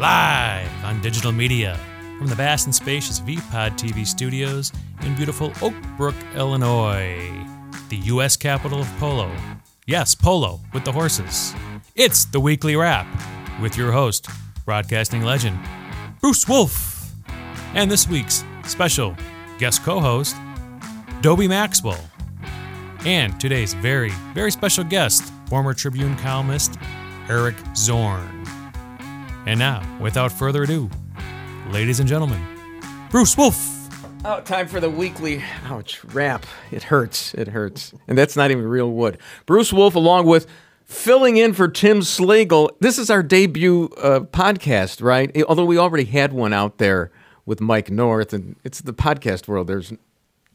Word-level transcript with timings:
Live 0.00 0.84
on 0.84 1.00
digital 1.00 1.30
media 1.32 1.78
from 2.18 2.26
the 2.26 2.34
vast 2.34 2.66
and 2.66 2.74
spacious 2.74 3.20
VPod 3.20 3.78
TV 3.78 4.06
studios 4.06 4.72
in 5.02 5.14
beautiful 5.14 5.52
Oak 5.62 5.74
Brook, 5.96 6.16
Illinois, 6.34 7.16
the 7.90 7.96
U.S. 7.96 8.36
capital 8.36 8.80
of 8.80 8.88
polo. 8.98 9.30
Yes, 9.86 10.14
polo 10.14 10.58
with 10.72 10.84
the 10.84 10.90
horses. 10.90 11.54
It's 11.94 12.24
the 12.24 12.40
weekly 12.40 12.74
wrap 12.74 13.06
with 13.60 13.76
your 13.76 13.92
host, 13.92 14.28
broadcasting 14.64 15.22
legend 15.22 15.58
Bruce 16.20 16.48
Wolf, 16.48 17.12
and 17.74 17.88
this 17.90 18.08
week's 18.08 18.44
special 18.64 19.14
guest 19.58 19.84
co-host, 19.84 20.34
Dobie 21.20 21.46
Maxwell, 21.48 22.04
and 23.04 23.38
today's 23.40 23.74
very, 23.74 24.10
very 24.34 24.50
special 24.50 24.82
guest, 24.82 25.32
former 25.46 25.74
Tribune 25.74 26.16
columnist 26.16 26.76
Eric 27.28 27.56
Zorn. 27.74 28.44
And 29.46 29.58
now, 29.58 29.82
without 30.00 30.32
further 30.32 30.64
ado, 30.64 30.90
ladies 31.70 32.00
and 32.00 32.08
gentlemen, 32.08 32.40
Bruce 33.10 33.36
Wolf. 33.36 33.72
Oh, 34.24 34.40
time 34.40 34.66
for 34.66 34.80
the 34.80 34.90
weekly 34.90 35.42
ouch 35.64 36.04
wrap. 36.06 36.46
It 36.72 36.82
hurts. 36.82 37.32
It 37.34 37.48
hurts. 37.48 37.94
And 38.08 38.18
that's 38.18 38.34
not 38.34 38.50
even 38.50 38.64
real 38.64 38.90
wood. 38.90 39.18
Bruce 39.46 39.72
Wolf, 39.72 39.94
along 39.94 40.26
with 40.26 40.48
filling 40.84 41.36
in 41.36 41.52
for 41.52 41.68
Tim 41.68 42.00
Slagle. 42.00 42.70
This 42.80 42.98
is 42.98 43.08
our 43.08 43.22
debut 43.22 43.84
uh, 43.98 44.20
podcast, 44.20 45.00
right? 45.00 45.30
Although 45.44 45.64
we 45.64 45.78
already 45.78 46.04
had 46.04 46.32
one 46.32 46.52
out 46.52 46.78
there 46.78 47.12
with 47.44 47.60
Mike 47.60 47.88
North, 47.90 48.32
and 48.32 48.56
it's 48.64 48.80
the 48.80 48.92
podcast 48.92 49.46
world. 49.46 49.68
There's 49.68 49.92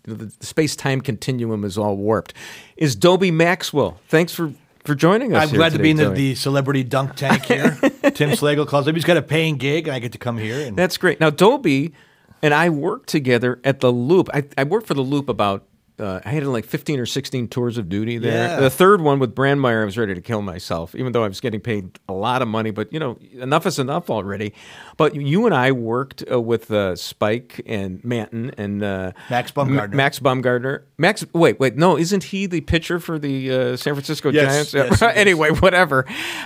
the 0.03 0.33
space 0.41 0.75
time 0.75 0.99
continuum 0.99 1.63
is 1.63 1.77
all 1.77 1.95
warped. 1.95 2.33
Is 2.75 2.95
Dobie 2.95 3.31
Maxwell? 3.31 3.99
Thanks 4.07 4.33
for 4.33 4.53
for 4.83 4.95
joining 4.95 5.35
us. 5.35 5.43
I'm 5.49 5.55
glad 5.55 5.73
to 5.73 5.79
be 5.79 5.91
in 5.91 5.97
the, 5.97 6.09
the 6.09 6.35
celebrity 6.35 6.83
dunk 6.83 7.15
tank 7.15 7.45
here. 7.45 7.77
Tim 7.81 8.31
Slagle 8.31 8.67
calls 8.67 8.87
up. 8.87 8.95
He's 8.95 9.05
got 9.05 9.17
a 9.17 9.21
paying 9.21 9.57
gig, 9.57 9.87
and 9.87 9.95
I 9.95 9.99
get 9.99 10.11
to 10.13 10.17
come 10.17 10.37
here. 10.37 10.67
And 10.67 10.75
That's 10.75 10.97
great. 10.97 11.19
Now, 11.19 11.29
Dobie 11.29 11.93
and 12.41 12.53
I 12.53 12.69
worked 12.69 13.09
together 13.09 13.59
at 13.63 13.79
the 13.79 13.91
Loop. 13.91 14.29
I, 14.33 14.45
I 14.57 14.63
worked 14.63 14.87
for 14.87 14.93
the 14.93 15.01
Loop 15.01 15.29
about. 15.29 15.65
Uh, 15.99 16.19
I 16.25 16.29
had 16.29 16.45
like 16.47 16.65
15 16.65 16.99
or 16.99 17.05
16 17.05 17.47
tours 17.49 17.77
of 17.77 17.87
duty 17.89 18.17
there. 18.17 18.47
Yeah. 18.49 18.59
The 18.59 18.69
third 18.69 19.01
one 19.01 19.19
with 19.19 19.35
Brandmeier, 19.35 19.81
I 19.83 19.85
was 19.85 19.97
ready 19.97 20.15
to 20.15 20.21
kill 20.21 20.41
myself, 20.41 20.95
even 20.95 21.11
though 21.11 21.23
I 21.23 21.27
was 21.27 21.39
getting 21.39 21.59
paid 21.59 21.99
a 22.09 22.13
lot 22.13 22.41
of 22.41 22.47
money. 22.47 22.71
But 22.71 22.91
you 22.91 22.99
know, 22.99 23.17
enough 23.33 23.65
is 23.67 23.77
enough 23.77 24.09
already. 24.09 24.53
But 24.97 25.15
you 25.15 25.45
and 25.45 25.53
I 25.53 25.71
worked 25.71 26.23
uh, 26.31 26.41
with 26.41 26.71
uh, 26.71 26.95
Spike 26.95 27.61
and 27.65 28.03
Manton 28.03 28.51
and 28.57 28.81
uh, 28.83 29.11
Max 29.29 29.51
Baumgartner. 29.51 29.93
M- 29.93 29.97
Max 29.97 30.19
Baumgartner. 30.19 30.85
Max, 30.97 31.25
wait, 31.33 31.59
wait, 31.59 31.75
no, 31.77 31.97
isn't 31.97 32.25
he 32.25 32.45
the 32.47 32.61
pitcher 32.61 32.99
for 32.99 33.19
the 33.19 33.51
uh, 33.51 33.75
San 33.77 33.93
Francisco 33.93 34.31
Yes, 34.31 34.71
Giants? 34.71 35.01
yes, 35.01 35.01
anyway, 35.15 35.49
whatever. 35.51 36.05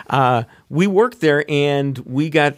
Uh, 0.09 0.43
we 0.69 0.87
worked 0.87 1.21
there, 1.21 1.45
and 1.49 1.97
we 1.99 2.29
got 2.29 2.55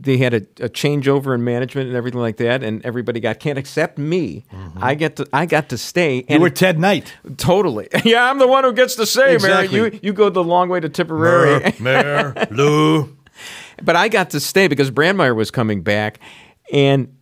they 0.00 0.16
had 0.18 0.32
a, 0.32 0.36
a 0.64 0.68
changeover 0.68 1.34
in 1.34 1.42
management 1.42 1.88
and 1.88 1.96
everything 1.96 2.20
like 2.20 2.36
that, 2.36 2.62
and 2.62 2.84
everybody 2.86 3.18
got 3.20 3.40
can't 3.40 3.58
except 3.58 3.98
me. 3.98 4.44
Mm-hmm. 4.52 4.78
I 4.82 4.94
get 4.94 5.16
to 5.16 5.26
I 5.32 5.44
got 5.46 5.68
to 5.70 5.78
stay. 5.78 6.16
you 6.18 6.24
And 6.28 6.42
were 6.42 6.50
Ted 6.50 6.78
Knight. 6.78 7.12
totally. 7.36 7.88
Yeah, 8.04 8.30
I'm 8.30 8.38
the 8.38 8.46
one 8.46 8.64
who 8.64 8.72
gets 8.72 8.94
to 8.96 9.06
stay, 9.06 9.34
Exactly. 9.34 9.78
Mary. 9.80 9.92
You 9.94 10.00
you 10.04 10.12
go 10.12 10.30
the 10.30 10.44
long 10.44 10.68
way 10.68 10.80
to 10.80 10.88
Tipperary. 10.88 11.74
Mayor, 11.80 12.32
Lou. 12.50 13.16
but 13.82 13.96
I 13.96 14.08
got 14.08 14.30
to 14.30 14.40
stay 14.40 14.68
because 14.68 14.90
Brandmeier 14.90 15.34
was 15.34 15.50
coming 15.50 15.82
back, 15.82 16.20
and 16.72 17.14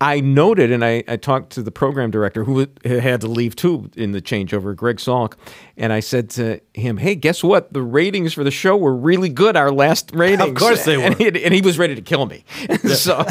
I 0.00 0.18
noted, 0.20 0.72
and 0.72 0.84
I, 0.84 1.04
I 1.06 1.16
talked 1.16 1.50
to 1.52 1.62
the 1.62 1.70
program 1.70 2.10
director 2.10 2.42
who 2.42 2.66
had 2.84 3.20
to 3.20 3.28
leave 3.28 3.54
too 3.54 3.88
in 3.94 4.10
the 4.10 4.20
changeover, 4.20 4.74
Greg 4.74 4.96
Solk, 4.96 5.34
and 5.82 5.92
I 5.92 6.00
said 6.00 6.30
to 6.30 6.60
him, 6.72 6.96
"Hey, 6.96 7.14
guess 7.14 7.42
what? 7.44 7.72
The 7.74 7.82
ratings 7.82 8.32
for 8.32 8.42
the 8.44 8.50
show 8.50 8.76
were 8.76 8.94
really 8.96 9.28
good. 9.28 9.54
Our 9.56 9.70
last 9.70 10.10
ratings, 10.14 10.48
of 10.48 10.54
course 10.54 10.84
they 10.86 10.94
And 11.04 11.14
were. 11.18 11.30
he, 11.32 11.44
and 11.44 11.52
he 11.52 11.60
was 11.60 11.78
ready 11.78 11.94
to 11.94 12.00
kill 12.00 12.24
me, 12.24 12.44
so 12.94 13.22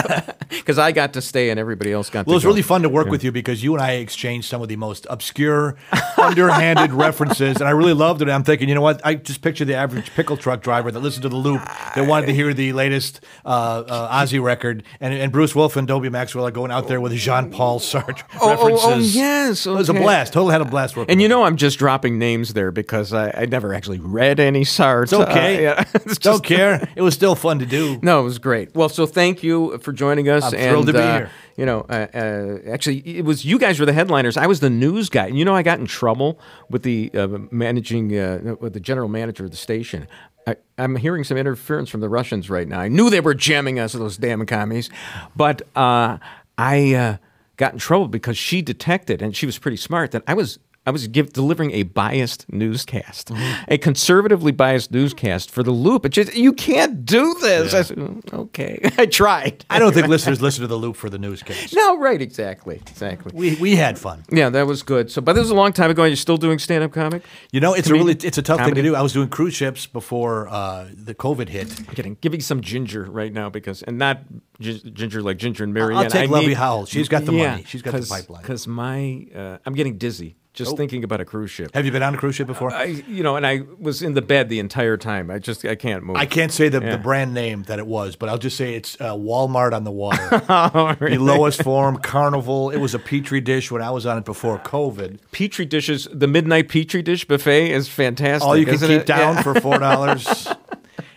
because 0.49 0.77
I 0.77 0.91
got 0.91 1.13
to 1.13 1.21
stay 1.21 1.49
and 1.49 1.59
everybody 1.59 1.91
else 1.91 2.09
got. 2.11 2.27
Well, 2.27 2.33
to 2.33 2.37
it's 2.37 2.43
go. 2.43 2.49
really 2.49 2.61
fun 2.61 2.83
to 2.83 2.89
work 2.89 3.07
with 3.07 3.23
you 3.23 3.31
because 3.31 3.63
you 3.63 3.73
and 3.73 3.81
I 3.81 3.93
exchanged 3.93 4.47
some 4.47 4.61
of 4.61 4.67
the 4.67 4.75
most 4.75 5.07
obscure, 5.09 5.75
underhanded 6.17 6.91
references, 6.93 7.57
and 7.57 7.63
I 7.67 7.71
really 7.71 7.93
loved 7.93 8.21
it. 8.21 8.29
I'm 8.29 8.43
thinking, 8.43 8.69
you 8.69 8.75
know 8.75 8.81
what? 8.81 9.01
I 9.05 9.15
just 9.15 9.41
picture 9.41 9.65
the 9.65 9.75
average 9.75 10.11
pickle 10.13 10.37
truck 10.37 10.61
driver 10.61 10.91
that 10.91 10.99
listened 10.99 11.23
to 11.23 11.29
the 11.29 11.35
Loop 11.35 11.61
that 11.95 12.07
wanted 12.07 12.27
to 12.27 12.33
hear 12.33 12.53
the 12.53 12.73
latest 12.73 13.21
uh, 13.45 13.49
uh, 13.87 14.21
Ozzy 14.21 14.41
record, 14.41 14.83
and, 14.99 15.13
and 15.13 15.31
Bruce 15.31 15.55
Wolf 15.55 15.77
and 15.77 15.87
Dobie 15.87 16.09
Maxwell 16.09 16.45
are 16.45 16.51
going 16.51 16.71
out 16.71 16.87
there 16.87 16.99
with 17.01 17.13
Jean 17.13 17.49
Paul 17.51 17.79
Sartre 17.79 18.23
Oh, 18.35 18.39
oh, 18.41 18.49
references. 18.51 19.15
oh, 19.15 19.19
yes, 19.19 19.65
it 19.65 19.71
was 19.71 19.89
a 19.89 19.93
blast. 19.93 20.33
Totally 20.33 20.51
had 20.51 20.61
a 20.61 20.65
blast 20.65 20.97
working. 20.97 21.11
And 21.11 21.21
you 21.21 21.27
know, 21.29 21.43
I'm 21.43 21.55
just 21.57 21.79
dropping 21.79 22.17
names 22.19 22.40
there 22.49 22.71
because 22.71 23.13
I, 23.13 23.31
I 23.31 23.45
never 23.45 23.73
actually 23.73 23.99
read 23.99 24.39
any 24.39 24.61
Sartre. 24.61 25.03
It's 25.03 25.13
okay. 25.13 25.67
Uh, 25.67 25.75
yeah. 25.77 25.83
It's 25.93 26.17
Don't 26.19 26.43
just- 26.43 26.43
care. 26.43 26.89
It 26.95 27.01
was 27.01 27.13
still 27.13 27.35
fun 27.35 27.59
to 27.59 27.65
do. 27.65 27.99
No, 28.01 28.21
it 28.21 28.23
was 28.23 28.39
great. 28.39 28.75
Well, 28.75 28.89
so 28.89 29.05
thank 29.05 29.43
you 29.43 29.77
for 29.79 29.91
joining 29.93 30.29
us. 30.29 30.43
I'm 30.43 30.53
and, 30.55 30.69
thrilled 30.69 30.87
to 30.87 30.93
be 30.93 30.99
uh, 30.99 31.17
here. 31.17 31.31
You 31.57 31.65
know, 31.65 31.85
uh, 31.89 32.07
uh, 32.13 32.57
actually, 32.71 32.99
it 32.99 33.25
was 33.25 33.45
you 33.45 33.59
guys 33.59 33.79
were 33.79 33.85
the 33.85 33.93
headliners. 33.93 34.37
I 34.37 34.47
was 34.47 34.59
the 34.61 34.69
news 34.69 35.09
guy. 35.09 35.27
And 35.27 35.37
You 35.37 35.45
know, 35.45 35.55
I 35.55 35.63
got 35.63 35.79
in 35.79 35.85
trouble 35.85 36.39
with 36.69 36.83
the 36.83 37.11
uh, 37.13 37.27
managing, 37.51 38.17
uh, 38.17 38.55
with 38.59 38.73
the 38.73 38.79
general 38.79 39.07
manager 39.09 39.45
of 39.45 39.51
the 39.51 39.57
station. 39.57 40.07
I, 40.47 40.55
I'm 40.77 40.95
hearing 40.95 41.23
some 41.23 41.37
interference 41.37 41.89
from 41.89 42.01
the 42.01 42.09
Russians 42.09 42.49
right 42.49 42.67
now. 42.67 42.79
I 42.79 42.87
knew 42.87 43.09
they 43.09 43.19
were 43.21 43.35
jamming 43.35 43.79
us, 43.79 43.93
with 43.93 44.01
those 44.01 44.17
damn 44.17 44.43
commies, 44.45 44.89
but 45.35 45.61
uh, 45.75 46.17
I 46.57 46.93
uh, 46.95 47.17
got 47.57 47.73
in 47.73 47.79
trouble 47.79 48.07
because 48.07 48.37
she 48.37 48.61
detected, 48.63 49.21
and 49.21 49.35
she 49.35 49.45
was 49.45 49.59
pretty 49.59 49.77
smart, 49.77 50.11
that 50.11 50.23
I 50.27 50.33
was. 50.33 50.57
I 50.85 50.89
was 50.89 51.07
give, 51.07 51.31
delivering 51.31 51.71
a 51.71 51.83
biased 51.83 52.51
newscast, 52.51 53.27
Mm-hmm. 53.29 53.63
a 53.67 53.77
conservatively 53.77 54.51
biased 54.51 54.91
newscast 54.91 55.51
for 55.51 55.61
the 55.61 55.69
Loop. 55.71 56.05
It 56.05 56.09
just 56.09 56.33
you 56.33 56.53
can't 56.53 57.05
do 57.05 57.35
this. 57.39 57.73
I 57.75 57.83
said, 57.83 57.97
"Mm, 57.97 58.33
okay, 58.33 58.79
I 58.97 59.05
tried. 59.05 59.63
I 59.69 59.77
don't 59.77 59.93
think 59.93 60.07
listeners 60.07 60.41
listen 60.41 60.61
to 60.61 60.67
the 60.67 60.77
Loop 60.77 60.95
for 60.95 61.09
the 61.09 61.19
newscast. 61.19 61.75
No, 61.75 61.99
right, 61.99 62.19
exactly, 62.21 62.77
exactly. 62.77 63.31
We 63.35 63.55
we 63.57 63.75
had 63.75 63.99
fun. 63.99 64.23
Yeah, 64.31 64.49
that 64.49 64.65
was 64.65 64.81
good. 64.81 65.11
So, 65.11 65.21
but 65.21 65.33
this 65.33 65.41
was 65.43 65.51
a 65.51 65.55
long 65.55 65.71
time 65.71 65.91
ago. 65.91 66.01
and 66.03 66.09
You're 66.09 66.15
still 66.17 66.37
doing 66.37 66.57
stand-up 66.57 66.91
comic? 66.93 67.23
You 67.51 67.59
know, 67.59 67.73
it's 67.75 67.89
a 67.89 67.93
really 67.93 68.13
it's 68.13 68.37
a 68.37 68.41
tough 68.41 68.57
Comedy? 68.57 68.75
thing 68.75 68.83
to 68.83 68.89
do. 68.89 68.95
I 68.95 69.01
was 69.01 69.13
doing 69.13 69.29
cruise 69.29 69.53
ships 69.53 69.85
before 69.85 70.47
uh, 70.49 70.87
the 70.91 71.13
COVID 71.13 71.47
hit. 71.49 71.67
I'm 71.79 71.85
kidding. 71.93 72.17
Give 72.21 72.31
me 72.31 72.39
some 72.39 72.61
ginger 72.61 73.03
right 73.03 73.31
now 73.31 73.49
because, 73.51 73.83
and 73.83 73.99
not 73.99 74.21
gi- 74.59 74.89
ginger 74.91 75.21
like 75.21 75.37
Ginger 75.37 75.63
and 75.63 75.73
Mary. 75.73 75.93
I'll 75.95 76.09
take 76.09 76.29
Lovey 76.31 76.53
Howell. 76.55 76.87
She's 76.87 77.07
got 77.07 77.25
the 77.25 77.31
money. 77.33 77.63
She's 77.67 77.83
got 77.83 77.93
the 77.93 78.05
pipeline. 78.07 78.41
Because 78.41 78.67
my, 78.67 79.27
uh, 79.35 79.57
I'm 79.65 79.75
getting 79.75 79.97
dizzy 79.99 80.37
just 80.53 80.75
thinking 80.75 81.03
about 81.03 81.21
a 81.21 81.25
cruise 81.25 81.49
ship. 81.51 81.71
Have 81.73 81.85
you 81.85 81.91
been 81.91 82.03
on 82.03 82.13
a 82.13 82.17
cruise 82.17 82.35
ship 82.35 82.47
before? 82.47 82.73
I, 82.73 82.83
you 82.85 83.23
know, 83.23 83.35
and 83.37 83.47
I 83.47 83.61
was 83.79 84.01
in 84.01 84.13
the 84.15 84.21
bed 84.21 84.49
the 84.49 84.59
entire 84.59 84.97
time. 84.97 85.31
I 85.31 85.39
just, 85.39 85.63
I 85.65 85.75
can't 85.75 86.03
move. 86.03 86.17
I 86.17 86.25
can't 86.25 86.51
say 86.51 86.67
the, 86.69 86.81
Yeah. 86.81 86.91
the 86.91 86.97
brand 86.97 87.33
name 87.33 87.63
that 87.63 87.79
it 87.79 87.87
was, 87.87 88.15
but 88.17 88.27
I'll 88.29 88.37
just 88.37 88.57
say 88.57 88.75
it's 88.75 88.99
uh, 88.99 89.13
Walmart 89.13 89.73
on 89.73 89.83
the 89.83 89.91
water. 89.91 90.97
The 91.11 91.17
lowest 91.17 91.63
form, 91.63 91.97
Carnival. 91.97 92.69
It 92.69 92.77
was 92.77 92.93
a 92.93 92.99
petri 92.99 93.39
dish 93.41 93.71
when 93.71 93.81
I 93.81 93.91
was 93.91 94.05
on 94.05 94.17
it 94.17 94.25
before 94.25 94.59
COVID. 94.59 95.19
Petri 95.31 95.65
dishes. 95.65 96.07
The 96.11 96.27
midnight 96.27 96.69
petri 96.69 97.01
dish 97.01 97.25
buffet 97.25 97.71
is 97.71 97.87
fantastic. 97.87 98.45
All 98.47 98.57
you 98.57 98.65
can 98.65 98.77
keep 98.79 98.89
it? 98.89 99.05
down 99.05 99.35
Yeah. 99.35 99.41
for 99.43 99.59
four 99.61 99.77
dollars. 99.79 100.47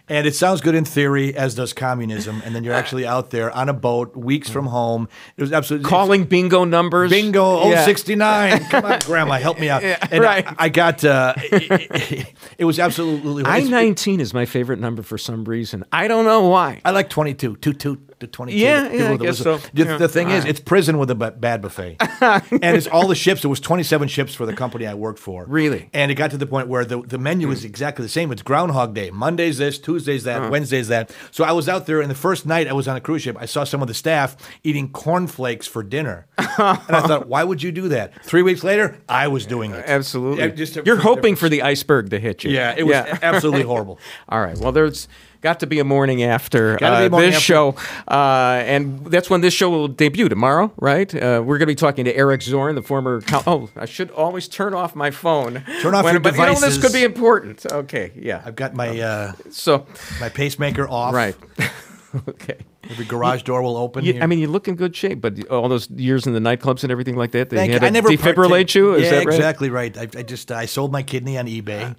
And 0.07 0.27
it 0.27 0.35
sounds 0.35 0.61
good 0.61 0.75
in 0.75 0.85
theory, 0.85 1.35
as 1.35 1.55
does 1.55 1.73
communism. 1.73 2.43
And 2.45 2.55
then 2.55 2.63
you're 2.63 2.75
actually 2.75 3.07
out 3.15 3.31
there 3.31 3.51
on 3.51 3.69
a 3.69 3.73
boat, 3.73 4.15
weeks 4.15 4.51
from 4.51 4.67
home. 4.67 5.09
It 5.37 5.41
was 5.43 5.53
absolutely 5.53 5.89
calling 5.89 6.25
bingo 6.25 6.65
numbers. 6.65 7.11
Bingo, 7.11 7.43
old 7.43 7.73
Yeah. 7.73 7.85
69. 7.85 8.65
Come 8.71 8.85
on, 8.85 8.99
Grandma, 9.01 9.35
help 9.39 9.59
me 9.59 9.69
out. 9.71 9.83
Yeah, 9.83 9.97
and 10.11 10.23
right. 10.23 10.47
I, 10.47 10.55
I 10.59 10.69
got, 10.69 11.05
uh, 11.05 11.35
it, 11.39 12.35
it 12.59 12.65
was 12.67 12.79
absolutely. 12.79 13.45
I 13.47 13.61
nineteen 13.61 14.21
is 14.21 14.35
my 14.35 14.45
favorite 14.45 14.79
number 14.79 15.03
for 15.03 15.17
some 15.17 15.45
reason. 15.45 15.85
I 15.91 16.07
don't 16.09 16.25
know 16.27 16.49
why. 16.49 16.81
I 16.85 16.91
like 16.91 17.09
22, 17.09 17.57
toot 17.57 17.79
toot 17.81 18.14
to 18.25 18.31
22. 18.31 18.59
Yeah, 18.59 18.83
People 18.89 18.99
yeah, 18.99 19.05
I 19.11 19.17
the 19.17 19.25
guess 19.25 19.39
so. 19.39 19.59
The, 19.73 19.85
Yeah. 19.85 19.97
the 19.99 20.09
thing 20.09 20.29
is, 20.29 20.35
All 20.35 20.41
right. 20.41 20.49
it's 20.49 20.61
prison 20.61 20.99
with 20.99 21.11
a 21.11 21.15
bad 21.15 21.63
buffet. 21.63 21.97
and 22.21 22.43
it's 22.77 22.87
all 22.87 23.07
the 23.07 23.15
ships. 23.15 23.45
It 23.45 23.49
was 23.49 23.61
27 23.61 24.09
ships 24.09 24.35
for 24.35 24.47
the 24.47 24.55
company 24.55 24.87
I 24.87 24.95
worked 24.95 25.19
for. 25.19 25.45
Really? 25.47 25.81
Mm. 25.81 25.89
And 25.93 26.11
it 26.11 26.15
got 26.17 26.31
to 26.33 26.37
the 26.37 26.47
point 26.47 26.69
where 26.69 26.85
the, 26.85 27.01
the 27.03 27.19
menu 27.19 27.51
is 27.51 27.65
exactly 27.65 28.03
the 28.05 28.09
same. 28.09 28.33
It's 28.33 28.43
Groundhog 28.43 28.95
Day. 28.95 29.11
Monday's 29.11 29.59
this, 29.59 29.79
Tuesday's 29.79 30.25
that, 30.25 30.41
Uh-huh. 30.43 30.51
Wednesday's 30.51 30.89
that. 30.89 31.15
So 31.31 31.45
I 31.45 31.53
was 31.53 31.69
out 31.69 31.87
there, 31.87 32.01
and 32.01 32.11
the 32.11 32.15
first 32.15 32.47
night 32.47 32.67
I 32.69 32.73
was 32.73 32.89
on 32.89 32.97
a 32.97 33.01
cruise 33.01 33.23
ship, 33.23 33.37
I 33.39 33.47
saw 33.47 33.65
some 33.65 33.83
of 33.83 33.89
the 33.89 33.95
staff 33.95 34.37
eating 34.63 34.89
cornflakes 34.89 35.67
for 35.67 35.83
dinner. 35.83 36.27
and 36.39 36.49
I 36.59 37.07
thought, 37.07 37.29
why 37.29 37.45
would 37.45 37.63
you 37.63 37.73
do 37.73 37.89
that? 37.89 38.25
Three 38.25 38.43
weeks 38.43 38.65
later, 38.65 38.99
I 39.09 39.29
was 39.29 39.47
doing 39.47 39.73
it. 39.73 39.85
Absolutely. 39.87 40.43
Yeah, 40.45 40.49
just 40.49 40.77
You're 40.87 40.97
hoping 40.97 41.37
for 41.37 41.49
the 41.49 41.63
iceberg 41.63 42.11
to 42.11 42.19
hit 42.19 42.45
you. 42.45 42.51
Yeah, 42.51 42.75
it 42.77 42.85
was 42.85 42.95
absolutely 43.23 43.63
horrible. 43.63 43.99
All 44.29 44.41
right. 44.41 44.57
Well, 44.59 44.73
there's 44.73 45.09
got 45.45 45.61
to 45.61 45.67
be 45.67 45.79
a 45.79 45.85
morning 45.85 46.23
after 46.23 46.83
uh, 46.83 47.05
a 47.05 47.11
morning 47.11 47.31
this 47.31 47.37
after. 47.37 47.45
show, 47.45 47.77
uh, 48.09 48.63
and 48.65 49.05
that's 49.07 49.29
when 49.29 49.43
this 49.43 49.53
show 49.53 49.69
will 49.71 49.89
debut 49.89 50.29
tomorrow, 50.29 50.73
right? 50.79 51.15
Uh, 51.15 51.43
we're 51.45 51.59
going 51.59 51.61
to 51.61 51.67
be 51.67 51.75
talking 51.75 52.07
to 52.07 52.17
Eric 52.17 52.43
Zorn, 52.43 52.75
the 52.75 52.83
former. 52.83 53.21
Co- 53.21 53.43
oh, 53.47 53.71
I 53.77 53.85
should 53.85 54.11
always 54.11 54.49
turn 54.49 54.73
off 54.75 54.97
my 54.97 55.11
phone. 55.11 55.63
Turn 55.83 55.95
off 55.95 56.05
when, 56.05 56.15
your 56.15 56.21
but, 56.21 56.35
You 56.35 56.41
know, 56.41 56.55
this 56.55 56.79
could 56.79 56.95
be 56.95 57.05
important. 57.05 57.65
Okay. 57.71 58.11
Yeah. 58.17 58.43
I've 58.45 58.57
got 58.57 58.75
my 58.75 58.99
uh, 58.99 59.33
So, 59.51 59.87
my 60.19 60.31
pacemaker 60.31 60.89
off. 60.89 61.15
right. 61.15 61.37
okay. 62.29 62.59
Every 62.91 63.05
garage 63.05 63.43
door 63.43 63.63
will 63.63 63.77
open. 63.77 64.05
You. 64.05 64.21
I 64.21 64.27
mean, 64.27 64.39
you 64.39 64.49
look 64.49 64.69
in 64.69 64.77
good 64.77 64.95
shape, 64.95 65.21
but 65.21 65.49
all 65.49 65.69
those 65.69 65.89
years 65.91 66.27
in 66.27 66.33
the 66.33 66.39
nightclubs 66.41 66.83
and 66.83 66.93
everything 66.93 67.17
like 67.17 67.33
that, 67.33 67.51
they 67.51 67.57
Thank 67.57 67.73
had 67.73 67.83
you. 67.83 67.89
I 67.89 67.91
never 67.91 68.09
defibrillate 68.09 68.49
partake- 68.51 68.75
you. 68.75 68.95
Is 68.95 69.05
yeah, 69.05 69.11
that 69.11 69.27
right? 69.27 69.35
exactly 69.35 69.71
right. 69.71 69.97
I, 69.97 70.03
I 70.03 70.23
just 70.23 70.53
I 70.53 70.67
sold 70.67 70.93
my 70.93 71.03
kidney 71.03 71.39
on 71.39 71.47
eBay, 71.47 71.95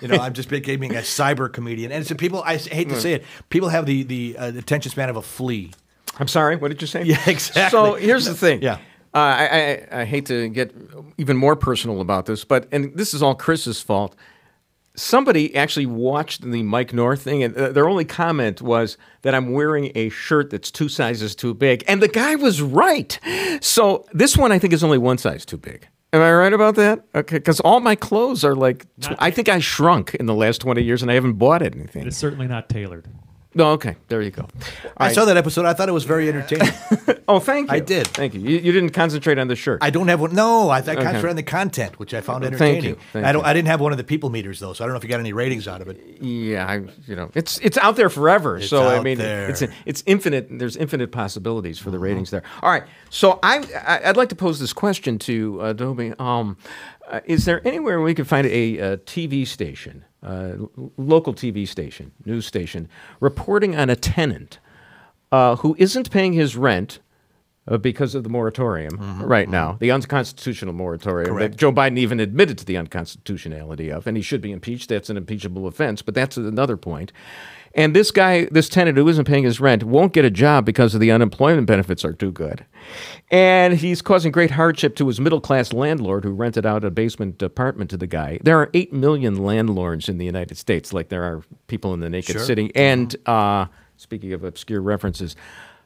You 0.00 0.08
know, 0.08 0.16
I'm 0.16 0.34
just 0.34 0.48
becoming 0.48 0.94
a 0.94 1.00
cyber 1.00 1.52
comedian, 1.52 1.92
and 1.92 2.06
so 2.06 2.14
people. 2.14 2.42
I 2.42 2.56
hate 2.56 2.88
to 2.90 3.00
say 3.00 3.14
it, 3.14 3.24
people 3.48 3.68
have 3.70 3.86
the 3.86 4.02
the 4.02 4.36
uh, 4.38 4.52
attention 4.58 4.90
span 4.92 5.08
of 5.08 5.16
a 5.16 5.22
flea. 5.22 5.70
I'm 6.18 6.28
sorry. 6.28 6.56
What 6.56 6.68
did 6.68 6.80
you 6.80 6.86
say? 6.86 7.02
Yeah, 7.10 7.18
exactly. 7.26 7.70
So 7.70 7.94
here's 7.94 8.26
the 8.26 8.34
thing. 8.34 8.62
Yeah. 8.62 8.78
Uh, 9.12 9.18
I, 9.18 9.86
I 9.90 10.00
I 10.02 10.04
hate 10.04 10.26
to 10.26 10.48
get 10.48 10.72
even 11.18 11.36
more 11.36 11.56
personal 11.56 12.00
about 12.00 12.26
this, 12.26 12.44
but 12.44 12.68
and 12.70 12.94
this 12.96 13.14
is 13.14 13.22
all 13.22 13.34
Chris's 13.34 13.80
fault. 13.80 14.14
Somebody 14.94 15.54
actually 15.54 15.86
watched 15.86 16.42
the 16.42 16.62
Mike 16.62 16.92
North 16.92 17.22
thing, 17.22 17.42
and 17.42 17.56
uh, 17.56 17.70
their 17.72 17.88
only 17.88 18.04
comment 18.04 18.60
was 18.60 18.98
that 19.22 19.34
I'm 19.34 19.52
wearing 19.52 19.92
a 19.94 20.08
shirt 20.08 20.50
that's 20.50 20.70
two 20.70 20.88
sizes 20.88 21.34
too 21.34 21.54
big, 21.54 21.84
and 21.86 22.02
the 22.02 22.08
guy 22.08 22.34
was 22.34 22.60
right. 22.60 23.18
So 23.60 24.04
this 24.12 24.36
one 24.36 24.52
I 24.52 24.58
think 24.58 24.72
is 24.72 24.82
only 24.84 24.98
one 24.98 25.18
size 25.18 25.46
too 25.46 25.56
big. 25.58 25.86
Am 26.12 26.20
I 26.20 26.32
right 26.32 26.52
about 26.52 26.74
that? 26.74 27.04
Okay, 27.14 27.38
because 27.38 27.60
all 27.60 27.78
my 27.78 27.94
clothes 27.94 28.44
are 28.44 28.56
like 28.56 28.84
tw- 29.00 29.12
I 29.20 29.30
think 29.30 29.48
I 29.48 29.60
shrunk 29.60 30.14
in 30.16 30.26
the 30.26 30.34
last 30.34 30.60
20 30.60 30.82
years, 30.82 31.02
and 31.02 31.10
I 31.10 31.14
haven't 31.14 31.34
bought 31.34 31.62
anything. 31.62 32.06
It's 32.06 32.16
certainly 32.16 32.48
not 32.48 32.68
tailored. 32.68 33.06
No, 33.52 33.72
okay, 33.72 33.96
there 34.08 34.22
you 34.22 34.30
go. 34.30 34.46
I 34.96 35.12
saw 35.12 35.24
that 35.24 35.36
episode. 35.36 35.64
I 35.66 35.72
thought 35.74 35.88
it 35.88 35.92
was 35.92 36.04
very 36.04 36.28
entertaining. 36.28 36.72
Oh, 37.28 37.38
thank 37.38 37.70
you. 37.70 37.76
I 37.76 37.78
did. 37.78 38.08
Thank 38.08 38.34
you. 38.34 38.40
You, 38.40 38.58
you 38.58 38.72
didn't 38.72 38.90
concentrate 38.90 39.38
on 39.38 39.46
the 39.46 39.54
shirt. 39.54 39.78
I 39.82 39.90
don't 39.90 40.08
have 40.08 40.20
one. 40.20 40.34
No, 40.34 40.68
I, 40.68 40.78
I 40.78 40.82
concentrated 40.82 41.30
on 41.30 41.36
the 41.36 41.44
content, 41.44 41.96
which 42.00 42.12
I 42.12 42.20
found 42.20 42.42
Thank 42.42 42.54
entertaining. 42.54 42.84
you. 42.90 42.96
Thank 43.12 43.24
I 43.24 43.30
don't. 43.30 43.42
you. 43.42 43.46
I 43.46 43.52
didn't 43.52 43.68
have 43.68 43.80
one 43.80 43.92
of 43.92 43.98
the 43.98 44.04
people 44.04 44.30
meters 44.30 44.58
though, 44.58 44.72
so 44.72 44.82
I 44.82 44.88
don't 44.88 44.94
know 44.94 44.98
if 44.98 45.04
you 45.04 45.10
got 45.10 45.20
any 45.20 45.32
ratings 45.32 45.68
out 45.68 45.80
of 45.80 45.86
it. 45.86 46.00
Yeah, 46.20 46.66
I, 46.66 46.74
you 47.06 47.14
know, 47.14 47.30
it's 47.36 47.58
it's 47.58 47.78
out 47.78 47.94
there 47.94 48.08
forever. 48.10 48.60
so 48.60 48.88
I 48.88 49.00
mean, 49.00 49.18
there. 49.18 49.48
it's 49.48 49.62
it's 49.86 50.02
infinite. 50.06 50.48
There's 50.50 50.76
infinite 50.76 51.12
possibilities 51.12 51.78
for 51.78 51.92
the 51.92 52.00
ratings 52.00 52.30
there. 52.30 52.42
All 52.64 52.70
right, 52.72 52.82
so 53.10 53.38
I 53.44 53.58
I- 53.86 54.08
I'd 54.08 54.16
like 54.16 54.30
to 54.30 54.36
pose 54.36 54.58
this 54.58 54.72
question 54.72 55.16
to 55.20 55.62
uh, 55.62 55.70
Adobe. 55.70 56.14
Um, 56.18 56.56
uh, 57.08 57.20
is 57.26 57.44
there 57.44 57.64
anywhere 57.64 58.00
we 58.00 58.14
could 58.14 58.26
find 58.26 58.44
a, 58.48 58.80
uh 58.80 58.96
TV 58.98 59.46
station, 59.46 60.04
uh, 60.22 60.52
local 60.96 61.32
TV 61.34 61.66
station, 61.66 62.12
news 62.24 62.46
station, 62.46 62.88
reporting 63.20 63.76
on 63.76 63.88
a 63.90 63.96
tenant 63.96 64.58
uh, 65.32 65.56
who 65.56 65.74
isn't 65.78 66.10
paying 66.10 66.32
his 66.32 66.56
rent? 66.56 66.98
Uh, 67.68 67.76
because 67.76 68.14
of 68.14 68.24
the 68.24 68.28
moratorium 68.30 69.22
right 69.22 69.48
now, 69.48 69.76
the 69.80 69.90
unconstitutional 69.90 70.72
moratorium 70.72 71.38
that 71.38 71.56
Joe 71.56 71.70
Biden 71.70 71.98
even 71.98 72.18
admitted 72.18 72.56
to 72.58 72.64
the 72.64 72.76
unconstitutionality 72.76 73.90
of, 73.92 74.06
and 74.06 74.16
he 74.16 74.22
should 74.22 74.40
be 74.40 74.50
impeached. 74.50 74.88
That's 74.88 75.10
an 75.10 75.16
impeachable 75.18 75.66
offense, 75.66 76.00
but 76.02 76.14
that's 76.14 76.36
another 76.38 76.76
point. 76.78 77.12
And 77.74 77.94
this 77.94 78.10
guy, 78.10 78.46
this 78.50 78.68
tenant 78.68 78.98
who 78.98 79.06
isn't 79.08 79.26
paying 79.26 79.44
his 79.44 79.60
rent, 79.60 79.84
won't 79.84 80.12
get 80.12 80.24
a 80.24 80.30
job 80.30 80.64
because 80.64 80.92
of 80.94 81.00
the 81.00 81.10
unemployment 81.12 81.66
benefits 81.66 82.04
are 82.04 82.12
too 82.12 82.32
good. 82.32 82.66
And 83.30 83.74
he's 83.74 84.02
causing 84.02 84.32
great 84.32 84.50
hardship 84.50 84.96
to 84.96 85.06
his 85.06 85.20
middle 85.20 85.40
class 85.40 85.72
landlord 85.72 86.24
who 86.24 86.32
rented 86.32 86.66
out 86.66 86.84
a 86.84 86.90
basement 86.90 87.40
apartment 87.42 87.90
to 87.90 87.96
the 87.96 88.08
guy. 88.08 88.38
There 88.42 88.58
are 88.58 88.70
8 88.74 88.92
million 88.92 89.36
landlords 89.44 90.08
in 90.08 90.18
the 90.18 90.24
United 90.26 90.58
States, 90.58 90.92
like 90.92 91.10
there 91.10 91.22
are 91.22 91.42
people 91.68 91.94
in 91.94 92.00
the 92.00 92.10
naked 92.10 92.36
Sure. 92.36 92.44
city. 92.44 92.72
And 92.74 93.14
uh, 93.26 93.66
speaking 93.96 94.32
of 94.32 94.42
obscure 94.42 94.80
references, 94.82 95.36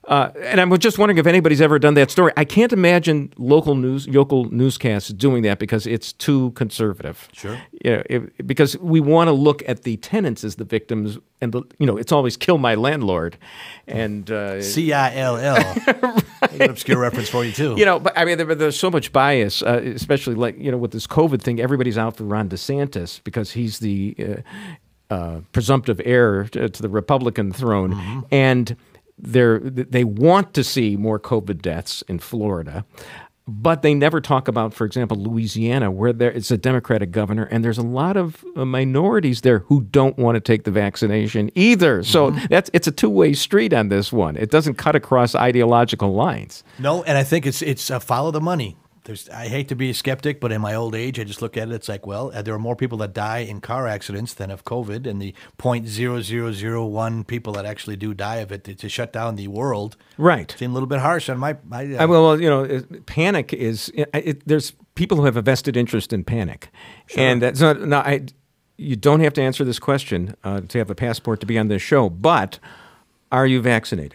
uh, 0.06 0.30
and 0.40 0.60
I'm 0.60 0.76
just 0.78 0.98
wondering 0.98 1.18
if 1.18 1.26
anybody's 1.26 1.60
ever 1.60 1.78
done 1.78 1.94
that 1.94 2.10
story. 2.10 2.32
I 2.36 2.44
can't 2.44 2.72
imagine 2.72 3.32
local 3.38 3.74
news, 3.74 4.06
local 4.08 4.44
newscasts 4.50 5.08
doing 5.08 5.42
that 5.44 5.58
because 5.58 5.86
it's 5.86 6.12
too 6.12 6.50
conservative. 6.52 7.28
Sure. 7.32 7.58
You 7.84 8.02
know, 8.10 8.26
because 8.44 8.76
we 8.78 9.00
want 9.00 9.28
to 9.28 9.32
look 9.32 9.62
at 9.66 9.82
the 9.82 9.96
tenants 9.98 10.44
as 10.44 10.56
the 10.56 10.64
victims, 10.64 11.18
and 11.40 11.52
the, 11.52 11.62
you 11.78 11.86
know, 11.86 11.96
it's 11.96 12.12
always 12.12 12.36
kill 12.36 12.58
my 12.58 12.74
landlord, 12.74 13.38
and 13.86 14.30
uh, 14.30 14.60
C 14.60 14.92
I 14.92 15.16
L 15.16 15.36
L. 15.36 15.76
An 16.50 16.70
obscure 16.70 16.98
reference 16.98 17.30
for 17.30 17.44
you 17.44 17.52
too. 17.52 17.74
you 17.78 17.84
know, 17.84 17.98
but 17.98 18.16
I 18.16 18.24
mean, 18.24 18.36
there, 18.36 18.54
there's 18.54 18.78
so 18.78 18.90
much 18.90 19.12
bias, 19.12 19.62
uh, 19.62 19.80
especially 19.84 20.34
like 20.34 20.58
you 20.58 20.70
know 20.70 20.78
with 20.78 20.90
this 20.90 21.06
COVID 21.06 21.40
thing. 21.40 21.60
Everybody's 21.60 21.96
out 21.98 22.16
for 22.16 22.24
Ron 22.24 22.48
DeSantis 22.48 23.22
because 23.24 23.52
he's 23.52 23.78
the 23.78 24.14
uh, 24.18 25.14
uh, 25.14 25.40
presumptive 25.52 26.00
heir 26.04 26.44
to, 26.44 26.68
to 26.68 26.82
the 26.82 26.88
Republican 26.88 27.52
throne, 27.52 28.24
and 28.30 28.76
they're 29.18 29.58
they 29.60 30.04
want 30.04 30.54
to 30.54 30.64
see 30.64 30.96
more 30.96 31.18
COVID 31.18 31.62
deaths 31.62 32.02
in 32.08 32.18
Florida. 32.18 32.84
But 33.46 33.82
they 33.82 33.92
never 33.92 34.22
talk 34.22 34.48
about, 34.48 34.72
for 34.72 34.86
example, 34.86 35.18
Louisiana, 35.18 35.90
where 35.90 36.14
there 36.14 36.32
it's 36.32 36.50
a 36.50 36.56
Democratic 36.56 37.10
governor, 37.10 37.44
and 37.44 37.62
there's 37.62 37.76
a 37.76 37.82
lot 37.82 38.16
of 38.16 38.42
uh, 38.56 38.64
minorities 38.64 39.42
there 39.42 39.58
who 39.58 39.82
don't 39.82 40.16
want 40.16 40.36
to 40.36 40.40
take 40.40 40.64
the 40.64 40.70
vaccination 40.70 41.50
either. 41.54 42.02
So 42.02 42.30
that's 42.30 42.70
it's 42.72 42.86
a 42.86 42.90
two 42.90 43.10
way 43.10 43.34
street 43.34 43.74
on 43.74 43.90
this 43.90 44.10
one. 44.10 44.36
It 44.38 44.50
doesn't 44.50 44.76
cut 44.76 44.96
across 44.96 45.34
ideological 45.34 46.14
lines. 46.14 46.64
No, 46.78 47.02
and 47.02 47.18
I 47.18 47.22
think 47.22 47.44
it's 47.44 47.60
it's 47.60 47.90
uh, 47.90 47.98
follow 47.98 48.30
the 48.30 48.40
money. 48.40 48.78
There's, 49.04 49.28
I 49.28 49.48
hate 49.48 49.68
to 49.68 49.74
be 49.76 49.90
a 49.90 49.94
skeptic, 49.94 50.40
but 50.40 50.50
in 50.50 50.62
my 50.62 50.74
old 50.74 50.94
age, 50.94 51.20
I 51.20 51.24
just 51.24 51.42
look 51.42 51.58
at 51.58 51.68
it. 51.68 51.74
It's 51.74 51.90
like, 51.90 52.06
well, 52.06 52.30
there 52.30 52.54
are 52.54 52.58
more 52.58 52.74
people 52.74 52.96
that 52.98 53.12
die 53.12 53.40
in 53.40 53.60
car 53.60 53.86
accidents 53.86 54.32
than 54.32 54.50
of 54.50 54.64
COVID, 54.64 55.06
and 55.06 55.20
the 55.20 55.34
point 55.58 55.86
zero 55.88 56.22
zero 56.22 56.52
zero 56.52 56.86
one 56.86 57.22
people 57.22 57.52
that 57.52 57.66
actually 57.66 57.96
do 57.96 58.14
die 58.14 58.36
of 58.36 58.50
it 58.50 58.64
to, 58.64 58.74
to 58.74 58.88
shut 58.88 59.12
down 59.12 59.36
the 59.36 59.46
world 59.48 59.98
Right. 60.16 60.54
seem 60.58 60.70
a 60.70 60.74
little 60.74 60.86
bit 60.86 61.00
harsh 61.00 61.28
on 61.28 61.38
my. 61.38 61.56
my 61.68 61.84
uh, 61.94 62.02
I, 62.02 62.06
well, 62.06 62.40
you 62.40 62.48
know, 62.48 62.82
panic 63.04 63.52
is 63.52 63.90
it, 63.94 64.08
it, 64.14 64.42
there's 64.48 64.72
people 64.94 65.18
who 65.18 65.24
have 65.26 65.36
a 65.36 65.42
vested 65.42 65.76
interest 65.76 66.12
in 66.14 66.24
panic, 66.24 66.70
and 67.16 67.42
that's 67.42 67.60
not. 67.60 67.80
No, 67.80 67.98
I. 67.98 68.24
You 68.76 68.96
don't 68.96 69.20
have 69.20 69.34
to 69.34 69.42
answer 69.42 69.64
this 69.64 69.78
question 69.78 70.34
uh, 70.42 70.62
to 70.62 70.78
have 70.78 70.88
a 70.90 70.94
passport 70.96 71.38
to 71.40 71.46
be 71.46 71.58
on 71.58 71.68
this 71.68 71.82
show, 71.82 72.08
but 72.10 72.58
are 73.30 73.46
you 73.46 73.60
vaccinated? 73.60 74.14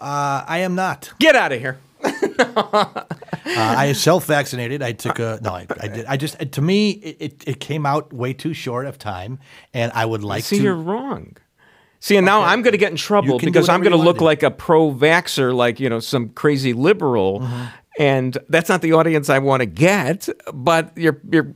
uh, 0.00 0.44
I 0.46 0.58
am 0.58 0.74
not. 0.76 1.12
Get 1.18 1.34
out 1.34 1.52
of 1.52 1.60
here. 1.60 1.78
Uh, 3.48 3.74
I 3.78 3.92
self-vaccinated. 3.92 4.82
I 4.82 4.90
took 4.92 5.20
a 5.20 5.38
no. 5.40 5.54
I, 5.54 5.66
I 5.80 5.88
did. 5.88 6.04
I 6.06 6.16
just 6.16 6.36
to 6.52 6.60
me 6.60 6.90
it, 6.90 7.16
it, 7.20 7.44
it 7.46 7.60
came 7.60 7.86
out 7.86 8.12
way 8.12 8.32
too 8.32 8.52
short 8.52 8.86
of 8.86 8.98
time, 8.98 9.38
and 9.72 9.92
I 9.94 10.04
would 10.04 10.24
like 10.24 10.42
See, 10.42 10.56
to. 10.56 10.60
See, 10.60 10.64
you're 10.64 10.74
wrong. 10.74 11.36
See, 12.00 12.16
and 12.16 12.26
now 12.26 12.42
I'm 12.42 12.62
going 12.62 12.72
to 12.72 12.78
get 12.78 12.90
in 12.90 12.96
trouble 12.96 13.34
You 13.34 13.38
can 13.38 13.46
do 13.46 13.52
because 13.52 13.68
I'm 13.68 13.82
going 13.82 13.92
to 13.96 13.98
look 13.98 14.20
like 14.20 14.42
a 14.42 14.50
pro-vaxer, 14.50 15.54
like 15.54 15.78
you 15.80 15.88
know, 15.88 16.00
some 16.00 16.30
crazy 16.30 16.72
liberal, 16.72 17.40
Mm-hmm. 17.40 17.64
and 18.00 18.38
that's 18.48 18.68
not 18.68 18.82
the 18.82 18.92
audience 18.94 19.30
I 19.30 19.38
want 19.38 19.60
to 19.60 19.66
get. 19.66 20.28
But 20.52 20.92
you're 20.96 21.20
you're 21.30 21.54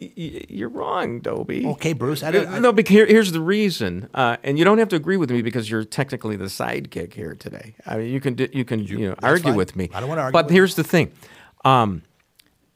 you're 0.00 0.68
wrong, 0.70 1.20
Dobie. 1.20 1.66
Okay, 1.66 1.92
Bruce. 1.92 2.22
I 2.22 2.30
don't, 2.30 2.48
I, 2.48 2.58
no, 2.58 2.72
because 2.72 2.90
here, 2.94 3.06
here's 3.06 3.32
the 3.32 3.40
reason, 3.40 4.08
uh, 4.14 4.38
and 4.42 4.58
you 4.58 4.64
don't 4.64 4.78
have 4.78 4.88
to 4.88 4.96
agree 4.96 5.16
with 5.18 5.30
me 5.30 5.42
because 5.42 5.70
you're 5.70 5.84
technically 5.84 6.36
the 6.36 6.46
sidekick 6.46 7.12
here 7.12 7.34
today. 7.34 7.74
I 7.86 7.98
mean, 7.98 8.12
you 8.12 8.20
can 8.20 8.36
you 8.52 8.64
can 8.64 8.80
you, 8.80 9.10
know 9.10 9.14
argue 9.22 9.50
fine. 9.50 9.56
with 9.56 9.76
me. 9.76 9.90
I 9.92 10.00
don't 10.00 10.08
wanna 10.08 10.22
argue 10.22 10.32
But 10.32 10.46
with 10.46 10.52
you. 10.52 10.60
here's 10.60 10.74
the 10.74 10.84
thing. 10.84 11.12
Um, 11.64 12.02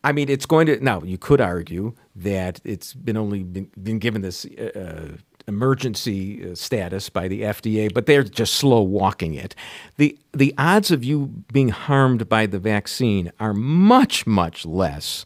I 0.02 0.12
mean, 0.12 0.28
it's 0.28 0.44
going 0.46 0.66
to 0.66 0.78
now. 0.84 1.02
You 1.02 1.16
could 1.16 1.40
argue 1.40 1.94
that 2.16 2.60
it's 2.64 2.92
been 2.92 3.16
only 3.16 3.42
been, 3.42 3.70
been 3.82 3.98
given 3.98 4.20
this 4.20 4.44
uh, 4.44 5.16
emergency 5.48 6.50
uh, 6.50 6.54
status 6.54 7.08
by 7.08 7.28
the 7.28 7.43
FDA, 7.43 7.93
but 7.93 8.06
they're 8.06 8.22
just 8.22 8.54
slow 8.54 8.82
walking 8.82 9.34
it. 9.34 9.54
the 9.96 10.19
The 10.32 10.54
odds 10.58 10.90
of 10.90 11.02
you 11.04 11.32
being 11.52 11.70
harmed 11.70 12.28
by 12.28 12.46
the 12.46 12.58
vaccine 12.58 13.32
are 13.40 13.54
much 13.54 14.26
much 14.26 14.66
less 14.66 15.24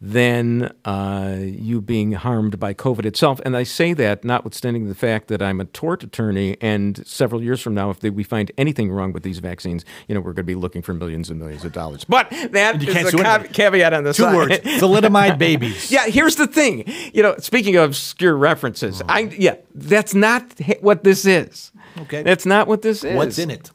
than 0.00 0.72
uh, 0.84 1.36
you 1.40 1.80
being 1.80 2.12
harmed 2.12 2.60
by 2.60 2.72
COVID 2.72 3.04
itself. 3.04 3.40
And 3.44 3.56
I 3.56 3.64
say 3.64 3.92
that 3.94 4.22
notwithstanding 4.24 4.86
the 4.88 4.94
fact 4.94 5.26
that 5.26 5.42
I'm 5.42 5.60
a 5.60 5.64
tort 5.64 6.04
attorney, 6.04 6.56
and 6.60 7.04
several 7.04 7.42
years 7.42 7.60
from 7.60 7.74
now, 7.74 7.90
if 7.90 7.98
they, 7.98 8.10
we 8.10 8.22
find 8.22 8.52
anything 8.56 8.92
wrong 8.92 9.12
with 9.12 9.24
these 9.24 9.40
vaccines, 9.40 9.84
you 10.06 10.14
know, 10.14 10.20
we're 10.20 10.34
going 10.34 10.36
to 10.36 10.42
be 10.44 10.54
looking 10.54 10.82
for 10.82 10.94
millions 10.94 11.30
and 11.30 11.40
millions 11.40 11.64
of 11.64 11.72
dollars. 11.72 12.04
But 12.04 12.30
that 12.30 12.80
You 12.80 12.90
is 12.92 12.94
a 13.12 13.18
anybody. 13.18 13.48
caveat 13.48 13.92
on 13.92 14.04
the 14.04 14.12
two 14.12 14.22
side. 14.22 14.36
words: 14.36 14.58
thalidomide 14.80 15.36
babies. 15.36 15.90
Yeah, 15.90 16.06
here's 16.06 16.36
the 16.36 16.46
thing. 16.46 16.84
You 17.12 17.24
know, 17.24 17.34
speaking 17.38 17.74
of 17.74 17.90
obscure 17.90 18.36
references, 18.36 19.02
I 19.08 19.20
yeah, 19.36 19.56
that's 19.74 20.14
not 20.14 20.44
what 20.80 21.02
this 21.02 21.24
is. 21.26 21.72
Okay. 22.02 22.22
that's 22.22 22.46
not 22.46 22.68
what 22.68 22.82
this 22.82 23.02
is. 23.02 23.16
What's 23.16 23.38
in 23.38 23.50
it? 23.50 23.72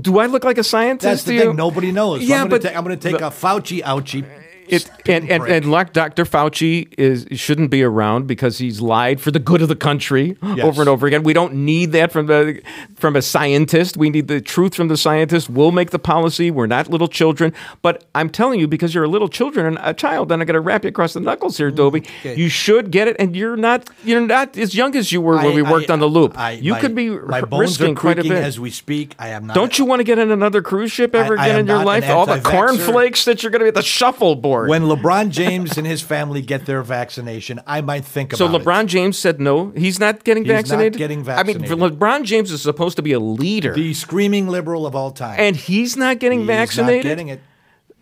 Do 0.00 0.18
I 0.18 0.26
look 0.26 0.44
like 0.44 0.58
a 0.58 0.64
scientist? 0.64 1.02
That's 1.02 1.22
the 1.24 1.38
thing. 1.38 1.56
Nobody 1.56 1.92
knows. 1.92 2.20
So 2.20 2.26
Yeah, 2.26 2.42
I'm 2.42 2.48
gonna 2.48 2.60
but 2.60 2.68
ta- 2.72 2.76
I'm 2.78 2.84
going 2.84 2.98
to 2.98 3.10
take 3.10 3.20
a 3.20 3.30
Fauci 3.30 3.82
ouchie. 3.82 4.24
It, 4.72 4.90
and, 5.06 5.30
and, 5.30 5.44
and 5.46 5.70
like 5.70 5.92
Dr. 5.92 6.24
Fauci 6.24 6.92
is 6.98 7.26
shouldn't 7.38 7.70
be 7.70 7.82
around 7.82 8.26
because 8.26 8.58
he's 8.58 8.80
lied 8.80 9.20
for 9.20 9.30
the 9.30 9.38
good 9.38 9.62
of 9.62 9.68
the 9.68 9.76
country 9.76 10.36
over 10.42 10.82
and 10.82 10.88
over 10.88 11.06
again. 11.06 11.22
We 11.22 11.32
don't 11.32 11.54
need 11.54 11.92
that 11.92 12.12
from 12.12 12.26
the 12.26 12.62
from 12.96 13.16
a 13.16 13.22
scientist. 13.22 13.96
We 13.96 14.10
need 14.10 14.28
the 14.28 14.40
truth 14.40 14.74
from 14.74 14.88
the 14.88 14.96
scientist. 14.96 15.50
We'll 15.50 15.72
make 15.72 15.90
the 15.90 15.98
policy. 15.98 16.50
We're 16.50 16.66
not 16.66 16.88
little 16.88 17.08
children. 17.08 17.52
But 17.82 18.04
I'm 18.14 18.30
telling 18.30 18.60
you, 18.60 18.68
because 18.68 18.94
you're 18.94 19.04
a 19.04 19.08
little 19.08 19.28
children 19.28 19.66
and 19.66 19.78
a 19.82 19.94
child, 19.94 20.30
and 20.32 20.42
I'm 20.42 20.46
going 20.46 20.54
to 20.54 20.60
wrap 20.60 20.84
you 20.84 20.88
across 20.88 21.14
the 21.14 21.20
knuckles 21.20 21.56
here, 21.56 21.70
Dobie. 21.70 22.02
Mm, 22.02 22.18
okay. 22.20 22.36
You 22.36 22.48
should 22.48 22.90
get 22.90 23.08
it, 23.08 23.16
and 23.18 23.34
you're 23.34 23.56
not 23.56 23.88
you're 24.04 24.20
not 24.20 24.56
as 24.56 24.74
young 24.74 24.94
as 24.96 25.12
you 25.12 25.20
were 25.20 25.36
when 25.36 25.54
we 25.54 25.62
worked 25.62 25.90
I- 25.90 25.92
on 25.94 26.00
the 26.00 26.08
loop. 26.08 26.38
I- 26.38 26.52
you 26.52 26.72
my- 26.72 26.80
could 26.80 26.94
be 26.94 27.10
my 27.10 27.40
bones 27.40 27.80
risking 27.80 27.96
are 27.96 28.00
quite 28.00 28.18
a 28.18 28.22
bit. 28.22 28.32
as 28.32 28.60
we 28.60 28.70
speak. 28.70 29.14
I 29.18 29.28
am 29.28 29.46
not. 29.46 29.54
don't 29.54 29.78
you 29.78 29.84
want 29.84 30.00
to 30.00 30.04
get 30.04 30.18
in 30.18 30.30
another 30.30 30.62
cruise 30.62 30.92
ship 30.92 31.14
ever 31.14 31.38
I- 31.38 31.42
I 31.42 31.46
again 31.46 31.60
in 31.60 31.66
your 31.66 31.84
life? 31.84 32.08
All 32.08 32.26
the 32.26 32.40
cornflakes 32.40 33.24
that 33.24 33.42
you're 33.42 33.50
going 33.50 33.60
to 33.60 33.64
be 33.64 33.68
at 33.68 33.74
the 33.74 33.82
shuffleboard. 33.82 34.59
When 34.68 34.82
LeBron 34.82 35.30
James 35.30 35.76
and 35.78 35.86
his 35.86 36.00
family 36.02 36.42
get 36.42 36.66
their 36.66 36.82
vaccination, 36.82 37.60
I 37.66 37.80
might 37.80 38.04
think 38.04 38.34
So 38.34 38.46
about 38.46 38.60
it. 38.60 38.64
So 38.64 38.70
LeBron. 38.70 38.86
James 38.86 39.18
said 39.18 39.40
no. 39.40 39.70
He's 39.76 39.98
not 40.00 40.24
getting 40.24 40.44
He's 40.44 40.52
not 40.52 40.56
vaccinated. 40.66 41.00
I 41.28 41.42
mean. 41.42 41.58
LeBron 41.60 42.24
James 42.24 42.50
is 42.50 42.62
supposed 42.62 42.96
to 42.96 43.02
be 43.02 43.12
a 43.12 43.20
leader, 43.20 43.74
the 43.74 43.94
screaming 43.94 44.48
liberal 44.48 44.86
of 44.86 44.94
all 44.96 45.10
time. 45.10 45.36
and 45.38 45.56
he's 45.56 45.96
not 45.96 46.18
getting 46.18 46.40
He's 46.40 46.46
vaccinated. 46.48 47.04
Not 47.04 47.08
getting 47.10 47.28
it. 47.28 47.40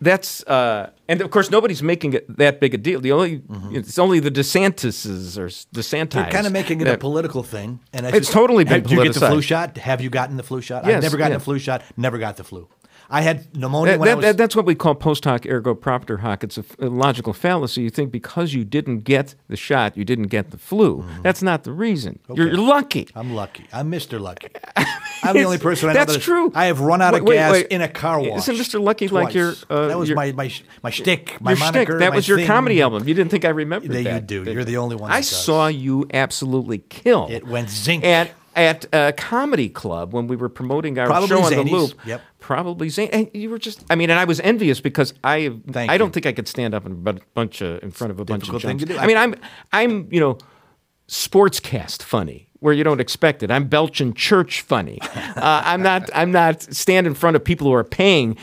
that's 0.01 0.43
uh, 0.43 0.89
and 1.09 1.21
of 1.21 1.29
course 1.31 1.51
nobody's 1.51 1.83
making 1.83 2.13
it 2.13 2.37
that 2.37 2.59
big 2.59 2.73
a 2.73 2.77
deal. 2.77 3.01
The 3.01 3.11
only 3.11 3.41
it's 3.71 3.99
only 3.99 4.19
the 4.19 4.31
DeSantises 4.31 5.37
or 5.37 5.47
DeSantis. 5.47 6.11
They're 6.13 6.31
kind 6.31 6.47
of 6.47 6.53
making 6.53 6.81
it 6.81 6.87
a 6.87 6.97
political 6.97 7.43
thing, 7.43 7.79
and 7.93 8.05
I 8.05 8.09
It's 8.09 8.19
just- 8.19 8.31
totally 8.31 8.63
been 8.63 8.73
Have- 8.81 8.87
Do 8.87 8.95
you 8.95 9.03
get 9.03 9.13
the 9.13 9.27
flu 9.27 9.41
shot? 9.41 9.77
Have 9.77 10.01
you 10.01 10.09
gotten 10.09 10.37
the 10.37 10.43
flu 10.43 10.61
shot? 10.61 10.85
Yes, 10.85 10.97
I've 10.97 11.03
never 11.03 11.17
gotten 11.17 11.33
yeah. 11.33 11.37
the 11.39 11.43
flu 11.43 11.59
shot. 11.59 11.83
Never 11.97 12.17
got 12.17 12.37
the 12.37 12.43
flu. 12.43 12.67
I 13.11 13.21
had 13.21 13.55
pneumonia 13.57 13.93
That- 13.93 13.99
when 13.99 14.09
I 14.09 14.13
was. 14.15 14.23
that- 14.25 14.37
that's 14.37 14.55
what 14.55 14.65
we 14.65 14.75
call 14.75 14.93
post 14.95 15.23
hoc 15.25 15.45
ergo 15.47 15.73
propter 15.73 16.17
hoc. 16.17 16.43
It's 16.43 16.57
a 16.59 16.63
logical 16.79 17.33
fallacy. 17.33 17.81
You 17.81 17.89
think 17.89 18.11
because 18.11 18.53
you 18.53 18.63
didn't 18.63 18.99
get 18.99 19.33
the 19.47 19.55
shot, 19.57 19.97
you 19.97 20.05
didn't 20.05 20.27
get 20.27 20.51
the 20.51 20.57
flu. 20.57 21.03
That's 21.23 21.41
not 21.41 21.63
the 21.63 21.71
reason. 21.71 22.19
You're, 22.33 22.47
Mm-hmm. 22.49 22.55
You're 22.55 22.65
lucky. 22.67 23.07
I'm 23.15 23.33
lucky. 23.33 23.65
I'm 23.73 23.91
Mr. 23.91 24.19
Lucky. 24.19 24.49
I'm 25.23 25.35
the 25.35 25.43
only 25.43 25.57
person 25.57 25.89
I 25.89 25.93
know 25.93 25.99
That's 25.99 26.13
that 26.13 26.21
true. 26.21 26.51
I 26.55 26.65
have 26.65 26.79
run 26.79 27.01
out 27.01 27.13
of 27.13 27.21
Wait, 27.21 27.29
wait, 27.29 27.35
gas 27.35 27.51
wait. 27.51 27.67
in 27.67 27.81
a 27.81 27.87
car 27.89 28.19
wash. 28.21 28.47
Isn't 28.47 28.55
Mr. 28.55 28.81
Lucky 28.81 29.07
like 29.09 29.33
your, 29.33 29.53
uh, 29.69 29.87
that 29.87 29.97
was 29.97 30.07
your- 30.09 30.15
my 30.15 30.31
my 30.31 30.51
my 30.83 30.89
shtick, 30.89 31.35
my 31.41 31.51
your 31.51 31.59
moniker. 31.59 31.93
shtick. 31.93 31.99
That 31.99 32.13
was 32.13 32.27
your 32.27 32.37
thing. 32.37 32.47
comedy 32.47 32.81
album. 32.81 33.07
You 33.07 33.13
didn't 33.13 33.31
think 33.31 33.43
I 33.43 33.49
remembered 33.49 33.91
that. 33.91 34.13
you 34.13 34.43
do. 34.43 34.51
You're 34.51 34.63
the 34.63 34.77
only 34.77 34.95
one 34.95 35.11
I 35.11 35.21
saw 35.21 35.67
you 35.67 36.07
absolutely 36.13 36.77
kill. 36.89 37.27
It 37.29 37.45
went 37.47 37.69
zinc. 37.69 38.03
At 38.59 38.85
a 38.93 39.13
comedy 39.13 39.69
club 39.69 40.13
when 40.13 40.27
we 40.27 40.35
were 40.35 40.49
promoting 40.49 40.97
our 40.99 41.07
Probably 41.07 41.27
show 41.27 41.43
on 41.43 41.53
the 41.53 41.63
loop. 41.63 41.93
Yep. 42.05 42.21
Probably 42.39 42.89
Zane. 42.89 43.09
And 43.11 43.29
you 43.33 43.49
were 43.49 43.59
just. 43.59 43.85
I 43.89 43.95
mean, 43.95 44.09
and 44.09 44.19
I 44.19 44.25
was 44.25 44.39
envious 44.39 44.81
because 44.81 45.13
I. 45.23 45.53
Thank 45.71 45.91
I 45.91 45.97
don't 45.97 46.09
you. 46.09 46.13
think 46.13 46.25
I 46.25 46.31
could 46.33 46.47
stand 46.47 46.73
up 46.73 46.85
in 46.85 46.91
a 46.91 47.13
bunch 47.33 47.61
of 47.61 47.83
in 47.83 47.91
front 47.91 48.11
of 48.11 48.19
a 48.19 48.25
bunch 48.25 48.43
of 48.43 48.53
Difficult 48.53 48.63
thing 48.63 48.77
to 48.79 48.85
do. 48.85 48.97
I 48.97 49.07
mean, 49.07 49.17
I'm 49.17 49.35
I'm 49.71 50.07
you 50.11 50.19
know 50.19 50.37
sportscast 51.07 52.03
funny 52.03 52.49
where 52.59 52.73
you 52.73 52.83
don't 52.83 52.99
expect 52.99 53.41
it. 53.43 53.49
I'm 53.51 53.67
Belgian 53.67 54.13
church 54.13 54.61
funny. 54.61 54.99
Uh, 55.39 55.61
I'm 55.63 55.81
not. 55.81 56.09
I'm 56.13 56.31
not 56.31 56.61
stand 56.63 57.07
in 57.07 57.13
front 57.13 57.37
of 57.37 57.43
people 57.43 57.67
who 57.67 57.73
are 57.73 57.83
paying 57.83 58.35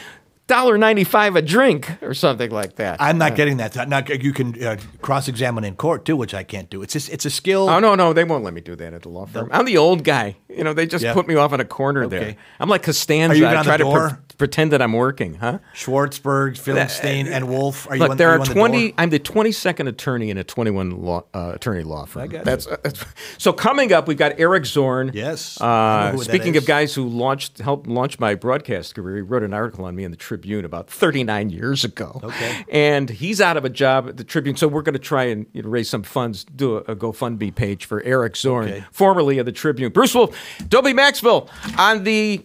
dollar 0.47 0.79
ninety 0.79 1.05
five 1.05 1.37
a 1.37 1.43
drink 1.43 1.91
or 2.03 2.15
something 2.15 2.51
like 2.51 2.77
that. 2.77 3.01
I'm 3.01 3.19
not 3.19 3.35
getting 3.37 3.57
that. 3.59 3.89
Not, 3.89 4.09
you 4.23 4.33
can 4.33 4.63
uh, 4.63 4.77
cross 5.03 5.29
examine 5.29 5.65
in 5.65 5.77
court 5.77 6.05
too, 6.05 6.17
which 6.17 6.35
I 6.35 6.43
can't 6.45 6.71
do. 6.71 6.83
It's 6.83 6.93
just, 6.93 7.09
it's 7.11 7.25
a 7.25 7.31
skill. 7.31 7.69
Oh 7.69 7.79
no, 7.81 7.95
no, 7.95 8.13
they 8.13 8.25
won't 8.25 8.45
let 8.45 8.55
me 8.55 8.61
do 8.61 8.77
that 8.77 8.93
at 8.93 9.03
the 9.03 9.09
law 9.09 9.27
firm. 9.27 9.49
I'm 9.53 9.65
the 9.65 9.77
old 9.79 10.05
guy. 10.05 10.37
You 10.49 10.65
know, 10.65 10.73
they 10.73 10.87
just 10.87 11.05
Yeah. 11.05 11.13
put 11.13 11.27
me 11.29 11.35
off 11.35 11.53
in 11.53 11.61
a 11.61 11.65
corner 11.65 12.07
there. 12.07 12.37
I'm 12.61 12.69
like 12.69 12.83
Costanza. 12.83 13.35
Are 13.35 13.37
you 13.39 13.47
I 13.47 13.57
on 13.57 13.65
try 13.65 13.77
the 13.77 13.85
to 13.85 13.91
pre- 13.91 13.93
door? 14.01 14.23
Pretend 14.39 14.73
that 14.73 14.83
I'm 14.83 14.93
working, 14.93 15.35
huh? 15.35 15.59
Schwartzberg, 15.75 16.59
Philipstein, 16.59 17.27
and 17.27 17.49
Wolf. 17.49 17.89
Are 17.91 17.97
you 17.97 18.01
Look, 18.01 18.11
on, 18.13 18.17
there 18.17 18.31
are 18.31 18.39
you 18.39 18.45
20. 18.45 18.89
door? 18.91 18.95
I'm 18.99 19.11
the 19.11 19.19
22nd 19.21 19.89
attorney 19.89 20.31
in 20.31 20.39
a 20.39 20.45
21 20.45 20.91
law, 21.03 21.25
uh, 21.35 21.53
attorney 21.55 21.83
law 21.83 22.05
firm. 22.07 22.23
I 22.25 22.27
got 22.27 22.45
that's, 22.45 22.67
that's 22.67 23.05
so. 23.39 23.53
Coming 23.53 23.93
up, 23.93 24.07
we've 24.09 24.17
got 24.19 24.39
Eric 24.39 24.67
Zorn. 24.67 25.11
Yes, 25.15 25.61
Uh, 25.61 26.17
speaking 26.19 26.57
of 26.57 26.67
guys 26.67 26.95
who 26.95 27.09
launched, 27.09 27.59
helped 27.59 27.87
launch 27.87 28.19
my 28.19 28.35
broadcast 28.35 28.95
career, 28.95 29.17
he 29.17 29.23
wrote 29.23 29.43
an 29.43 29.55
article 29.55 29.85
on 29.85 29.95
me 29.97 30.05
in 30.05 30.11
the 30.11 30.17
Tribune 30.17 30.65
about 30.65 30.89
39 30.91 31.51
years 31.51 31.85
ago. 31.85 32.21
Okay. 32.23 32.65
And 32.71 33.09
he's 33.11 33.41
out 33.41 33.57
of 33.57 33.65
a 33.65 33.71
job 33.71 34.09
at 34.09 34.17
the 34.17 34.25
Tribune, 34.25 34.57
so 34.57 34.69
we're 34.69 34.83
going 34.83 34.93
to 34.93 34.99
try 34.99 35.25
and 35.25 35.47
you 35.53 35.63
know, 35.63 35.69
raise 35.69 35.89
some 35.89 36.03
funds, 36.03 36.45
do 36.45 36.77
a, 36.77 36.81
a 36.93 36.97
GoFundMe 36.97 37.55
page 37.55 37.85
for 37.87 38.03
Eric 38.03 38.37
Zorn, 38.37 38.69
Okay. 38.69 38.85
formerly 38.93 39.39
of 39.39 39.47
the 39.47 39.53
Tribune. 39.53 39.93
Bruce 39.93 40.15
Wolf, 40.15 40.37
Dobie 40.69 40.93
Maxwell 40.93 41.49
on 41.79 42.05
the 42.05 42.45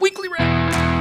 Weekly 0.00 0.28
Wrap. 0.28 0.91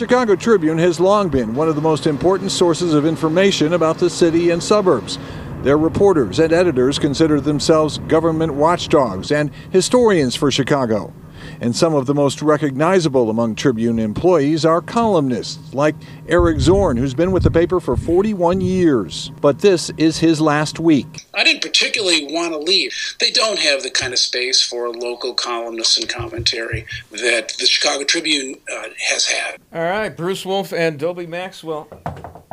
Chicago 0.00 0.34
Tribune 0.34 0.78
has 0.78 0.98
long 0.98 1.28
been 1.28 1.54
one 1.54 1.68
of 1.68 1.74
the 1.74 1.82
most 1.82 2.06
important 2.06 2.50
sources 2.50 2.94
of 2.94 3.04
information 3.04 3.74
about 3.74 3.98
the 3.98 4.08
city 4.08 4.48
and 4.48 4.62
suburbs. 4.62 5.18
Their 5.62 5.76
reporters 5.76 6.38
and 6.38 6.54
editors 6.54 6.98
consider 6.98 7.38
themselves 7.38 7.98
government 8.08 8.54
watchdogs 8.54 9.30
and 9.30 9.50
historians 9.68 10.34
for 10.34 10.50
Chicago. 10.50 11.12
And 11.60 11.76
some 11.76 11.94
of 11.94 12.06
the 12.06 12.14
most 12.14 12.40
recognizable 12.40 13.28
among 13.28 13.54
Tribune 13.54 13.98
employees 13.98 14.64
are 14.64 14.80
columnists, 14.80 15.74
like 15.74 15.94
Eric 16.26 16.58
Zorn, 16.58 16.96
who's 16.96 17.12
been 17.12 17.32
with 17.32 17.42
the 17.42 17.50
paper 17.50 17.80
for 17.80 17.96
41 17.96 18.62
years. 18.62 19.30
But 19.42 19.58
this 19.58 19.90
is 19.98 20.18
his 20.18 20.40
last 20.40 20.80
week. 20.80 21.26
I 21.34 21.44
didn't 21.44 21.62
particularly 21.62 22.32
want 22.32 22.52
to 22.52 22.58
leave. 22.58 22.94
They 23.20 23.30
don't 23.30 23.58
have 23.58 23.82
the 23.82 23.90
kind 23.90 24.14
of 24.14 24.18
space 24.18 24.62
for 24.62 24.88
local 24.88 25.34
columnists 25.34 25.98
and 25.98 26.08
commentary 26.08 26.86
that 27.10 27.54
the 27.58 27.66
Chicago 27.66 28.04
Tribune 28.04 28.56
uh, 28.72 28.84
has 29.10 29.26
had. 29.26 29.60
All 29.74 29.82
right, 29.82 30.08
Bruce 30.08 30.46
Wolf 30.46 30.72
and 30.72 30.98
Dobie 30.98 31.26
Maxwell. 31.26 31.88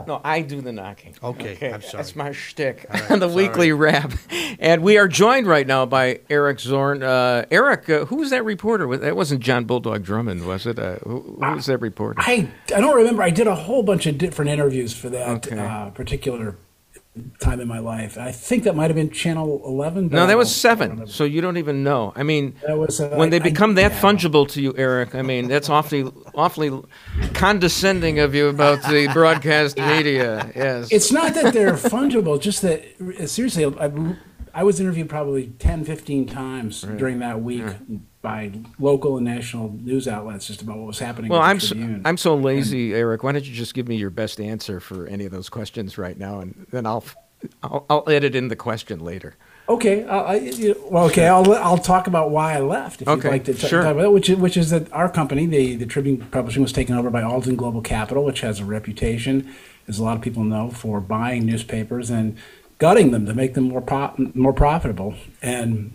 No, 0.07 0.21
I 0.23 0.41
do 0.41 0.61
the 0.61 0.71
knocking. 0.71 1.15
Okay, 1.21 1.71
I'm 1.73 1.81
sorry. 1.81 2.01
That's 2.01 2.15
my 2.15 2.31
shtick 2.31 2.85
on 3.09 3.19
the 3.19 3.27
weekly 3.27 3.73
wrap. 3.73 4.13
And 4.59 4.81
we 4.81 4.97
are 4.97 5.07
joined 5.07 5.45
right 5.47 5.67
now 5.67 5.85
by 5.85 6.19
Eric 6.29 6.59
Zorn. 6.59 7.03
Uh, 7.03 7.45
Eric, 7.51 7.89
uh, 7.89 8.05
who 8.05 8.15
was 8.17 8.31
that 8.31 8.43
reporter? 8.43 8.97
That 8.97 9.15
wasn't 9.15 9.41
John 9.41 9.65
Bulldog 9.65 10.03
Drummond, 10.03 10.47
was 10.47 10.65
it? 10.65 10.79
Uh, 10.79 10.95
who, 11.03 11.21
who 11.39 11.55
was 11.55 11.67
that 11.67 11.77
reporter? 11.79 12.19
I, 12.21 12.49
I 12.75 12.79
don't 12.81 12.95
remember. 12.95 13.21
I 13.21 13.29
did 13.29 13.47
a 13.47 13.55
whole 13.55 13.83
bunch 13.83 14.07
of 14.07 14.17
different 14.17 14.49
interviews 14.49 14.93
for 14.93 15.09
that 15.09 15.27
Okay. 15.47 15.57
uh, 15.59 15.89
particular 15.91 16.55
time 17.39 17.59
in 17.59 17.67
my 17.67 17.79
life. 17.79 18.15
I 18.17 18.31
think 18.31 18.63
that 18.65 18.75
might 18.75 18.87
have 18.91 18.95
been 18.95 19.09
Channel 19.09 19.61
11. 19.65 20.09
No, 20.09 20.27
that 20.27 20.37
was 20.37 20.61
don't- 20.61 20.71
I 20.71 20.85
don't 20.85 20.97
seven. 20.97 21.07
So 21.07 21.23
you 21.23 21.41
don't 21.41 21.57
even 21.57 21.83
know. 21.83 22.13
I 22.15 22.21
mean, 22.23 22.55
was, 22.67 22.99
uh, 22.99 23.09
when 23.09 23.31
they 23.31 23.37
I- 23.39 23.43
become 23.43 23.73
that 23.75 23.91
yeah. 23.93 23.99
fungible 24.01 24.47
to 24.49 24.61
you, 24.61 24.73
Eric. 24.77 25.15
I 25.15 25.23
mean, 25.23 25.47
that's 25.47 25.67
awfully, 25.69 26.11
awfully 26.35 26.71
condescending 27.33 28.19
of 28.19 28.35
you 28.35 28.47
about 28.49 28.81
the 28.83 29.07
broadcast 29.13 29.77
media. 29.77 30.51
Yes. 30.55 30.91
It's 30.91 31.11
not 31.11 31.33
that 31.35 31.53
they're 31.53 31.73
fungible, 31.73 32.39
just 32.41 32.61
that, 32.63 32.83
seriously, 33.27 33.65
I, 33.65 33.91
I 34.57 34.63
was 34.63 34.79
interviewed 34.79 35.07
probably 35.07 35.53
10, 35.59 35.85
15 35.85 36.25
times 36.25 36.81
during 36.81 37.19
that 37.19 37.43
week 37.43 37.63
by 38.23 38.53
local 38.79 39.15
and 39.17 39.23
national 39.23 39.71
news 39.73 40.07
outlets 40.07 40.47
just 40.47 40.63
about 40.63 40.77
what 40.77 40.87
was 40.87 40.97
happening. 40.97 41.29
Well, 41.29 41.43
I'm 41.43 41.59
so, 41.59 41.75
I'm 42.03 42.17
so 42.17 42.35
lazy, 42.35 42.95
Eric. 42.95 43.21
Why 43.21 43.33
don't 43.33 43.45
you 43.45 43.53
just 43.53 43.75
give 43.75 43.87
me 43.87 43.97
your 43.97 44.09
best 44.09 44.41
answer 44.41 44.79
for 44.79 45.05
any 45.05 45.25
of 45.25 45.31
those 45.31 45.47
questions 45.47 45.99
right 45.99 46.17
now, 46.17 46.39
and 46.39 46.65
then 46.71 46.87
I'll 46.87 47.03
I'll, 47.61 47.85
I'll 47.87 48.03
edit 48.09 48.33
in 48.35 48.47
the 48.47 48.55
question 48.55 48.99
later. 48.99 49.35
Okay, 49.69 50.05
I, 50.05 50.37
you, 50.37 50.75
well, 50.89 51.05
okay, 51.05 51.27
I'll 51.27 51.53
I'll 51.53 51.77
talk 51.77 52.07
about 52.07 52.31
why 52.31 52.55
I 52.55 52.59
left 52.59 53.03
if 53.03 53.07
Okay, 53.07 53.27
you'd 53.27 53.31
like 53.31 53.43
to 53.45 53.53
t- 53.53 53.67
sure. 53.67 53.83
talk 53.83 53.91
about 53.91 54.05
it, 54.05 54.11
which 54.11 54.27
is 54.27 54.37
which 54.37 54.57
is 54.57 54.71
that 54.71 54.91
our 54.91 55.07
company, 55.07 55.45
the 55.45 55.75
the 55.75 55.85
Tribune 55.85 56.17
Publishing, 56.31 56.63
was 56.63 56.73
taken 56.73 56.95
over 56.95 57.11
by 57.11 57.21
Alden 57.21 57.57
Global 57.57 57.81
Capital, 57.81 58.25
which 58.25 58.41
has 58.41 58.59
a 58.59 58.65
reputation, 58.65 59.53
as 59.87 59.99
a 59.99 60.03
lot 60.03 60.15
of 60.17 60.23
people 60.23 60.43
know, 60.43 60.71
for 60.71 60.99
buying 60.99 61.45
newspapers 61.45 62.09
and 62.09 62.37
gutting 62.77 63.11
them 63.11 63.25
to 63.25 63.33
make 63.33 63.53
them 63.53 63.65
more 63.65 63.81
po- 63.81 64.13
more 64.33 64.53
profitable. 64.53 65.15
And 65.41 65.93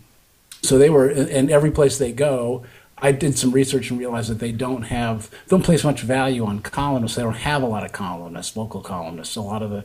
so 0.61 0.77
they 0.77 0.89
were, 0.89 1.09
and 1.09 1.51
every 1.51 1.71
place 1.71 1.97
they 1.97 2.11
go, 2.11 2.63
I 2.97 3.11
did 3.11 3.37
some 3.37 3.51
research 3.51 3.89
and 3.89 3.99
realized 3.99 4.29
that 4.29 4.39
they 4.39 4.53
don't 4.53 4.83
have, 4.83 5.29
don't 5.49 5.63
place 5.63 5.83
much 5.83 6.01
value 6.01 6.45
on 6.45 6.61
columnists. 6.61 7.17
They 7.17 7.23
don't 7.23 7.33
have 7.33 7.61
a 7.61 7.65
lot 7.67 7.83
of 7.83 7.91
columnists, 7.91 8.55
local 8.55 8.81
columnists. 8.81 9.35
A 9.35 9.41
lot 9.41 9.61
of 9.61 9.71
the 9.71 9.83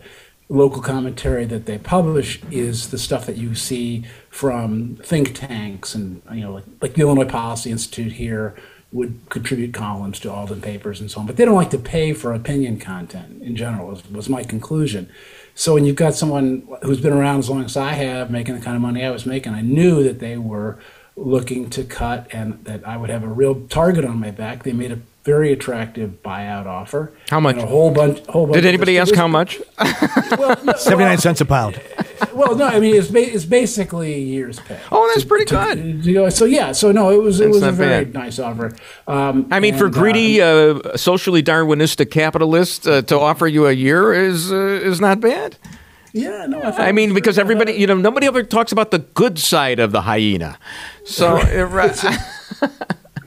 local 0.48 0.80
commentary 0.80 1.44
that 1.46 1.66
they 1.66 1.78
publish 1.78 2.40
is 2.50 2.90
the 2.90 2.98
stuff 2.98 3.26
that 3.26 3.36
you 3.36 3.54
see 3.54 4.04
from 4.30 4.96
think 5.02 5.34
tanks 5.34 5.94
and, 5.94 6.22
you 6.32 6.42
know, 6.42 6.52
like, 6.52 6.64
like 6.80 6.94
the 6.94 7.00
Illinois 7.00 7.24
Policy 7.28 7.70
Institute 7.70 8.12
here 8.12 8.54
would 8.92 9.20
contribute 9.28 9.74
columns 9.74 10.18
to 10.20 10.32
Alden 10.32 10.62
papers 10.62 11.00
and 11.00 11.10
so 11.10 11.20
on. 11.20 11.26
But 11.26 11.36
they 11.36 11.44
don't 11.44 11.54
like 11.54 11.70
to 11.70 11.78
pay 11.78 12.12
for 12.12 12.32
opinion 12.32 12.78
content 12.78 13.42
in 13.42 13.56
general, 13.56 13.88
was, 13.88 14.08
was 14.08 14.28
my 14.28 14.44
conclusion. 14.44 15.10
So 15.58 15.74
when 15.74 15.84
you've 15.84 15.96
got 15.96 16.14
someone 16.14 16.68
who's 16.82 17.00
been 17.00 17.12
around 17.12 17.40
as 17.40 17.50
long 17.50 17.64
as 17.64 17.76
I 17.76 17.94
have, 17.94 18.30
making 18.30 18.54
the 18.54 18.60
kind 18.60 18.76
of 18.76 18.80
money 18.80 19.04
I 19.04 19.10
was 19.10 19.26
making, 19.26 19.54
I 19.54 19.60
knew 19.60 20.04
that 20.04 20.20
they 20.20 20.36
were 20.36 20.78
looking 21.16 21.68
to 21.70 21.82
cut 21.82 22.28
and 22.30 22.64
that 22.64 22.86
I 22.86 22.96
would 22.96 23.10
have 23.10 23.24
a 23.24 23.28
real 23.28 23.66
target 23.66 24.04
on 24.04 24.20
my 24.20 24.30
back. 24.30 24.62
They 24.62 24.72
made 24.72 24.92
a 24.92 25.00
very 25.28 25.52
attractive 25.52 26.10
buyout 26.24 26.64
offer. 26.66 27.12
How 27.28 27.38
much? 27.40 27.56
And 27.56 27.64
a 27.64 27.66
whole 27.66 27.90
bunch. 27.90 28.24
Whole 28.26 28.46
bunch 28.46 28.54
Did 28.56 28.64
anybody 28.64 28.98
ask 28.98 29.14
how 29.14 29.28
much? 29.28 29.60
Well, 30.38 30.56
no, 30.64 30.72
79 30.76 31.18
cents 31.18 31.40
a 31.40 31.44
pound. 31.46 31.80
well, 32.34 32.54
no, 32.56 32.66
I 32.66 32.78
mean 32.80 32.94
it's, 32.94 33.08
ba- 33.08 33.32
it's 33.34 33.44
basically 33.44 34.14
a 34.14 34.18
year's 34.18 34.58
pay. 34.60 34.78
Oh, 34.92 35.10
that's 35.12 35.24
pretty 35.24 35.44
To- 35.46 35.54
good. 35.74 36.02
to 36.04 36.12
go- 36.12 36.28
so 36.30 36.44
yeah, 36.44 36.72
so 36.72 36.92
no, 36.92 37.10
it 37.10 37.22
was 37.22 37.40
it 37.40 37.48
was 37.50 37.62
a 37.62 37.72
very 37.72 38.04
bad. 38.04 38.14
nice 38.14 38.38
offer. 38.38 38.68
Um, 39.06 39.46
I 39.50 39.60
mean, 39.60 39.76
for 39.76 39.88
greedy, 39.90 40.40
uh, 40.42 40.46
uh, 40.46 40.96
socially 40.96 41.42
Darwinistic 41.42 42.10
capitalists 42.10 42.86
uh, 42.86 43.02
to 43.02 43.18
offer 43.18 43.46
you 43.46 43.66
a 43.66 43.72
year 43.72 44.12
is 44.12 44.50
uh, 44.52 44.56
is 44.90 45.00
not 45.00 45.20
bad. 45.20 45.56
yeah, 46.12 46.46
no, 46.46 46.60
I, 46.60 46.88
I 46.88 46.92
mean, 46.92 47.10
was- 47.10 47.20
because 47.20 47.38
everybody, 47.38 47.72
you 47.72 47.86
know, 47.86 47.96
nobody 47.96 48.26
ever 48.26 48.42
talks 48.42 48.72
about 48.72 48.90
the 48.90 49.00
good 49.14 49.38
side 49.38 49.78
of 49.80 49.92
the 49.92 50.02
hyena. 50.02 50.58
So, 51.04 51.26
right- 51.78 52.04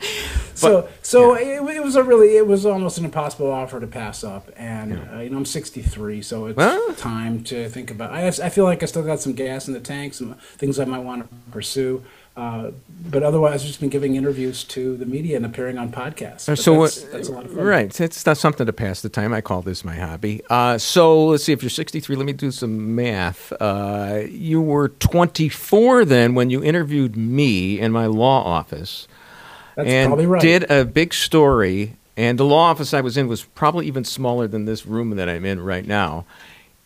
so 0.56 0.88
so 1.02 1.36
it, 1.36 1.76
it 1.76 1.84
was 1.84 1.96
a 1.96 2.04
really 2.04 2.36
it 2.38 2.46
was 2.46 2.66
almost 2.66 2.98
an 2.98 3.06
impossible 3.06 3.52
offer 3.52 3.80
to 3.80 3.88
pass 3.88 4.24
up 4.24 4.50
and 4.56 4.94
uh, 5.14 5.20
you 5.20 5.30
know 5.30 5.38
i'm 5.38 5.46
63 5.46 6.22
so 6.22 6.48
it's 6.48 7.02
time 7.02 7.44
to 7.46 7.70
think 7.70 7.92
about 7.92 8.12
I, 8.12 8.28
I 8.28 8.50
feel 8.50 8.66
like 8.66 8.84
i 8.84 8.86
still 8.86 9.04
got 9.04 9.20
some 9.20 9.34
gas 9.34 9.68
in 9.68 9.74
the 9.74 9.80
tank 9.80 10.14
some 10.14 10.36
things 10.58 10.80
i 10.80 10.86
might 10.86 11.00
want 11.00 11.30
to 11.30 11.52
pursue 11.52 12.04
uh, 12.38 12.72
but 13.10 13.24
otherwise 13.24 13.62
i've 13.62 13.68
just 13.68 13.80
been 13.82 13.90
giving 13.90 14.16
interviews 14.16 14.64
to 14.64 14.96
the 14.98 15.06
media 15.06 15.36
and 15.36 15.46
appearing 15.46 15.78
on 15.78 15.92
podcasts 15.92 16.46
But 16.48 16.60
so 16.60 16.82
that's, 16.82 17.04
that's 17.04 17.28
a 17.28 17.32
lot 17.34 17.46
of 17.46 17.52
fun 17.52 17.64
right, 17.64 18.00
it's 18.00 18.26
not 18.26 18.38
something 18.38 18.66
to 18.66 18.74
pass 18.74 19.02
the 19.02 19.10
time. 19.10 19.34
I 19.34 19.42
call 19.42 19.62
this 19.62 19.84
my 19.84 19.96
hobby. 19.96 20.42
Uh, 20.50 20.78
so 20.78 21.26
let's 21.28 21.44
see. 21.44 21.52
If 21.52 21.62
you're 21.62 21.70
63, 21.70 22.16
let 22.16 22.26
me 22.26 22.32
do 22.34 22.52
some 22.52 22.96
math. 22.96 23.52
Uh, 23.60 24.22
you 24.30 24.62
were 24.62 24.90
24 24.90 26.06
then 26.06 26.34
when 26.34 26.50
you 26.50 26.64
interviewed 26.64 27.18
me 27.18 27.80
in 27.80 27.92
my 27.92 28.06
law 28.06 28.44
office. 28.44 29.08
That's 29.86 29.90
and 29.90 30.30
right. 30.30 30.42
did 30.42 30.70
a 30.70 30.86
big 30.86 31.14
story. 31.14 31.96
And 32.18 32.38
the 32.38 32.46
law 32.46 32.70
office 32.70 32.94
I 32.94 33.02
was 33.02 33.18
in 33.18 33.28
was 33.28 33.44
probably 33.44 33.88
even 33.88 34.04
smaller 34.04 34.48
than 34.48 34.66
this 34.66 34.86
room 34.86 35.12
that 35.12 35.30
I'm 35.30 35.46
in 35.46 35.60
right 35.60 35.86
now. 35.86 36.26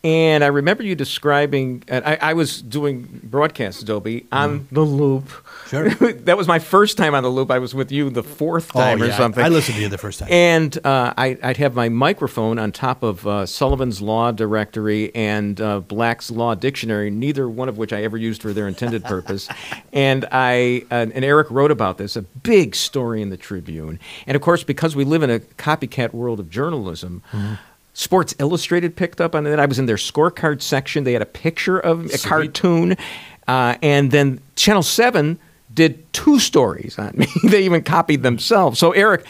And 0.03 0.43
I 0.43 0.47
remember 0.47 0.83
you 0.83 0.93
describing, 0.93 1.83
and 1.87 2.05
I, 2.05 2.17
I 2.21 2.33
was 2.33 2.61
doing 2.61 3.21
broadcast 3.23 3.81
Adobe 3.81 4.27
on 4.31 4.59
mm. 4.59 4.69
the 4.69 4.81
loop. 4.81 5.29
Sure. 5.67 5.89
that 6.13 6.37
was 6.37 6.47
my 6.47 6.59
first 6.59 6.97
time 6.97 7.15
on 7.15 7.23
the 7.23 7.29
loop. 7.29 7.49
I 7.49 7.59
was 7.59 7.73
with 7.73 7.91
you 7.91 8.09
the 8.09 8.23
fourth 8.23 8.71
time 8.71 9.01
oh, 9.01 9.05
or 9.05 9.11
something. 9.11 9.43
I, 9.43 9.47
I 9.47 9.49
listened 9.49 9.75
to 9.75 9.81
you 9.81 9.89
the 9.89 9.97
first 9.97 10.19
time. 10.19 10.29
And 10.31 10.77
uh, 10.85 11.13
I, 11.17 11.37
I'd 11.41 11.57
have 11.57 11.75
my 11.75 11.89
microphone 11.89 12.59
on 12.59 12.71
top 12.71 13.03
of 13.03 13.25
uh, 13.25 13.45
Sullivan's 13.45 14.01
Law 14.01 14.31
Directory 14.31 15.13
and 15.15 15.59
uh, 15.59 15.79
Black's 15.79 16.29
Law 16.29 16.55
Dictionary, 16.55 17.09
neither 17.09 17.49
one 17.49 17.69
of 17.69 17.77
which 17.77 17.93
I 17.93 18.03
ever 18.03 18.17
used 18.17 18.41
for 18.41 18.53
their 18.53 18.67
intended 18.67 19.03
purpose. 19.03 19.49
and 19.93 20.25
I 20.31 20.83
uh, 20.91 21.07
and 21.13 21.25
Eric 21.25 21.49
wrote 21.49 21.71
about 21.71 21.97
this, 21.97 22.15
a 22.15 22.21
big 22.21 22.75
story 22.75 23.21
in 23.21 23.29
the 23.29 23.37
Tribune. 23.37 23.99
And 24.27 24.35
of 24.35 24.41
course, 24.41 24.63
because 24.63 24.95
we 24.95 25.03
live 25.03 25.23
in 25.23 25.29
a 25.29 25.39
copycat 25.39 26.13
world 26.13 26.39
of 26.39 26.49
journalism. 26.49 27.23
Sports 27.97 28.35
Illustrated 28.39 28.97
picked 28.97 29.21
up 29.21 29.35
on 29.35 29.47
it. 29.47 29.57
I 29.57 29.65
was 29.65 29.79
in 29.79 29.85
their 29.85 29.95
scorecard 29.95 30.61
section. 30.61 31.05
They 31.05 31.13
had 31.13 31.21
a 31.21 31.25
picture 31.25 31.79
of 31.79 32.13
a 32.13 32.17
cartoon. 32.17 32.97
Uh, 33.47 33.77
and 33.81 34.11
then 34.11 34.41
Channel 34.55 34.83
7 34.83 35.39
did 35.73 36.11
two 36.13 36.39
stories 36.39 36.97
on 36.97 37.13
me. 37.17 37.27
they 37.43 37.63
even 37.63 37.83
copied 37.83 38.23
themselves. 38.23 38.79
So, 38.79 38.91
Eric, 38.91 39.25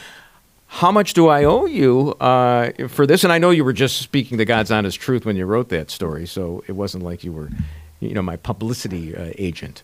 how 0.68 0.92
much 0.92 1.14
do 1.14 1.28
I 1.28 1.44
owe 1.44 1.66
you 1.66 2.12
uh, 2.20 2.72
for 2.88 3.08
this? 3.08 3.24
And 3.24 3.32
I 3.32 3.38
know 3.38 3.50
you 3.50 3.64
were 3.64 3.74
just 3.74 4.02
speaking 4.02 4.38
the 4.38 4.46
God's 4.46 4.72
honest 4.72 5.00
truth 5.00 5.26
when 5.26 5.36
you 5.36 5.46
wrote 5.46 5.70
that 5.70 5.90
story, 5.90 6.26
so 6.26 6.64
it 6.68 6.74
wasn't 6.74 7.04
like 7.04 7.24
you 7.24 7.32
were, 7.32 7.50
you 8.00 8.14
know, 8.14 8.22
my 8.22 8.36
publicity 8.36 9.16
uh, 9.16 9.32
agent. 9.38 9.84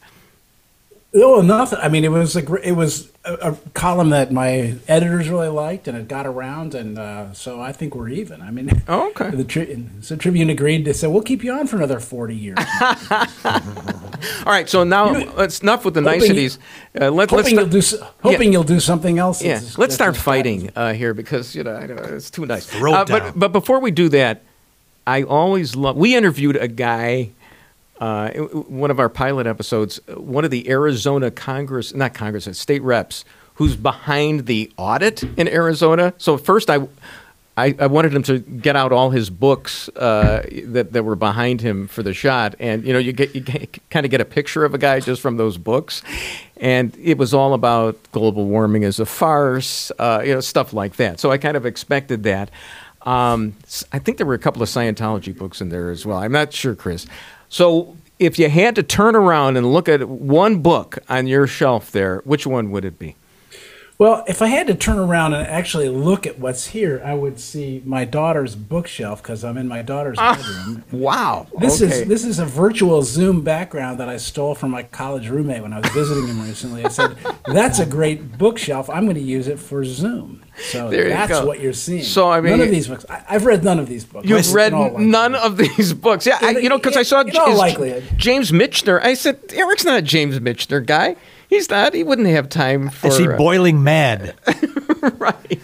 Oh, 1.13 1.41
nothing. 1.41 1.77
I 1.81 1.89
mean, 1.89 2.05
it 2.05 2.11
was 2.11 2.37
a 2.37 2.53
it 2.65 2.71
was 2.71 3.11
a, 3.25 3.33
a 3.33 3.55
column 3.73 4.11
that 4.11 4.31
my 4.31 4.75
editors 4.87 5.27
really 5.27 5.49
liked, 5.49 5.89
and 5.89 5.97
it 5.97 6.07
got 6.07 6.25
around, 6.25 6.73
and 6.73 6.97
uh, 6.97 7.33
so 7.33 7.59
I 7.59 7.73
think 7.73 7.95
we're 7.95 8.07
even. 8.07 8.41
I 8.41 8.49
mean, 8.49 8.81
Oh, 8.87 9.09
okay. 9.09 9.29
The 9.35 9.43
tri- 9.43 9.77
so 9.99 10.15
Tribune 10.15 10.49
agreed 10.49 10.85
to 10.85 10.93
say 10.93 11.07
we'll 11.07 11.21
keep 11.21 11.43
you 11.43 11.51
on 11.51 11.67
for 11.67 11.75
another 11.75 11.99
forty 11.99 12.35
years. 12.35 12.57
All 13.45 14.45
right, 14.45 14.69
so 14.69 14.83
now 14.85 15.11
You 15.17 15.25
know, 15.25 15.33
let's 15.35 15.59
enough 15.59 15.83
with 15.83 15.95
the 15.95 16.01
hoping- 16.01 16.19
niceties. 16.21 16.59
Uh, 16.99 17.09
let, 17.11 17.31
let's 17.31 17.31
hoping 17.49 17.55
you'll 17.59 17.81
start- 17.81 17.99
do 17.99 18.05
s- 18.05 18.11
hoping 18.23 18.53
you'll 18.53 18.63
do 18.63 18.79
something 18.79 19.19
else. 19.19 19.41
Yeah, 19.43 19.55
that's- 19.55 19.77
let's 19.77 19.93
start 19.93 20.15
fighting 20.15 20.69
uh, 20.75 20.93
here 20.93 21.13
because 21.13 21.55
you 21.55 21.63
know 21.63 21.75
I 21.75 21.87
know 21.87 21.95
it's 21.95 22.29
too 22.29 22.45
nice. 22.45 22.65
Throw 22.65 22.93
it 22.93 22.95
Uh, 22.95 23.03
down. 23.03 23.19
but 23.19 23.39
but 23.39 23.51
before 23.51 23.79
we 23.81 23.91
do 23.91 24.07
that, 24.09 24.43
I 25.05 25.23
always 25.23 25.75
love. 25.75 25.97
We 25.97 26.15
interviewed 26.15 26.55
a 26.55 26.69
guy. 26.69 27.31
Uh, 28.01 28.31
one 28.31 28.89
of 28.89 28.99
our 28.99 29.09
pilot 29.09 29.45
episodes, 29.45 29.99
one 30.07 30.43
of 30.43 30.49
the 30.49 30.67
Arizona 30.67 31.29
Congress, 31.29 31.93
not 31.93 32.15
Congress, 32.15 32.47
uh, 32.47 32.53
state 32.53 32.81
reps, 32.81 33.23
who's 33.55 33.75
behind 33.75 34.47
the 34.47 34.71
audit 34.75 35.21
in 35.21 35.47
Arizona. 35.47 36.11
So 36.17 36.35
first, 36.35 36.71
I, 36.71 36.79
I, 37.55 37.75
I 37.77 37.85
wanted 37.85 38.15
him 38.15 38.23
to 38.23 38.39
get 38.39 38.75
out 38.75 38.91
all 38.91 39.11
his 39.11 39.29
books 39.29 39.87
uh, 39.89 40.43
that 40.65 40.93
that 40.93 41.03
were 41.03 41.15
behind 41.15 41.61
him 41.61 41.87
for 41.87 42.01
the 42.01 42.11
shot, 42.11 42.55
and 42.59 42.83
you 42.83 42.91
know, 42.91 42.97
you 42.97 43.13
get 43.13 43.35
you 43.35 43.43
kind 43.91 44.03
of 44.03 44.09
get 44.09 44.19
a 44.19 44.25
picture 44.25 44.65
of 44.65 44.73
a 44.73 44.79
guy 44.79 44.99
just 44.99 45.21
from 45.21 45.37
those 45.37 45.59
books, 45.59 46.01
and 46.57 46.97
it 46.99 47.19
was 47.19 47.35
all 47.35 47.53
about 47.53 47.99
global 48.11 48.47
warming 48.47 48.83
as 48.83 48.99
a 48.99 49.05
farce, 49.05 49.91
uh, 49.99 50.23
you 50.25 50.33
know, 50.33 50.39
stuff 50.39 50.73
like 50.73 50.95
that. 50.95 51.19
So 51.19 51.29
I 51.29 51.37
kind 51.37 51.55
of 51.55 51.67
expected 51.67 52.23
that. 52.23 52.49
Um, 53.03 53.53
I 53.91 53.99
think 53.99 54.17
there 54.17 54.25
were 54.25 54.33
a 54.33 54.39
couple 54.39 54.63
of 54.63 54.69
Scientology 54.69 55.37
books 55.37 55.61
in 55.61 55.69
there 55.69 55.91
as 55.91 56.03
well. 56.03 56.17
I'm 56.17 56.31
not 56.31 56.51
sure, 56.51 56.73
Chris. 56.73 57.05
So 57.51 57.97
if 58.17 58.39
you 58.39 58.49
had 58.49 58.75
to 58.75 58.83
turn 58.83 59.13
around 59.13 59.57
and 59.57 59.73
look 59.73 59.89
at 59.89 60.07
one 60.07 60.61
book 60.61 60.99
on 61.09 61.27
your 61.27 61.47
shelf 61.47 61.91
there, 61.91 62.19
which 62.23 62.47
one 62.47 62.71
would 62.71 62.85
it 62.85 62.97
be? 62.97 63.17
Well, 64.01 64.23
if 64.27 64.41
I 64.41 64.47
had 64.47 64.65
to 64.65 64.73
turn 64.73 64.97
around 64.97 65.35
and 65.35 65.45
actually 65.45 65.87
look 65.87 66.25
at 66.25 66.39
what's 66.39 66.65
here, 66.65 66.99
I 67.05 67.13
would 67.13 67.39
see 67.39 67.83
my 67.85 68.03
daughter's 68.03 68.55
bookshelf 68.55 69.21
because 69.21 69.43
I'm 69.43 69.57
in 69.59 69.67
my 69.67 69.83
daughter's 69.83 70.17
bedroom. 70.17 70.83
Wow. 70.91 71.45
This 71.59 71.79
Ah, 71.79 71.85
okay. 71.85 72.01
is 72.01 72.07
this 72.07 72.25
is 72.25 72.39
a 72.39 72.45
virtual 72.45 73.03
Zoom 73.03 73.43
background 73.43 73.99
that 73.99 74.09
I 74.09 74.17
stole 74.17 74.55
from 74.55 74.71
my 74.71 74.81
college 74.81 75.29
roommate 75.29 75.61
when 75.61 75.71
I 75.71 75.81
was 75.81 75.91
visiting 75.91 76.25
him 76.25 76.41
recently. 76.41 76.83
I 76.83 76.89
said, 76.89 77.15
"That's 77.45 77.77
a 77.77 77.85
great 77.85 78.39
bookshelf. 78.39 78.89
I'm 78.89 79.03
going 79.03 79.17
to 79.17 79.21
use 79.21 79.47
it 79.47 79.59
for 79.59 79.85
Zoom." 79.85 80.41
So 80.71 80.89
There 80.89 81.07
that's 81.09 81.45
what 81.45 81.59
you're 81.59 81.71
seeing. 81.71 82.01
So, 82.03 82.31
I 82.31 82.41
mean- 82.41 82.53
none 82.57 82.61
of 82.61 82.71
these 82.71 82.87
books. 82.87 83.05
I, 83.07 83.23
I've 83.29 83.45
read 83.45 83.63
none 83.63 83.77
of 83.77 83.87
these 83.87 84.03
books. 84.03 84.27
You've 84.27 84.51
read 84.51 84.73
none 84.97 85.35
of 85.35 85.57
these 85.57 85.93
books. 85.93 86.25
Yeah, 86.25 86.39
I, 86.41 86.57
you 86.57 86.69
know, 86.69 86.79
because 86.79 86.97
I 86.97 87.03
saw 87.03 87.21
in 87.21 87.37
all 87.37 87.55
likelihood. 87.55 88.03
James 88.17 88.51
Michener. 88.51 88.99
I 88.99 89.13
said, 89.13 89.37
Eric's 89.53 89.85
not 89.85 89.99
a 89.99 90.01
James 90.01 90.39
Michener 90.39 90.83
guy. 90.83 91.17
He's 91.51 91.69
not. 91.69 91.93
He 91.93 92.01
wouldn't 92.03 92.29
have 92.29 92.47
time 92.49 92.89
for. 92.89 93.07
Is 93.07 93.17
he 93.17 93.27
uh, 93.27 93.35
boiling 93.37 93.83
mad? 93.83 94.35
right. 95.19 95.59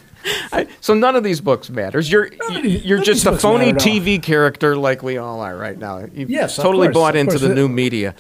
I, 0.52 0.68
so 0.82 0.94
none 0.94 1.16
of 1.16 1.24
these 1.24 1.40
books 1.40 1.70
matters. 1.70 2.12
You're 2.12 2.30
these- 2.50 2.84
you're 2.84 3.02
just 3.02 3.26
a 3.26 3.38
phony 3.38 3.72
matter 3.72 3.78
at 3.78 3.88
all. 3.88 3.94
TV 4.02 4.22
character 4.22 4.76
like 4.76 5.02
we 5.02 5.18
all 5.18 5.40
are 5.40 5.56
right 5.56 5.78
now. 5.78 6.06
You've 6.14 6.30
Yes, 6.30 6.58
totally 6.58 6.88
course, 6.88 6.94
bought 6.94 7.16
of 7.16 7.22
into 7.22 7.32
course. 7.40 7.42
the 7.42 7.56
new 7.56 7.70
media. 7.70 8.14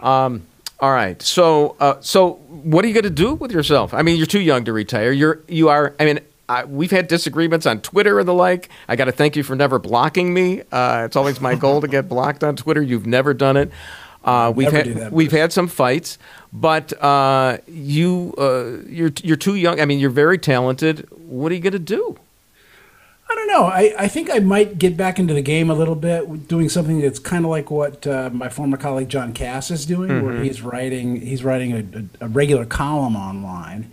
Um, 0.00 0.42
all 0.80 0.90
right. 0.90 1.22
So 1.22 1.76
uh, 1.78 2.00
so 2.00 2.32
what 2.48 2.84
are 2.84 2.88
you 2.88 2.94
going 2.94 3.04
to 3.04 3.10
do 3.10 3.34
with 3.34 3.52
yourself? 3.52 3.94
I 3.94 4.02
mean, 4.02 4.16
you're 4.16 4.26
too 4.26 4.40
young 4.40 4.64
to 4.64 4.72
retire. 4.72 5.12
You're 5.12 5.40
you 5.48 5.68
are. 5.68 5.94
I 6.00 6.04
mean. 6.04 6.20
I, 6.48 6.64
we've 6.64 6.92
had 6.92 7.08
disagreements 7.08 7.66
on 7.66 7.80
Twitter 7.80 8.20
and 8.20 8.28
the 8.28 8.32
like. 8.32 8.68
I 8.86 8.94
got 8.94 9.06
to 9.06 9.10
thank 9.12 9.34
you 9.34 9.42
for 9.42 9.56
never 9.56 9.80
blocking 9.80 10.32
me. 10.32 10.62
Uh, 10.70 11.02
it's 11.04 11.16
always 11.16 11.40
my 11.40 11.56
goal 11.56 11.80
to 11.80 11.88
get 11.88 12.08
blocked 12.08 12.44
on 12.44 12.54
Twitter. 12.54 12.80
You've 12.80 13.04
never 13.04 13.34
done 13.34 13.56
it. 13.56 13.72
Uh, 14.26 14.52
we've 14.54 14.72
Never 14.72 14.92
had 15.04 15.12
we've 15.12 15.32
had 15.32 15.52
some 15.52 15.68
fights, 15.68 16.18
but 16.52 16.92
uh, 17.02 17.58
you 17.68 18.34
uh, 18.36 18.78
you're 18.88 19.12
you're 19.22 19.36
too 19.36 19.54
young. 19.54 19.80
I 19.80 19.84
mean, 19.84 19.98
you're 20.00 20.10
very 20.10 20.36
talented. 20.36 21.08
What 21.12 21.52
are 21.52 21.54
you 21.54 21.60
going 21.62 21.72
to 21.74 21.78
do? 21.78 22.18
I 23.28 23.34
don't 23.34 23.48
know. 23.48 23.64
I, 23.64 23.94
I 23.98 24.08
think 24.08 24.30
I 24.30 24.38
might 24.38 24.78
get 24.78 24.96
back 24.96 25.18
into 25.18 25.34
the 25.34 25.42
game 25.42 25.68
a 25.70 25.74
little 25.74 25.96
bit, 25.96 26.46
doing 26.46 26.68
something 26.68 27.00
that's 27.00 27.18
kind 27.18 27.44
of 27.44 27.50
like 27.50 27.70
what 27.72 28.06
uh, 28.06 28.30
my 28.32 28.48
former 28.48 28.76
colleague 28.76 29.08
John 29.08 29.32
Kass 29.32 29.70
is 29.70 29.84
doing, 29.86 30.10
Mm-hmm. 30.10 30.26
where 30.26 30.42
he's 30.42 30.60
writing 30.62 31.20
he's 31.20 31.42
writing 31.44 31.72
a, 31.72 32.24
a, 32.24 32.26
a 32.26 32.28
regular 32.28 32.64
column 32.66 33.16
online. 33.16 33.90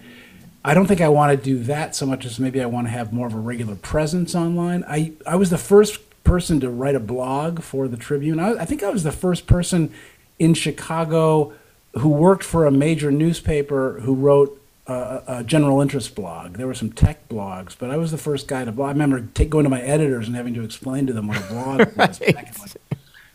I 0.66 0.74
don't 0.74 0.86
think 0.88 1.02
I 1.02 1.10
want 1.10 1.38
to 1.38 1.44
do 1.44 1.60
that 1.64 1.96
so 1.96 2.06
much 2.06 2.26
as 2.26 2.40
maybe 2.40 2.62
I 2.62 2.66
want 2.66 2.88
to 2.88 2.92
have 2.92 3.12
more 3.12 3.28
of 3.28 3.34
a 3.34 3.40
regular 3.40 3.76
presence 3.76 4.34
online. 4.34 4.84
I, 4.88 5.12
I 5.28 5.36
was 5.36 5.50
the 5.50 5.58
first 5.58 6.00
person 6.24 6.62
to 6.62 6.70
write 6.70 6.96
a 6.96 7.02
blog 7.02 7.62
for 7.62 7.90
the 7.90 7.98
Tribune. 7.98 8.40
I, 8.40 8.52
I 8.54 8.66
think 8.66 8.82
I 8.82 8.90
was 8.90 9.04
the 9.04 9.12
first 9.12 9.46
person 9.46 9.92
in 10.40 10.54
Chicago 10.54 11.54
who 11.96 12.10
worked 12.10 12.44
for 12.44 12.66
a 12.66 12.72
major 12.72 13.12
newspaper 13.12 14.00
who 14.02 14.16
wrote 14.16 14.60
a, 14.88 15.22
a 15.28 15.44
general 15.44 15.82
interest 15.82 16.16
blog. 16.16 16.58
There 16.58 16.68
were 16.68 16.74
some 16.74 16.92
tech 16.92 17.30
blogs, 17.30 17.76
but 17.78 17.90
I 17.90 17.98
was 17.98 18.12
the 18.12 18.18
first 18.18 18.48
guy 18.48 18.66
to 18.66 18.72
blog. 18.72 18.90
I 18.90 18.92
remember 18.92 19.28
take, 19.34 19.50
going 19.50 19.64
to 19.64 19.70
my 19.70 19.82
editors 19.82 20.28
and 20.28 20.36
having 20.36 20.54
to 20.56 20.64
explain 20.64 21.08
to 21.08 21.14
them 21.14 21.28
what 21.28 21.38
a 21.38 21.48
blog 21.54 21.80
was 21.98 22.20
back 22.20 22.22
in 22.22 22.34
like, 22.34 22.72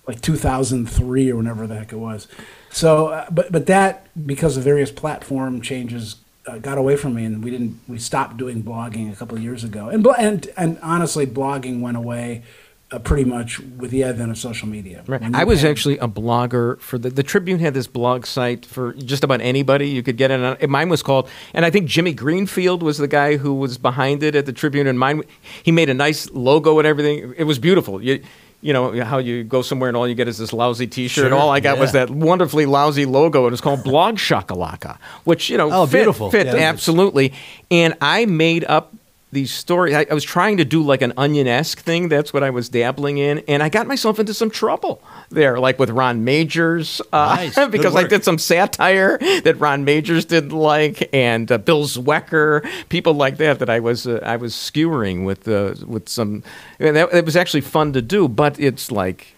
like 0.07 0.21
2003 0.21 1.31
or 1.31 1.37
whenever 1.37 1.67
the 1.67 1.77
heck 1.77 1.93
it 1.93 1.99
was. 1.99 2.29
So, 2.71 3.09
uh, 3.09 3.27
but 3.31 3.51
but 3.51 3.67
that 3.67 4.07
because 4.27 4.57
of 4.57 4.65
various 4.65 4.91
platform 4.91 5.61
changes 5.63 6.17
uh, 6.47 6.59
got 6.59 6.79
away 6.79 6.97
from 6.97 7.15
me, 7.15 7.25
and 7.25 7.43
we 7.43 7.51
didn't. 7.51 7.81
We 7.89 7.99
stopped 7.99 8.37
doing 8.37 8.63
blogging 8.63 9.13
a 9.13 9.17
couple 9.17 9.37
of 9.37 9.43
years 9.43 9.65
ago, 9.65 9.89
and 9.89 10.07
and 10.19 10.49
and 10.57 10.79
honestly, 10.83 11.27
blogging 11.27 11.81
went 11.81 11.97
away. 11.97 12.43
Uh, 12.91 12.99
pretty 12.99 13.25
much 13.25 13.61
with 13.61 13.91
the 13.91 14.03
advent 14.03 14.31
of 14.31 14.39
social 14.39 14.67
media. 14.67 15.03
When 15.05 15.35
I 15.35 15.45
was 15.45 15.61
had- 15.61 15.71
actually 15.73 15.99
a 15.99 16.09
blogger 16.09 16.81
for 16.81 16.97
the 16.97 17.11
the 17.11 17.23
Tribune 17.23 17.59
had 17.59 17.75
this 17.75 17.87
blog 17.87 18.25
site 18.25 18.65
for 18.65 18.95
just 18.95 19.23
about 19.23 19.43
anybody 19.43 19.91
you 19.91 20.03
could 20.03 20.17
get 20.17 20.31
it. 20.31 20.41
on. 20.43 20.57
Mine 20.71 20.89
was 20.89 21.03
called, 21.03 21.29
and 21.53 21.67
I 21.67 21.71
think 21.71 21.87
Jimmy 21.87 22.15
Greenfield 22.15 22.83
was 22.83 22.97
the 22.97 23.07
guy 23.07 23.37
who 23.37 23.53
was 23.53 23.77
behind 23.77 24.23
it 24.23 24.35
at 24.35 24.47
the 24.47 24.55
Tribune. 24.55 24.87
And 24.87 24.99
mine, 24.99 25.23
he 25.63 25.71
made 25.71 25.91
a 25.91 25.95
nice 25.95 26.31
logo 26.31 26.79
and 26.79 26.87
everything. 26.87 27.35
It 27.37 27.45
was 27.45 27.59
beautiful. 27.59 28.03
You, 28.03 28.23
you 28.63 28.73
know 28.73 29.05
how 29.05 29.19
you 29.19 29.45
go 29.45 29.61
somewhere 29.61 29.89
and 29.89 29.97
all 29.97 30.09
you 30.09 30.15
get 30.15 30.27
is 30.27 30.39
this 30.39 30.55
lousy 30.55 30.87
T-shirt. 30.87 31.25
and 31.27 31.33
Sure, 31.33 31.39
all 31.39 31.51
I 31.51 31.61
got 31.61 31.79
was 31.79 31.93
that 31.93 32.09
wonderfully 32.09 32.65
lousy 32.65 33.05
logo. 33.05 33.41
and 33.41 33.49
It 33.49 33.51
was 33.51 33.61
called 33.61 33.85
Blog 33.85 34.17
Shakalaka, 34.17 34.97
which 35.25 35.51
you 35.51 35.59
know, 35.59 35.71
Oh, 35.71 35.85
fit, 35.87 35.99
beautiful. 35.99 36.31
fit 36.31 36.47
Yeah, 36.47 36.55
absolutely. 36.55 37.35
And 37.71 37.95
I 38.01 38.25
made 38.25 38.65
up 38.65 38.95
these 39.31 39.53
stories. 39.53 39.95
I, 39.95 40.07
I 40.11 40.15
was 40.15 40.25
trying 40.25 40.57
to 40.57 40.65
do 40.65 40.83
like 40.83 41.03
an 41.03 41.13
onion 41.17 41.47
esque 41.47 41.81
thing. 41.81 42.09
That's 42.09 42.33
what 42.33 42.43
I 42.43 42.51
was 42.51 42.69
dabbling 42.69 43.19
in, 43.19 43.41
and 43.47 43.63
I 43.63 43.69
got 43.69 43.87
myself 43.87 44.19
into 44.19 44.33
some 44.33 44.51
trouble 44.51 45.03
there, 45.29 45.59
like 45.59 45.79
with 45.79 45.91
Ron 45.91 46.25
Magers, 46.25 47.01
uh, 47.13 47.37
Nice. 47.37 47.59
Because 47.71 47.95
I 47.95 48.05
did 48.05 48.25
some 48.25 48.39
satire 48.39 49.19
that 49.19 49.57
Ron 49.59 49.85
Magers 49.85 50.27
didn't 50.27 50.53
like, 50.53 51.11
and 51.13 51.51
uh, 51.53 51.59
Bill 51.59 51.85
Zwecker, 51.85 52.67
people 52.89 53.15
like 53.15 53.37
that. 53.37 53.59
That 53.59 53.69
I 53.69 53.81
was 53.81 54.07
uh, 54.07 54.21
I 54.23 54.37
was 54.37 54.55
skewering 54.55 55.25
with 55.25 55.47
uh, 55.47 55.75
with 55.87 56.09
some. 56.09 56.43
And 56.79 56.97
that, 56.97 57.13
it 57.13 57.25
was 57.25 57.37
actually 57.37 57.63
fun 57.63 57.93
to 57.93 58.03
do, 58.03 58.29
but 58.29 58.59
it's 58.59 58.91
like, 58.91 59.35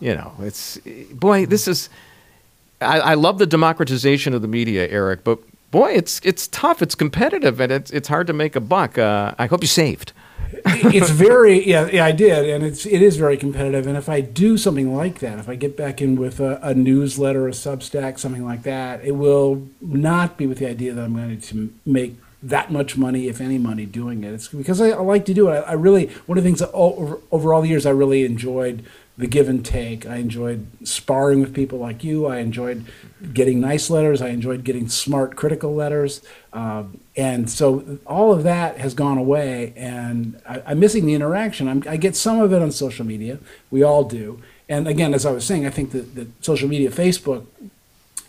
you 0.00 0.14
know, 0.14 0.32
it's 0.40 0.78
boy, 1.12 1.46
this 1.46 1.68
is. 1.68 1.88
I, 2.80 3.00
I 3.00 3.14
love 3.14 3.38
the 3.38 3.46
democratization 3.46 4.34
of 4.34 4.42
the 4.42 4.48
media, 4.48 4.86
Eric, 4.88 5.24
but 5.24 5.38
boy, 5.70 5.92
it's 5.92 6.20
it's 6.24 6.48
tough. 6.48 6.82
It's 6.82 6.94
competitive, 6.94 7.60
and 7.60 7.72
it's 7.72 7.90
it's 7.90 8.08
hard 8.08 8.26
to 8.26 8.32
make 8.32 8.56
a 8.56 8.60
buck. 8.60 8.98
Uh, 8.98 9.34
I 9.38 9.46
hope 9.46 9.62
you 9.62 9.68
saved. 9.68 10.12
it's 10.64 11.10
very 11.10 11.68
yeah, 11.68 11.88
yeah 11.92 12.04
I 12.04 12.12
did 12.12 12.48
and 12.48 12.62
it's 12.62 12.86
it 12.86 13.02
is 13.02 13.16
very 13.16 13.36
competitive 13.36 13.86
and 13.86 13.96
if 13.96 14.08
I 14.08 14.20
do 14.20 14.56
something 14.56 14.94
like 14.94 15.18
that 15.18 15.38
if 15.38 15.48
I 15.48 15.56
get 15.56 15.76
back 15.76 16.00
in 16.00 16.16
with 16.16 16.38
a, 16.40 16.60
a 16.62 16.72
newsletter 16.72 17.48
a 17.48 17.50
Substack 17.50 18.18
something 18.18 18.44
like 18.44 18.62
that 18.62 19.04
it 19.04 19.12
will 19.12 19.66
not 19.80 20.36
be 20.36 20.46
with 20.46 20.58
the 20.58 20.68
idea 20.68 20.92
that 20.94 21.02
I'm 21.02 21.14
going 21.14 21.40
to 21.40 21.74
make 21.84 22.16
that 22.42 22.70
much 22.70 22.96
money 22.96 23.26
if 23.26 23.40
any 23.40 23.58
money 23.58 23.86
doing 23.86 24.22
it 24.22 24.32
it's 24.34 24.48
because 24.48 24.80
I, 24.80 24.90
I 24.90 25.00
like 25.00 25.24
to 25.26 25.34
do 25.34 25.48
it 25.48 25.52
I, 25.52 25.58
I, 25.58 25.72
really 25.72 26.06
one 26.26 26.38
of 26.38 26.44
the 26.44 26.48
things 26.48 26.60
that 26.60 26.70
over, 26.72 27.18
over 27.32 27.52
all 27.52 27.62
the 27.62 27.68
years 27.68 27.84
I 27.84 27.90
really 27.90 28.24
enjoyed 28.24 28.84
the 29.18 29.26
give 29.26 29.48
and 29.48 29.64
take. 29.64 30.06
I 30.06 30.16
enjoyed 30.16 30.66
sparring 30.86 31.40
with 31.40 31.54
people 31.54 31.78
like 31.78 32.04
you. 32.04 32.26
I 32.26 32.38
enjoyed 32.38 32.84
getting 33.32 33.60
nice 33.60 33.88
letters. 33.88 34.20
I 34.20 34.28
enjoyed 34.28 34.62
getting 34.62 34.88
smart 34.88 35.36
critical 35.36 35.74
letters. 35.74 36.20
Uh, 36.52 36.84
and 37.16 37.48
so 37.48 37.98
all 38.06 38.32
of 38.32 38.42
that 38.42 38.78
has 38.78 38.92
gone 38.94 39.16
away, 39.16 39.72
and 39.76 40.40
I, 40.46 40.72
am 40.72 40.80
missing 40.80 41.06
the 41.06 41.14
interaction. 41.14 41.66
I'm, 41.66 41.82
i 41.88 41.96
get 41.96 42.14
some 42.14 42.40
of 42.40 42.52
it 42.52 42.60
on 42.60 42.70
social 42.70 43.06
media. 43.06 43.38
We 43.70 43.82
all 43.82 44.04
do. 44.04 44.42
And 44.68 44.86
again, 44.86 45.14
as 45.14 45.24
I 45.24 45.30
was 45.30 45.44
saying, 45.44 45.64
I 45.64 45.70
think 45.70 45.92
that, 45.92 46.14
that 46.14 46.44
social 46.44 46.68
media, 46.68 46.90
Facebook, 46.90 47.46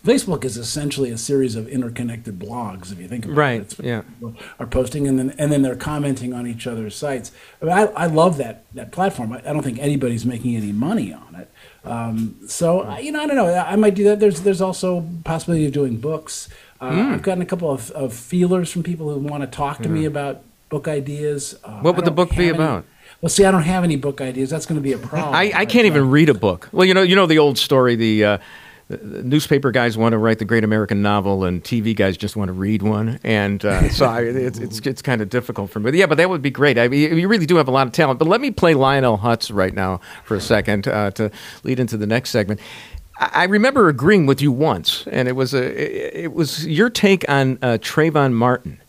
Facebook 0.08 0.44
is 0.44 0.56
essentially 0.56 1.10
a 1.10 1.18
series 1.18 1.54
of 1.54 1.68
interconnected 1.68 2.38
blogs, 2.38 2.90
if 2.90 2.98
you 2.98 3.08
think 3.08 3.26
about 3.26 3.36
right, 3.36 3.60
it. 3.60 3.78
Right. 3.78 3.86
Yeah. 3.86 4.32
Are 4.58 4.66
posting 4.66 5.06
and 5.06 5.18
then 5.18 5.34
and 5.38 5.52
then 5.52 5.60
they're 5.60 5.76
commenting 5.76 6.32
on 6.32 6.46
each 6.46 6.66
other's 6.66 6.96
sites. 6.96 7.30
I, 7.60 7.64
mean, 7.66 7.74
I, 7.74 7.82
I 7.82 8.06
love 8.06 8.38
that 8.38 8.64
that 8.74 8.90
platform. 8.90 9.34
I, 9.34 9.40
I, 9.40 9.52
don't 9.52 9.62
think 9.62 9.78
anybody's 9.78 10.24
making 10.24 10.56
any 10.56 10.72
money 10.72 11.12
on 11.12 11.34
it. 11.34 11.50
Um, 11.84 12.36
so 12.46 12.98
you 12.98 13.12
know, 13.12 13.20
I 13.22 13.26
don't 13.26 13.36
know. 13.36 13.52
I 13.54 13.76
might 13.76 13.94
do 13.94 14.04
that. 14.04 14.18
There's 14.18 14.40
there's 14.40 14.62
also 14.62 15.06
possibility 15.24 15.66
of 15.66 15.72
doing 15.72 15.98
books. 15.98 16.48
Uh, 16.80 16.90
mm. 16.90 17.12
I've 17.12 17.22
gotten 17.22 17.42
a 17.42 17.46
couple 17.46 17.70
of, 17.70 17.90
of 17.90 18.14
feelers 18.14 18.72
from 18.72 18.84
people 18.84 19.12
who 19.12 19.18
want 19.18 19.42
to 19.42 19.46
talk 19.46 19.78
to 19.78 19.88
mm. 19.88 19.92
me 19.92 20.04
about 20.06 20.42
book 20.70 20.88
ideas. 20.88 21.58
Uh, 21.62 21.80
what 21.80 21.96
would 21.96 22.04
the 22.04 22.10
book 22.10 22.30
be 22.30 22.48
any, 22.48 22.48
about? 22.48 22.86
Well, 23.20 23.30
see, 23.30 23.44
I 23.44 23.50
don't 23.50 23.62
have 23.62 23.84
any 23.84 23.96
book 23.96 24.20
ideas. 24.20 24.48
That's 24.48 24.64
going 24.64 24.80
to 24.80 24.82
be 24.82 24.92
a 24.92 24.98
problem. 24.98 25.34
I, 25.34 25.52
I 25.54 25.66
can't 25.66 25.86
even 25.86 26.08
read 26.10 26.28
a 26.28 26.34
book. 26.34 26.68
Well, 26.72 26.86
you 26.86 26.94
know, 26.94 27.02
you 27.02 27.16
know 27.16 27.26
the 27.26 27.38
old 27.38 27.58
story. 27.58 27.96
The 27.96 28.24
uh, 28.24 28.38
newspaper 28.88 29.70
guys 29.70 29.98
want 29.98 30.12
to 30.12 30.18
write 30.18 30.38
the 30.38 30.44
great 30.44 30.64
American 30.64 31.02
novel, 31.02 31.44
and 31.44 31.62
TV 31.62 31.94
guys 31.94 32.16
just 32.16 32.36
want 32.36 32.48
to 32.48 32.52
read 32.52 32.82
one. 32.82 33.20
And 33.22 33.64
uh, 33.64 33.88
so 33.90 34.06
I, 34.06 34.22
it's, 34.22 34.58
it's, 34.58 34.78
it's 34.80 35.02
kind 35.02 35.20
of 35.20 35.28
difficult 35.28 35.70
for 35.70 35.80
me. 35.80 35.90
Yeah, 35.98 36.06
but 36.06 36.16
that 36.16 36.30
would 36.30 36.42
be 36.42 36.50
great. 36.50 36.78
I 36.78 36.88
mean, 36.88 37.16
you 37.16 37.28
really 37.28 37.46
do 37.46 37.56
have 37.56 37.68
a 37.68 37.70
lot 37.70 37.86
of 37.86 37.92
talent. 37.92 38.18
But 38.18 38.28
let 38.28 38.40
me 38.40 38.50
play 38.50 38.74
Lionel 38.74 39.18
Hutz 39.18 39.54
right 39.54 39.74
now 39.74 40.00
for 40.24 40.36
a 40.36 40.40
second 40.40 40.88
uh, 40.88 41.10
to 41.12 41.30
lead 41.64 41.80
into 41.80 41.96
the 41.96 42.06
next 42.06 42.30
segment. 42.30 42.60
I 43.20 43.44
remember 43.44 43.88
agreeing 43.88 44.26
with 44.26 44.40
you 44.40 44.52
once, 44.52 45.04
and 45.08 45.26
it 45.26 45.32
was 45.32 45.52
a 45.52 46.22
it 46.22 46.32
was 46.32 46.64
your 46.66 46.88
take 46.88 47.28
on 47.28 47.58
uh, 47.62 47.78
Trayvon 47.80 48.32
Martin, 48.32 48.80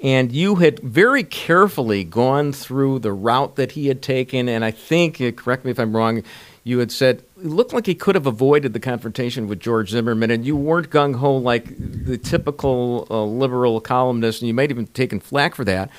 and 0.00 0.32
you 0.32 0.56
had 0.56 0.80
very 0.80 1.22
carefully 1.22 2.02
gone 2.02 2.52
through 2.52 2.98
the 2.98 3.12
route 3.12 3.54
that 3.54 3.72
he 3.72 3.86
had 3.86 4.02
taken, 4.02 4.48
and 4.48 4.64
I 4.64 4.72
think, 4.72 5.18
correct 5.36 5.64
me 5.64 5.70
if 5.70 5.78
I'm 5.78 5.94
wrong, 5.94 6.24
you 6.64 6.80
had 6.80 6.90
said 6.90 7.22
looked 7.36 7.72
like 7.72 7.86
he 7.86 7.94
could 7.94 8.14
have 8.14 8.26
avoided 8.26 8.72
the 8.72 8.80
confrontation 8.80 9.48
with 9.48 9.60
George 9.60 9.90
Zimmerman, 9.90 10.30
and 10.30 10.44
you 10.44 10.56
weren't 10.56 10.90
gung 10.90 11.16
ho 11.16 11.36
like 11.36 11.76
the 11.78 12.18
typical 12.18 13.06
uh, 13.10 13.24
liberal 13.24 13.80
columnist, 13.80 14.40
and 14.40 14.48
you 14.48 14.54
might 14.54 14.70
have 14.70 14.78
even 14.78 14.86
taken 14.86 15.20
flack 15.20 15.54
for 15.54 15.64
that. 15.64 15.90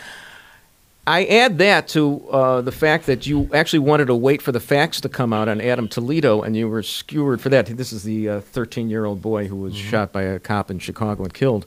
I 1.08 1.24
add 1.24 1.58
that 1.60 1.88
to 1.90 2.30
uh, 2.30 2.62
the 2.62 2.72
fact 2.74 3.06
that 3.06 3.26
you 3.26 3.50
actually 3.54 3.80
wanted 3.80 4.08
to 4.08 4.16
wait 4.16 4.42
for 4.42 4.52
the 4.52 4.60
facts 4.60 5.00
to 5.02 5.10
come 5.10 5.32
out 5.32 5.48
on 5.48 5.62
Adam 5.62 5.88
Toledo, 5.88 6.42
and 6.42 6.54
you 6.58 6.68
were 6.68 6.84
skewered 6.84 7.40
for 7.40 7.48
that. 7.48 7.66
This 7.68 7.94
is 7.94 8.04
the 8.04 8.42
13 8.42 8.88
uh, 8.88 8.90
year 8.90 9.06
old 9.06 9.22
boy 9.22 9.48
who 9.48 9.56
was 9.56 9.74
mm-hmm. 9.74 9.90
shot 9.90 10.12
by 10.12 10.24
a 10.24 10.38
cop 10.38 10.70
in 10.70 10.80
Chicago 10.80 11.24
and 11.24 11.34
killed. 11.34 11.66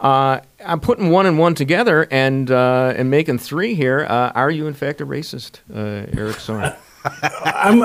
Uh, 0.00 0.40
I'm 0.62 0.80
putting 0.80 1.08
one 1.08 1.24
and 1.24 1.38
one 1.38 1.54
together 1.54 2.06
and 2.10 2.50
uh, 2.50 2.92
and 2.94 3.10
making 3.10 3.38
three 3.38 3.74
here. 3.74 4.04
Uh, 4.06 4.32
are 4.34 4.50
you, 4.50 4.66
in 4.66 4.74
fact, 4.74 5.00
a 5.00 5.06
racist, 5.06 5.60
Eric 5.72 6.38
Zorn? 6.40 6.74
I'm, 7.04 7.82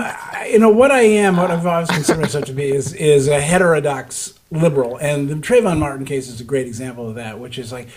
you 0.50 0.60
know, 0.60 0.70
what 0.70 0.92
I 0.92 1.02
am, 1.02 1.38
what 1.38 1.52
I've 1.52 1.66
always 1.66 1.90
considered 1.90 2.22
myself 2.22 2.46
to 2.46 2.54
be 2.54 2.70
is 2.70 2.94
is 2.94 3.28
a 3.28 3.42
heterodox 3.42 4.34
liberal, 4.52 4.98
and 4.98 5.30
the 5.30 5.36
Trayvon 5.36 5.80
Martin 5.80 6.06
case 6.06 6.28
is 6.28 6.40
a 6.40 6.44
great 6.44 6.68
example 6.68 7.10
of 7.10 7.16
that. 7.16 7.40
Which 7.40 7.58
is 7.58 7.72
like 7.72 7.90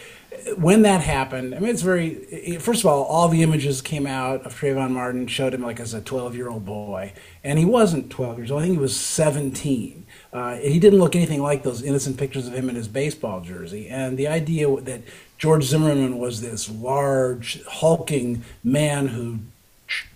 when 0.57 0.83
that 0.83 1.01
happened. 1.01 1.55
I 1.55 1.59
mean, 1.59 1.71
it's 1.71 1.83
very. 1.83 2.59
First 2.59 2.81
of 2.81 2.87
all, 2.87 3.05
all 3.05 3.29
the 3.29 3.43
images 3.43 3.81
came 3.81 4.07
out 4.07 4.45
of 4.45 4.59
Trayvon 4.59 4.91
Martin 4.91 5.27
showed 5.27 5.55
him 5.55 5.63
like 5.63 5.81
as 5.81 5.95
a 5.95 6.01
12 6.01 6.35
year 6.35 6.49
old 6.49 6.65
boy, 6.65 7.13
and 7.45 7.59
he 7.59 7.65
wasn't 7.65 8.11
12 8.11 8.39
years 8.39 8.51
old. 8.51 8.63
I 8.63 8.65
think 8.65 8.77
he 8.77 8.83
was 8.83 8.97
17. 8.97 10.07
Uh, 10.33 10.57
he 10.57 10.79
didn't 10.79 10.99
look 10.99 11.15
anything 11.15 11.43
like 11.43 11.63
those 11.63 11.83
innocent 11.83 12.17
pictures 12.17 12.47
of 12.47 12.55
him 12.55 12.69
in 12.71 12.75
his 12.75 12.89
baseball 12.89 13.43
jersey. 13.43 13.89
And 13.89 14.17
the 14.17 14.29
idea 14.29 14.81
that 14.81 15.03
George 15.37 15.65
Zimmerman 15.65 16.19
was 16.19 16.41
this 16.41 16.71
large, 16.71 17.63
hulking 17.65 18.43
man 18.65 19.09
who 19.09 19.41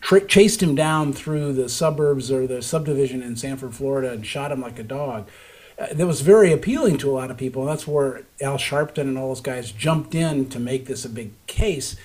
tra- 0.01 0.27
chased 0.27 0.63
him 0.63 0.75
down 0.75 1.13
through 1.13 1.53
the 1.53 1.69
suburbs 1.69 2.31
or 2.31 2.47
the 2.47 2.63
subdivision 2.63 3.23
in 3.23 3.37
Sanford, 3.37 3.75
Florida, 3.75 4.13
and 4.13 4.27
shot 4.27 4.53
him 4.53 4.61
like 4.61 4.79
a 4.79 4.83
dog. 4.83 5.29
Uh, 5.79 5.89
that 5.93 6.07
was 6.07 6.23
very 6.23 6.53
appealing 6.53 6.97
to 6.99 7.11
a 7.11 7.13
lot 7.13 7.31
of 7.31 7.37
people. 7.37 7.63
And 7.63 7.71
that's 7.71 7.87
where 7.87 8.23
Al 8.41 8.57
Sharpton 8.57 9.03
and 9.03 9.19
all 9.19 9.29
those 9.29 9.41
guys 9.41 9.73
jumped 9.73 10.15
in 10.15 10.49
to 10.51 10.59
make 10.59 10.87
this 10.87 11.05
a 11.05 11.09
big 11.09 11.33
case. 11.47 11.97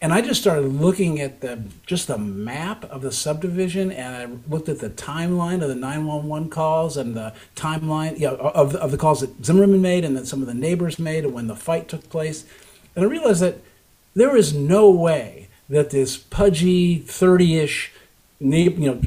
And 0.00 0.12
I 0.12 0.20
just 0.20 0.40
started 0.40 0.66
looking 0.66 1.20
at 1.20 1.42
the 1.42 1.62
just 1.86 2.08
the 2.08 2.18
map 2.18 2.84
of 2.86 3.02
the 3.02 3.12
subdivision, 3.12 3.92
and 3.92 4.16
I 4.16 4.50
looked 4.50 4.68
at 4.68 4.80
the 4.80 4.90
timeline 4.90 5.62
of 5.62 5.68
the 5.68 5.76
911 5.76 6.50
calls 6.50 6.96
and 6.96 7.16
the 7.16 7.32
timeline 7.54 8.18
yeah, 8.18 8.30
of, 8.30 8.74
of 8.74 8.90
the 8.90 8.98
calls 8.98 9.20
that 9.20 9.44
Zimmerman 9.44 9.80
made 9.80 10.04
and 10.04 10.16
that 10.16 10.26
some 10.26 10.40
of 10.40 10.48
the 10.48 10.54
neighbors 10.54 10.98
made 10.98 11.24
and 11.24 11.32
when 11.32 11.46
the 11.46 11.54
fight 11.54 11.86
took 11.86 12.10
place. 12.10 12.44
And 12.96 13.04
I 13.04 13.08
realized 13.08 13.42
that 13.42 13.58
there 14.14 14.36
is 14.36 14.52
no 14.52 14.90
way 14.90 15.46
that 15.72 15.88
this 15.88 16.18
pudgy, 16.18 16.98
30 16.98 17.58
ish, 17.58 17.92
you 18.40 18.70
know, 18.70 19.00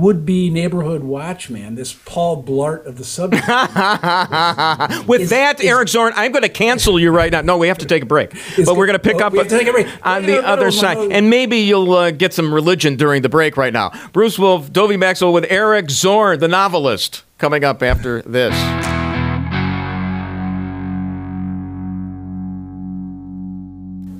would 0.00 0.24
be 0.24 0.48
neighborhood 0.48 1.02
watchman, 1.02 1.74
this 1.74 1.92
Paul 1.92 2.40
Blart 2.40 2.86
of 2.86 2.98
the 2.98 3.04
subject. 3.04 3.44
With 5.08 5.22
is, 5.22 5.30
that, 5.30 5.58
is, 5.58 5.66
Eric 5.66 5.88
Zorn, 5.88 6.12
I'm 6.14 6.30
going 6.30 6.42
to 6.42 6.48
cancel 6.48 7.00
you 7.00 7.10
right 7.10 7.32
now. 7.32 7.40
No, 7.40 7.58
we 7.58 7.66
have 7.66 7.78
to 7.78 7.86
take 7.86 8.04
a 8.04 8.06
break. 8.06 8.30
But 8.64 8.76
we're 8.76 8.86
going 8.86 8.98
to 8.98 9.02
pick 9.02 9.16
oh, 9.16 9.26
up 9.26 9.34
a, 9.34 9.44
take 9.44 9.68
break. 9.72 9.88
on 10.06 10.24
the 10.24 10.46
other 10.46 10.70
side. 10.70 10.98
And 11.10 11.30
maybe 11.30 11.58
you'll 11.58 11.92
uh, 11.92 12.12
get 12.12 12.32
some 12.32 12.54
religion 12.54 12.94
during 12.94 13.22
the 13.22 13.28
break 13.28 13.56
right 13.56 13.72
now. 13.72 13.90
Bruce 14.12 14.38
Wolf, 14.38 14.72
Dobie 14.72 14.96
Maxwell 14.96 15.32
with 15.32 15.46
Eric 15.48 15.90
Zorn, 15.90 16.38
the 16.38 16.48
novelist, 16.48 17.24
coming 17.38 17.64
up 17.64 17.82
after 17.82 18.22
this. 18.22 18.54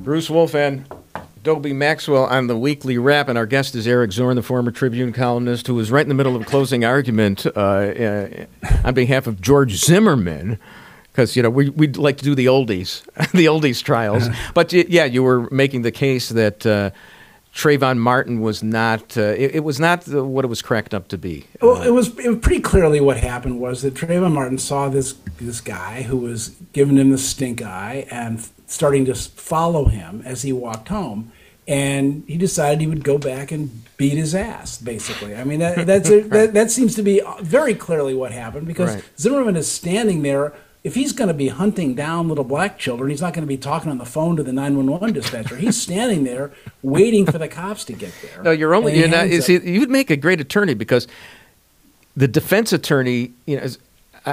Bruce 0.03 0.29
Wolf 0.29 0.57
and 0.57 0.85
Dobie 1.45 1.75
Maxwell 1.75 2.25
on 2.25 2.47
the 2.47 2.57
weekly 2.57 2.97
wrap, 2.97 3.29
and 3.29 3.37
our 3.37 3.45
guest 3.45 3.75
is 3.75 3.87
Eric 3.87 4.13
Zorn, 4.13 4.35
the 4.35 4.43
former 4.43 4.71
Tribune 4.71 5.13
columnist, 5.13 5.67
who 5.67 5.75
was 5.75 5.91
right 5.91 6.01
in 6.01 6.09
the 6.09 6.15
middle 6.15 6.35
of 6.35 6.41
a 6.41 6.45
closing 6.47 6.87
argument 6.87 7.45
uh, 7.45 7.51
uh, 7.61 8.47
on 8.83 8.95
behalf 8.95 9.27
of 9.27 9.43
George 9.43 9.73
Zimmerman. 9.77 10.59
Because 11.13 11.37
you 11.37 11.43
know 11.43 11.51
we 11.51 11.69
would 11.69 11.99
like 11.99 12.17
to 12.17 12.25
do 12.25 12.35
the 12.35 12.47
oldies, 12.47 13.05
the 13.33 13.45
oldies 13.45 13.83
trials. 13.83 14.27
but 14.55 14.73
yeah, 14.73 15.05
you 15.05 15.23
were 15.23 15.47
making 15.51 15.83
the 15.83 15.93
case 15.93 16.31
that 16.31 16.65
uh, 16.65 16.93
Trayvon 17.55 17.99
Martin 17.99 18.41
was 18.41 18.63
not. 18.63 19.15
Uh, 19.19 19.35
it, 19.37 19.57
it, 19.57 19.65
was 19.65 19.79
not 19.79 20.01
the, 20.07 20.25
what 20.25 20.47
it 20.47 20.49
was 20.49 20.63
cracked 20.63 20.95
up 20.95 21.09
to 21.09 21.19
be. 21.19 21.45
Well, 21.61 21.83
it 21.83 21.91
was, 21.91 22.19
it 22.21 22.29
was 22.31 22.39
pretty 22.39 22.63
clearly 22.63 23.03
what 23.03 23.19
happened 23.19 23.61
was 23.61 23.83
that 23.83 23.93
Trayvon 23.93 24.33
Martin 24.33 24.57
saw 24.57 24.89
this 24.89 25.13
this 25.37 25.61
guy 25.61 26.05
who 26.05 26.17
was 26.17 26.57
giving 26.73 26.97
him 26.97 27.11
the 27.11 27.19
stink 27.19 27.61
eye 27.61 28.07
and 28.11 28.49
starting 28.67 29.05
to 29.05 29.15
follow 29.15 29.85
him 29.85 30.23
as 30.25 30.41
he 30.41 30.51
walked 30.51 30.89
home 30.89 31.31
and 31.66 32.24
he 32.27 32.37
decided 32.37 32.81
he 32.81 32.87
would 32.87 33.05
go 33.05 33.18
back 33.18 33.50
and 33.50 33.83
beat 33.96 34.14
his 34.14 34.35
ass. 34.35 34.79
Basically, 34.79 35.35
I 35.35 35.44
mean 35.44 35.61
that 35.61 35.87
that's 35.87 36.11
a, 36.11 36.20
that, 36.22 36.55
that 36.55 36.70
seems 36.70 36.94
to 36.96 37.03
be 37.03 37.22
very 37.40 37.74
clearly 37.74 38.14
what 38.14 38.33
happened 38.33 38.66
because 38.66 38.94
right. 38.96 39.05
Zimmerman 39.18 39.57
is 39.57 39.70
standing 39.70 40.22
there. 40.22 40.53
If 40.83 40.96
he's 40.96 41.12
going 41.12 41.29
to 41.29 41.35
be 41.35 41.48
hunting 41.48 41.94
down 41.94 42.29
little 42.29 42.44
black 42.44 42.79
children, 42.79 43.09
he's 43.09 43.22
not 43.22 43.33
going 43.33 43.42
to 43.42 43.48
be 43.48 43.57
talking 43.57 43.90
on 43.90 43.96
the 43.96 44.05
phone 44.05 44.37
to 44.37 44.42
the 44.42 44.53
nine 44.53 44.77
one 44.77 44.87
one 44.87 45.14
dispatcher. 45.14 45.57
He's 45.57 45.81
standing 45.81 46.24
there 46.24 46.53
waiting 46.83 47.24
for 47.24 47.38
the 47.38 47.48
cops 47.48 47.87
to 47.87 47.94
get 47.94 48.12
there. 48.20 48.42
No, 48.42 48.50
you're 48.50 48.74
only 48.74 48.98
you're 48.98 49.09
not, 49.09 49.31
see, 49.31 49.59
you'd 49.59 49.88
make 49.88 50.11
a 50.11 50.16
great 50.16 50.42
attorney 50.42 50.74
because 50.74 51.09
the 52.14 52.29
defense 52.29 52.72
attorney, 52.72 53.33
you 53.46 53.57
know. 53.57 53.62
Is, 53.62 53.79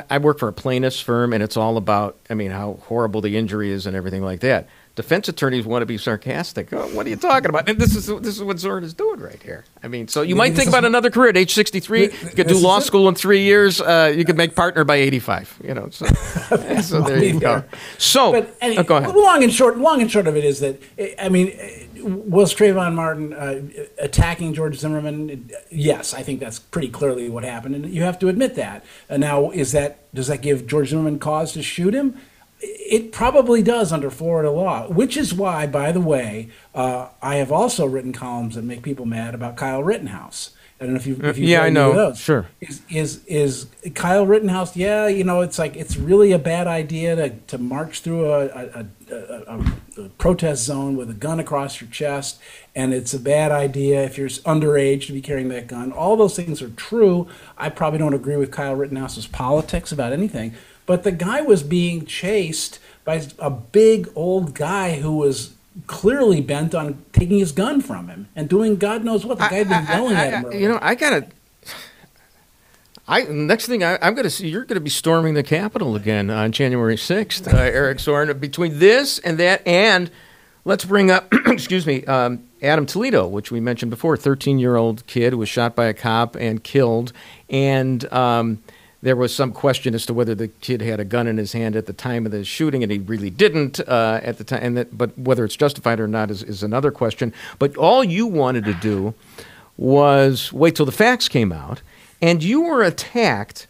I 0.09 0.19
work 0.19 0.39
for 0.39 0.47
a 0.47 0.53
plaintiff's 0.53 1.01
firm, 1.01 1.33
and 1.33 1.43
it's 1.43 1.57
all 1.57 1.75
about, 1.75 2.15
I 2.29 2.33
mean, 2.33 2.51
how 2.51 2.79
horrible 2.83 3.19
the 3.19 3.35
injury 3.35 3.71
is 3.71 3.85
and 3.85 3.93
everything 3.93 4.23
like 4.23 4.39
that 4.39 4.69
defense 4.95 5.30
attorneys 5.30 5.65
want 5.65 5.82
to 5.82 5.86
be 5.86 5.97
sarcastic. 5.97 6.73
Oh, 6.73 6.88
what 6.89 7.06
are 7.06 7.10
you 7.10 7.15
talking 7.15 7.49
about? 7.49 7.69
And 7.69 7.80
this 7.80 7.95
is 7.95 8.08
this 8.08 8.36
is 8.36 8.43
what 8.43 8.60
Zorn 8.60 8.84
is 8.84 8.93
doing 8.93 9.19
right 9.19 9.41
here. 9.41 9.65
I 9.84 9.88
mean, 9.88 10.08
so 10.08 10.21
you 10.21 10.36
might 10.36 10.54
think 10.54 10.69
about 10.69 10.86
another 10.86 11.10
career 11.10 11.30
at 11.30 11.38
age 11.38 11.54
63. 11.54 12.01
You 12.01 12.10
could 12.10 12.47
do 12.47 12.58
law 12.58 12.80
school 12.80 13.08
in 13.08 13.15
three 13.15 13.41
years. 13.41 13.80
Uh, 13.80 14.13
you 14.15 14.25
could 14.25 14.38
make 14.38 14.56
partner 14.56 14.84
by 14.84 14.97
85. 14.97 15.62
You 15.63 15.73
know, 15.73 15.89
so, 15.89 16.06
so 16.82 17.01
there 17.01 17.23
you 17.23 17.39
go. 17.39 17.63
So, 17.97 18.32
but 18.32 18.56
oh, 18.62 18.84
go 18.84 18.97
ahead. 18.97 19.15
Long 19.15 19.43
and 19.43 19.54
short, 19.54 19.77
long 19.77 20.01
and 20.01 20.12
short 20.12 20.27
of 20.27 20.36
it 20.36 20.43
is 20.43 20.60
that 20.60 20.82
I 21.19 21.30
mean, 21.30 21.58
was 22.04 22.54
Trayvon 22.54 22.93
Martin 22.93 23.34
uh, 23.34 23.62
attacking 23.99 24.54
George 24.54 24.77
Zimmerman? 24.77 25.49
Yes, 25.69 26.13
I 26.13 26.23
think 26.23 26.39
that's 26.39 26.60
pretty 26.60 26.89
clearly 26.89 27.30
what 27.30 27.43
happened, 27.43 27.75
and 27.75 27.93
you 27.93 28.04
have 28.04 28.19
to 28.19 28.27
admit 28.27 28.56
that. 28.56 28.84
Uh, 29.10 29.17
now, 29.17 29.51
is 29.51 29.71
that 29.71 30.13
does 30.13 30.27
that 30.27 30.41
give 30.41 30.67
George 30.67 30.89
Zimmerman 30.89 31.19
cause 31.19 31.54
to 31.54 31.63
shoot 31.63 31.93
him? 31.93 32.17
It 32.62 33.12
probably 33.12 33.63
does 33.63 33.91
under 33.91 34.12
Florida 34.12 34.52
law, 34.52 34.88
which 34.88 35.17
is 35.17 35.34
why, 35.34 35.65
by 35.65 35.91
the 35.91 36.02
way, 36.02 36.50
uh, 36.76 37.08
I 37.21 37.36
have 37.36 37.52
also 37.52 37.86
written 37.86 38.13
columns 38.13 38.56
that 38.56 38.63
make 38.63 38.84
people 38.84 39.06
mad 39.06 39.34
about 39.34 39.58
Kyle 39.58 39.82
Rittenhouse. 39.82 40.52
I 40.82 40.86
don't 40.86 40.93
know 40.93 41.00
if 41.00 41.06
you. 41.06 41.19
If 41.21 41.38
you've 41.38 41.47
yeah, 41.47 41.62
I 41.62 41.69
know. 41.69 41.93
those. 41.93 42.19
Sure. 42.19 42.47
Is, 42.60 42.82
is 42.89 43.24
is 43.26 43.67
Kyle 43.93 44.26
Rittenhouse? 44.26 44.76
Yeah, 44.76 45.06
you 45.08 45.24
know, 45.24 45.41
it's 45.41 45.60
like 45.60 45.76
it's 45.76 45.95
really 45.95 46.32
a 46.32 46.39
bad 46.39 46.65
idea 46.65 47.15
to, 47.15 47.30
to 47.30 47.60
march 47.60 48.00
through 48.00 48.26
a, 48.26 48.47
a, 48.47 48.86
a, 49.12 49.15
a, 49.15 49.74
a 50.06 50.10
protest 50.17 50.63
zone 50.63 50.97
with 50.97 51.12
a 51.12 51.13
gun 51.13 51.39
across 51.39 51.82
your 51.82 51.89
chest, 51.91 52.39
and 52.74 52.95
it's 52.95 53.13
a 53.13 53.19
bad 53.19 53.52
idea 53.52 54.02
if 54.04 54.17
you're 54.17 54.28
underage 54.30 55.06
to 55.06 55.13
be 55.13 55.21
carrying 55.21 55.50
that 55.50 55.67
gun. 55.67 55.91
All 55.91 56.17
those 56.17 56.36
things 56.36 56.63
are 56.63 56.69
true. 56.69 57.28
I 57.60 57.69
probably 57.69 58.00
don't 58.00 58.15
agree 58.15 58.38
with 58.38 58.50
Kyle 58.50 58.76
Rittenhouse's 58.76 59.28
politics 59.28 59.91
about 59.91 60.13
anything, 60.13 60.56
but 60.91 61.04
the 61.04 61.12
guy 61.13 61.39
was 61.41 61.63
being 61.63 62.06
chased 62.06 62.77
by 63.06 63.21
a 63.39 63.49
big 63.49 64.10
old 64.13 64.54
guy 64.54 64.99
who 64.99 65.15
was 65.15 65.54
clearly 65.88 66.41
bent 66.41 66.75
on 66.75 67.01
taking 67.13 67.39
his 67.39 67.54
gun 67.54 67.80
from 67.80 68.10
him 68.10 68.27
and 68.36 68.49
doing 68.49 68.75
God 68.75 69.06
knows 69.06 69.25
what. 69.25 69.38
The 69.38 69.47
guy 69.47 69.63
had 69.63 69.69
been 69.69 69.86
yelling 69.88 70.17
I- 70.17 70.25
at 70.27 70.34
him. 70.34 70.43
I- 70.43 70.47
earlier. 70.49 70.60
you 70.60 70.67
know, 70.67 70.80
I 70.82 70.95
gotta. 70.95 71.27
I 73.08 73.23
next 73.23 73.67
thing 73.67 73.86
I, 73.86 73.97
I'm 74.01 74.15
going 74.15 74.23
to 74.25 74.30
see 74.30 74.49
you're 74.49 74.65
going 74.65 74.75
to 74.75 74.82
be 74.82 74.89
storming 74.89 75.34
the 75.34 75.43
Capitol 75.43 75.95
again 75.95 76.30
on 76.30 76.51
January 76.51 76.97
6th, 76.97 77.47
uh, 77.54 77.58
Eric 77.58 78.01
Zorn. 78.01 78.38
Between 78.38 78.80
this 78.80 79.17
and 79.19 79.38
that, 79.38 79.65
and 79.65 80.12
let's 80.65 80.84
bring 80.84 81.10
up, 81.10 81.34
excuse 81.47 81.88
me, 81.88 82.04
um, 82.06 82.43
Adam 82.62 82.86
Toledo, 82.86 83.27
which 83.27 83.49
we 83.49 83.62
mentioned 83.62 83.91
before, 83.91 84.17
13 84.17 84.60
year 84.60 84.75
old 84.75 85.08
kid 85.08 85.32
who 85.32 85.39
was 85.39 85.47
shot 85.47 85.73
by 85.73 85.86
a 85.86 85.93
cop 85.93 86.36
and 86.36 86.62
killed, 86.65 87.13
and 87.49 88.12
um, 88.13 88.62
there 89.01 89.15
was 89.15 89.33
some 89.35 89.51
question 89.51 89.95
as 89.95 90.05
to 90.05 90.13
whether 90.13 90.35
the 90.35 90.47
kid 90.47 90.81
had 90.81 90.99
a 90.99 91.05
gun 91.05 91.27
in 91.27 91.37
his 91.37 91.53
hand 91.53 91.75
at 91.75 91.85
the 91.87 91.93
time 91.93 92.25
of 92.25 92.31
the 92.31 92.43
shooting, 92.45 92.83
and 92.83 92.91
he 92.91 92.99
really 92.99 93.29
didn't 93.29 93.79
uh, 93.79 94.19
at 94.23 94.37
the 94.37 94.43
time. 94.43 94.61
And 94.63 94.77
that, 94.77 94.97
but 94.97 95.17
whether 95.17 95.43
it's 95.43 95.55
justified 95.55 95.99
or 95.99 96.07
not 96.07 96.29
is, 96.29 96.43
is 96.43 96.61
another 96.63 96.91
question. 96.91 97.33
But 97.59 97.75
all 97.77 98.03
you 98.03 98.27
wanted 98.27 98.65
to 98.65 98.73
do 98.75 99.13
was 99.77 100.53
wait 100.53 100.75
till 100.75 100.85
the 100.85 100.91
facts 100.91 101.27
came 101.27 101.51
out, 101.51 101.81
and 102.21 102.43
you 102.43 102.61
were 102.61 102.83
attacked. 102.83 103.67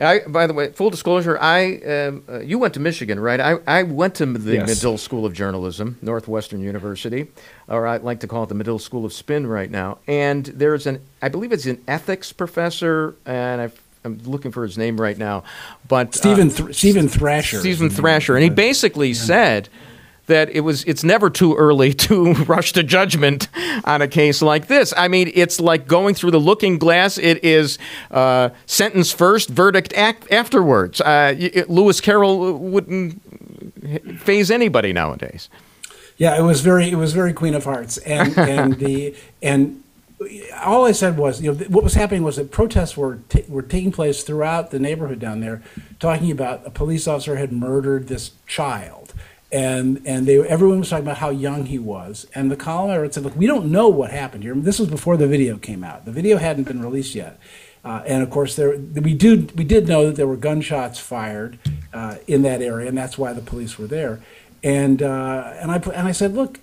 I, 0.00 0.20
by 0.28 0.46
the 0.46 0.54
way, 0.54 0.70
full 0.70 0.90
disclosure, 0.90 1.36
I 1.40 1.78
um, 1.78 2.22
uh, 2.28 2.38
you 2.38 2.56
went 2.56 2.72
to 2.74 2.80
Michigan, 2.80 3.18
right? 3.18 3.40
I, 3.40 3.56
I 3.66 3.82
went 3.82 4.14
to 4.16 4.26
the 4.26 4.54
Yes. 4.54 4.68
Medill 4.68 4.96
School 4.96 5.26
of 5.26 5.32
Journalism, 5.32 5.98
Northwestern 6.02 6.60
University, 6.60 7.26
or 7.66 7.84
I 7.84 7.96
like 7.96 8.20
to 8.20 8.28
call 8.28 8.44
it 8.44 8.48
the 8.48 8.54
Medill 8.54 8.78
School 8.78 9.04
of 9.04 9.12
Spin 9.12 9.46
right 9.48 9.68
now. 9.68 9.98
And 10.06 10.46
there's 10.46 10.86
an, 10.86 11.00
I 11.20 11.28
believe 11.28 11.50
it's 11.50 11.66
an 11.66 11.82
ethics 11.88 12.32
professor, 12.32 13.16
and 13.26 13.60
I've, 13.60 13.82
I'm 14.04 14.18
looking 14.24 14.52
for 14.52 14.62
his 14.62 14.78
name 14.78 15.00
right 15.00 15.18
now, 15.18 15.44
but 15.86 16.08
uh, 16.08 16.18
Steven 16.18 16.72
Steven 16.72 17.08
Thrasher. 17.08 17.60
Steven. 17.60 17.90
Thrasher, 17.90 18.34
and 18.36 18.44
he 18.44 18.50
basically 18.50 19.12
said 19.14 19.68
that 20.26 20.50
it 20.50 20.60
was 20.60 20.84
it's 20.84 21.02
never 21.02 21.28
too 21.30 21.54
early 21.56 21.92
to 22.06 22.32
rush 22.44 22.72
to 22.74 22.82
judgment 22.82 23.48
on 23.84 24.00
a 24.00 24.08
case 24.08 24.40
like 24.40 24.68
this. 24.68 24.94
I 24.96 25.08
mean, 25.08 25.30
it's 25.34 25.58
like 25.58 25.86
going 25.88 26.14
through 26.14 26.30
the 26.30 26.40
looking 26.40 26.78
glass. 26.78 27.18
It 27.18 27.42
is 27.44 27.78
uh, 28.10 28.50
sentence 28.66 29.10
first, 29.12 29.48
verdict 29.48 29.92
act 29.94 30.30
afterwards. 30.30 31.00
Uh, 31.00 31.34
y- 31.38 31.64
Lewis 31.68 32.00
Carroll 32.00 32.52
wouldn't 32.54 33.20
phase 34.20 34.50
anybody 34.50 34.92
nowadays. 34.92 35.48
Yeah, 36.18 36.38
it 36.38 36.42
was 36.42 36.60
very 36.60 36.90
it 36.90 36.96
was 36.96 37.12
very 37.12 37.32
Queen 37.32 37.54
of 37.54 37.64
Hearts, 37.64 37.96
and 37.98 38.36
and 38.38 38.74
the 38.74 39.14
and 39.42 39.82
all 40.56 40.84
I 40.84 40.92
said 40.92 41.16
was 41.16 41.40
you 41.40 41.52
know 41.52 41.64
what 41.66 41.84
was 41.84 41.94
happening 41.94 42.22
was 42.22 42.36
that 42.36 42.50
protests 42.50 42.96
were 42.96 43.20
ta 43.28 43.40
were 43.48 43.62
taking 43.62 43.92
place 43.92 44.22
throughout 44.22 44.70
the 44.70 44.78
neighborhood 44.78 45.18
down 45.18 45.40
there, 45.40 45.62
talking 46.00 46.30
about 46.30 46.66
a 46.66 46.70
police 46.70 47.06
officer 47.06 47.36
had 47.36 47.52
murdered 47.52 48.08
this 48.08 48.32
child. 48.46 49.14
And 49.50 50.02
and 50.04 50.26
they 50.26 50.38
everyone 50.46 50.80
was 50.80 50.90
talking 50.90 51.06
about 51.06 51.18
how 51.18 51.30
young 51.30 51.64
he 51.66 51.78
was, 51.78 52.26
and 52.34 52.50
the 52.50 52.56
column 52.56 53.10
said, 53.10 53.24
"Look, 53.24 53.34
we 53.34 53.46
don't 53.46 53.70
know 53.70 53.88
what 53.88 54.10
happened 54.10 54.42
here. 54.42 54.54
This 54.54 54.78
was 54.78 54.90
before 54.90 55.16
the 55.16 55.26
video 55.26 55.56
came 55.56 55.82
out. 55.82 56.04
The 56.04 56.12
video 56.12 56.36
hadn't 56.36 56.64
been 56.64 56.82
released 56.82 57.14
yet, 57.14 57.40
uh, 57.82 58.02
and 58.06 58.22
of 58.22 58.28
course, 58.28 58.56
there 58.56 58.76
we 58.76 59.14
do 59.14 59.48
we 59.54 59.64
did 59.64 59.88
know 59.88 60.06
that 60.06 60.16
there 60.16 60.26
were 60.26 60.36
gunshots 60.36 60.98
fired 60.98 61.58
uh, 61.94 62.16
in 62.26 62.42
that 62.42 62.60
area, 62.60 62.88
and 62.88 62.98
that's 62.98 63.16
why 63.16 63.32
the 63.32 63.40
police 63.40 63.78
were 63.78 63.86
there. 63.86 64.20
And 64.62 65.02
uh, 65.02 65.54
and 65.60 65.70
I 65.70 65.76
and 65.76 66.06
I 66.06 66.12
said, 66.12 66.34
look, 66.34 66.60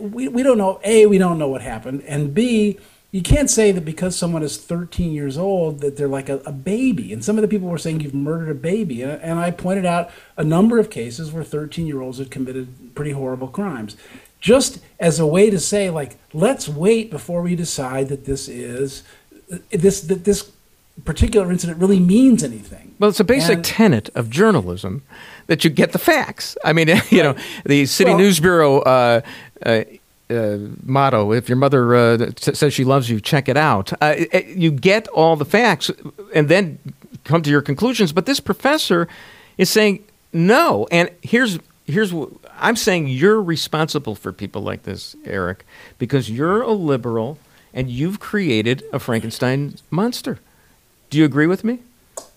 we 0.00 0.28
we 0.28 0.44
don't 0.44 0.58
know. 0.58 0.80
A, 0.84 1.06
we 1.06 1.18
don't 1.18 1.38
know 1.38 1.48
what 1.48 1.62
happened, 1.62 2.02
and 2.06 2.32
B, 2.34 2.78
you 3.12 3.22
can't 3.22 3.50
say 3.50 3.72
that 3.72 3.84
because 3.84 4.14
someone 4.16 4.42
is 4.42 4.56
13 4.56 5.12
years 5.12 5.36
old 5.36 5.80
that 5.80 5.96
they're 5.96 6.06
like 6.08 6.28
a, 6.28 6.36
a 6.46 6.52
baby. 6.52 7.12
And 7.12 7.24
some 7.24 7.36
of 7.36 7.42
the 7.42 7.48
people 7.48 7.68
were 7.68 7.76
saying 7.78 8.00
you've 8.00 8.14
murdered 8.14 8.50
a 8.50 8.54
baby, 8.54 9.02
and, 9.02 9.20
and 9.20 9.38
I 9.40 9.50
pointed 9.50 9.84
out 9.84 10.10
a 10.36 10.44
number 10.44 10.78
of 10.78 10.90
cases 10.90 11.32
where 11.32 11.42
13 11.42 11.86
year 11.86 12.00
olds 12.00 12.18
had 12.18 12.30
committed 12.30 12.94
pretty 12.94 13.12
horrible 13.12 13.48
crimes 13.48 13.96
just 14.40 14.78
as 14.98 15.18
a 15.20 15.26
way 15.26 15.50
to 15.50 15.58
say 15.60 15.90
like 15.90 16.16
let's 16.32 16.66
wait 16.66 17.10
before 17.10 17.42
we 17.42 17.54
decide 17.54 18.08
that 18.08 18.24
this 18.24 18.48
is 18.48 19.02
this 19.70 20.00
that 20.00 20.24
this 20.24 20.50
particular 21.04 21.50
incident 21.52 21.78
really 21.78 22.00
means 22.00 22.42
anything 22.42 22.94
Well, 22.98 23.10
it's 23.10 23.20
a 23.20 23.24
basic 23.24 23.56
And- 23.56 23.64
tenet 23.64 24.08
of 24.14 24.30
journalism 24.30 25.02
that 25.46 25.62
you 25.64 25.70
get 25.70 25.92
the 25.92 25.98
facts. 25.98 26.56
I 26.64 26.72
mean, 26.72 26.88
you 27.10 27.22
know, 27.22 27.34
the 27.66 27.84
City 27.86 28.10
Well- 28.10 28.18
News 28.18 28.40
Bureau 28.40 28.78
uh, 28.80 29.20
uh, 29.66 29.82
uh, 30.30 30.58
motto: 30.84 31.32
"If 31.32 31.48
your 31.48 31.56
mother 31.56 31.94
uh, 31.94 32.30
says 32.38 32.72
she 32.72 32.84
loves 32.84 33.10
you, 33.10 33.20
check 33.20 33.48
it 33.48 33.56
out." 33.56 33.92
Uh, 34.02 34.14
you 34.46 34.70
get 34.70 35.08
all 35.08 35.36
the 35.36 35.44
facts, 35.44 35.90
and 36.34 36.48
then 36.48 36.78
come 37.24 37.42
to 37.42 37.50
your 37.50 37.62
conclusions. 37.62 38.12
But 38.12 38.26
this 38.26 38.40
professor 38.40 39.08
is 39.58 39.68
saying 39.70 40.04
no, 40.32 40.86
and 40.90 41.10
here's 41.22 41.58
here's 41.86 42.12
what 42.12 42.30
I'm 42.58 42.76
saying: 42.76 43.08
you're 43.08 43.42
responsible 43.42 44.14
for 44.14 44.32
people 44.32 44.62
like 44.62 44.84
this, 44.84 45.16
Eric, 45.24 45.64
because 45.98 46.30
you're 46.30 46.62
a 46.62 46.72
liberal 46.72 47.38
and 47.72 47.88
you've 47.90 48.18
created 48.20 48.82
a 48.92 48.98
Frankenstein 48.98 49.74
monster. 49.90 50.38
Do 51.10 51.18
you 51.18 51.24
agree 51.24 51.46
with 51.46 51.62
me? 51.64 51.78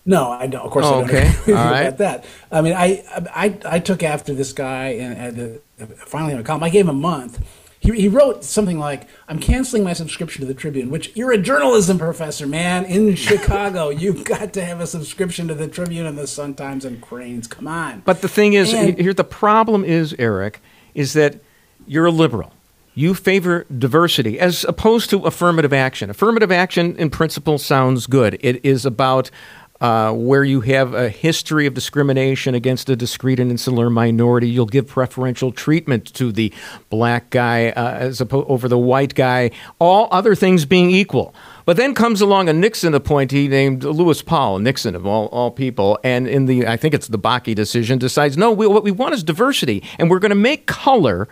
No, 0.06 0.30
I 0.30 0.46
don't. 0.46 0.60
Of 0.64 0.70
course, 0.70 0.84
Oh, 0.86 0.96
I 1.02 1.06
don't 1.06 1.10
okay. 1.10 1.28
agree 1.42 1.54
All 1.54 1.64
right. 1.70 1.96
that. 1.98 2.24
I 2.52 2.60
mean, 2.60 2.74
I, 2.74 3.02
I, 3.34 3.58
I 3.64 3.78
took 3.78 4.02
after 4.02 4.34
this 4.34 4.52
guy 4.52 4.88
and, 4.90 5.38
and 5.38 5.60
uh, 5.80 5.86
finally 6.06 6.32
had 6.32 6.40
a 6.40 6.44
column. 6.44 6.62
I 6.62 6.68
gave 6.68 6.84
him 6.84 6.90
a 6.90 6.92
month. 6.92 7.40
He, 7.84 7.92
he 8.00 8.08
wrote 8.08 8.42
something 8.44 8.78
like, 8.78 9.06
"I'm 9.28 9.38
canceling 9.38 9.84
my 9.84 9.92
subscription 9.92 10.40
to 10.40 10.46
the 10.46 10.54
Tribune." 10.54 10.88
Which 10.90 11.14
you're 11.14 11.32
a 11.32 11.38
journalism 11.38 11.98
professor, 11.98 12.46
man, 12.46 12.84
in 12.86 13.14
Chicago. 13.28 13.90
You've 13.90 14.24
got 14.24 14.52
to 14.54 14.64
have 14.64 14.80
a 14.80 14.86
subscription 14.86 15.48
to 15.48 15.54
the 15.54 15.68
Tribune 15.68 16.06
and 16.06 16.16
the 16.16 16.26
Sun 16.26 16.54
Times 16.54 16.84
and 16.86 17.00
Crain's. 17.02 17.46
Come 17.46 17.68
on. 17.68 18.02
But 18.06 18.22
the 18.22 18.28
thing 18.28 18.54
is, 18.54 18.72
And- 18.72 18.98
here 18.98 19.12
the 19.12 19.22
problem 19.22 19.84
is, 19.84 20.14
Eric, 20.18 20.60
is 20.94 21.12
that 21.12 21.40
you're 21.86 22.06
a 22.06 22.10
liberal. 22.10 22.52
You 22.96 23.12
favor 23.12 23.66
diversity 23.76 24.38
as 24.38 24.64
opposed 24.64 25.10
to 25.10 25.26
affirmative 25.26 25.72
action. 25.72 26.10
Affirmative 26.10 26.52
action, 26.52 26.96
in 26.96 27.10
principle, 27.10 27.58
sounds 27.58 28.06
good. 28.06 28.38
It 28.40 28.64
is 28.64 28.86
about 28.86 29.30
uh, 29.80 30.12
where 30.12 30.44
you 30.44 30.60
have 30.62 30.94
a 30.94 31.08
history 31.08 31.66
of 31.66 31.74
discrimination 31.74 32.54
against 32.54 32.88
a 32.88 32.96
discrete 32.96 33.40
and 33.40 33.50
insular 33.50 33.90
minority. 33.90 34.48
You'll 34.48 34.66
give 34.66 34.86
preferential 34.86 35.52
treatment 35.52 36.12
to 36.14 36.32
the 36.32 36.52
black 36.90 37.30
guy 37.30 37.70
uh, 37.70 37.94
as 37.94 38.20
opposed 38.20 38.48
over 38.48 38.68
the 38.68 38.78
white 38.78 39.14
guy. 39.14 39.50
All 39.78 40.08
other 40.10 40.34
things 40.34 40.64
being 40.64 40.90
equal. 40.90 41.34
But 41.64 41.76
then 41.76 41.94
comes 41.94 42.20
along 42.20 42.48
a 42.48 42.52
Nixon 42.52 42.94
appointee 42.94 43.48
named 43.48 43.84
Lewis 43.84 44.22
Powell, 44.22 44.58
Nixon 44.58 44.94
of 44.94 45.06
all, 45.06 45.26
all 45.26 45.50
people, 45.50 45.98
and 46.04 46.28
in 46.28 46.46
the 46.46 46.66
I 46.66 46.76
think 46.76 46.94
it's 46.94 47.08
the 47.08 47.18
Bakke 47.18 47.54
decision 47.54 47.98
decides 47.98 48.36
no, 48.36 48.52
we, 48.52 48.66
what 48.66 48.84
we 48.84 48.90
want 48.90 49.14
is 49.14 49.24
diversity, 49.24 49.82
and 49.98 50.10
we're 50.10 50.18
going 50.18 50.30
to 50.30 50.36
make 50.36 50.66
color 50.66 51.28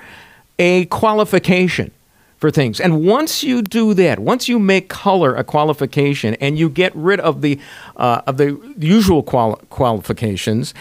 a 0.59 0.87
qualification 0.87 1.93
for 2.43 2.51
things. 2.51 2.81
And 2.81 3.07
once 3.07 3.45
you 3.45 3.63
do 3.63 3.95
that, 3.95 4.19
once 4.19 4.49
you 4.49 4.59
make 4.59 4.89
color 4.89 5.37
a 5.37 5.45
qualification, 5.45 6.35
and 6.41 6.59
you 6.59 6.69
get 6.69 6.95
rid 6.95 7.21
of 7.21 7.41
the 7.41 7.59
uh, 7.97 8.23
of 8.27 8.37
the 8.37 8.59
usual 8.77 9.23
quali- 9.23 9.61
qualifications. 9.71 10.75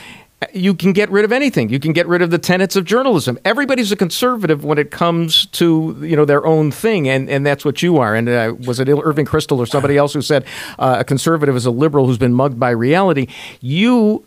You 0.53 0.73
can 0.73 0.91
get 0.91 1.07
rid 1.11 1.23
of 1.23 1.31
anything. 1.31 1.69
You 1.69 1.79
can 1.79 1.93
get 1.93 2.07
rid 2.07 2.23
of 2.23 2.31
the 2.31 2.39
tenets 2.39 2.75
of 2.75 2.83
journalism. 2.83 3.37
Everybody's 3.45 3.91
a 3.91 3.95
conservative 3.95 4.65
when 4.65 4.79
it 4.79 4.89
comes 4.89 5.45
to 5.59 5.95
you 6.01 6.15
know 6.15 6.25
their 6.25 6.43
own 6.47 6.71
thing, 6.71 7.07
and, 7.07 7.29
and 7.29 7.45
that's 7.45 7.63
what 7.63 7.83
you 7.83 7.99
are. 7.99 8.15
And 8.15 8.27
uh, 8.27 8.55
was 8.65 8.79
it 8.79 8.89
Irving 8.89 9.27
Kristol 9.27 9.59
or 9.59 9.67
somebody 9.67 9.97
else 9.97 10.13
who 10.13 10.23
said 10.23 10.43
uh, 10.79 10.95
a 11.01 11.03
conservative 11.03 11.55
is 11.55 11.67
a 11.67 11.71
liberal 11.71 12.07
who's 12.07 12.17
been 12.17 12.33
mugged 12.33 12.59
by 12.59 12.71
reality? 12.71 13.27
You 13.59 14.25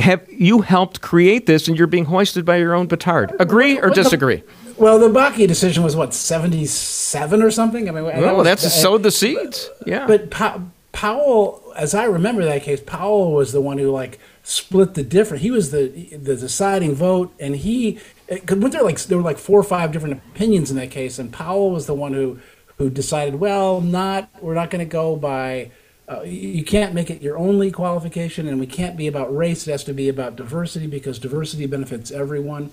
have 0.00 0.26
you 0.28 0.62
helped 0.62 1.00
create 1.00 1.46
this, 1.46 1.68
and 1.68 1.78
you're 1.78 1.86
being 1.86 2.06
hoisted 2.06 2.44
by 2.44 2.56
your 2.56 2.74
own 2.74 2.88
petard. 2.88 3.32
Agree 3.38 3.78
or 3.78 3.90
disagree? 3.90 4.42
Well, 4.78 4.98
the 4.98 5.08
Bakke 5.08 5.46
decision 5.48 5.82
was 5.84 5.96
what 5.96 6.12
seventy 6.14 6.66
seven 6.66 7.42
or 7.42 7.50
something. 7.50 7.88
I 7.88 7.92
mean, 7.92 8.04
that 8.04 8.18
Well, 8.20 8.36
was- 8.36 8.44
that's 8.44 8.64
uh, 8.64 8.68
sowed 8.68 9.02
the 9.02 9.10
seeds. 9.10 9.70
Yeah. 9.86 10.06
But 10.06 10.30
Pow- 10.30 10.62
Powell, 10.92 11.62
as 11.76 11.94
I 11.94 12.04
remember 12.04 12.44
that 12.44 12.62
case, 12.62 12.80
Powell 12.84 13.32
was 13.32 13.52
the 13.52 13.60
one 13.60 13.78
who 13.78 13.90
like 13.90 14.18
split 14.42 14.94
the 14.94 15.02
difference. 15.02 15.42
He 15.42 15.50
was 15.50 15.70
the 15.70 15.88
the 16.16 16.36
deciding 16.36 16.94
vote, 16.94 17.34
and 17.40 17.56
he 17.56 17.98
because 18.28 18.58
weren't 18.58 18.72
there 18.72 18.82
like 18.82 18.98
there 19.00 19.18
were 19.18 19.24
like 19.24 19.38
four 19.38 19.58
or 19.60 19.64
five 19.64 19.92
different 19.92 20.14
opinions 20.34 20.70
in 20.70 20.76
that 20.76 20.90
case, 20.90 21.18
and 21.18 21.32
Powell 21.32 21.70
was 21.70 21.86
the 21.86 21.94
one 21.94 22.12
who 22.12 22.38
who 22.78 22.90
decided, 22.90 23.36
well, 23.40 23.80
not 23.80 24.28
we're 24.42 24.54
not 24.54 24.70
going 24.70 24.84
to 24.86 24.90
go 24.90 25.16
by 25.16 25.70
uh, 26.08 26.20
you 26.22 26.62
can't 26.62 26.94
make 26.94 27.10
it 27.10 27.20
your 27.22 27.36
only 27.38 27.70
qualification, 27.70 28.46
and 28.46 28.60
we 28.60 28.66
can't 28.66 28.96
be 28.96 29.06
about 29.06 29.34
race. 29.34 29.66
It 29.66 29.72
has 29.72 29.84
to 29.84 29.92
be 29.92 30.08
about 30.08 30.36
diversity 30.36 30.86
because 30.86 31.18
diversity 31.18 31.66
benefits 31.66 32.10
everyone. 32.10 32.70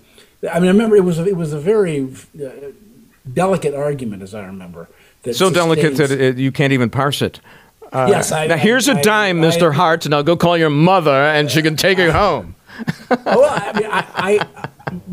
I 0.52 0.60
mean, 0.60 0.70
I 0.70 0.72
remember 0.72 0.96
it 0.96 1.04
was 1.04 1.20
a, 1.20 1.26
it 1.26 1.38
was 1.38 1.54
a 1.54 1.60
very 1.60 2.04
uh, 2.44 2.50
delicate 3.32 3.74
argument, 3.74 4.24
as 4.24 4.34
I 4.36 4.46
remember. 4.46 4.90
That 5.24 5.36
So 5.36 5.50
delicate 5.50 5.96
that 5.98 6.12
it, 6.12 6.38
you 6.38 6.52
can't 6.52 6.74
even 6.74 6.90
parse 6.90 7.22
it. 7.22 7.40
Uh, 7.92 8.08
Yes, 8.10 8.32
I- 8.32 8.48
now 8.48 8.58
here's 8.58 8.88
a 8.88 8.94
I- 8.98 9.02
dime, 9.02 9.40
Mister 9.40 9.72
Hart, 9.72 10.06
and 10.06 10.14
I'll 10.14 10.24
go 10.24 10.36
call 10.36 10.58
your 10.58 10.70
mother, 10.70 11.12
and 11.12 11.50
she 11.50 11.62
can 11.62 11.76
take 11.76 11.98
it 12.00 12.12
home. 12.24 12.56
well, 13.26 13.46
I 13.46 13.72
mean, 13.80 13.86
I, 13.90 14.06
I 14.16 14.68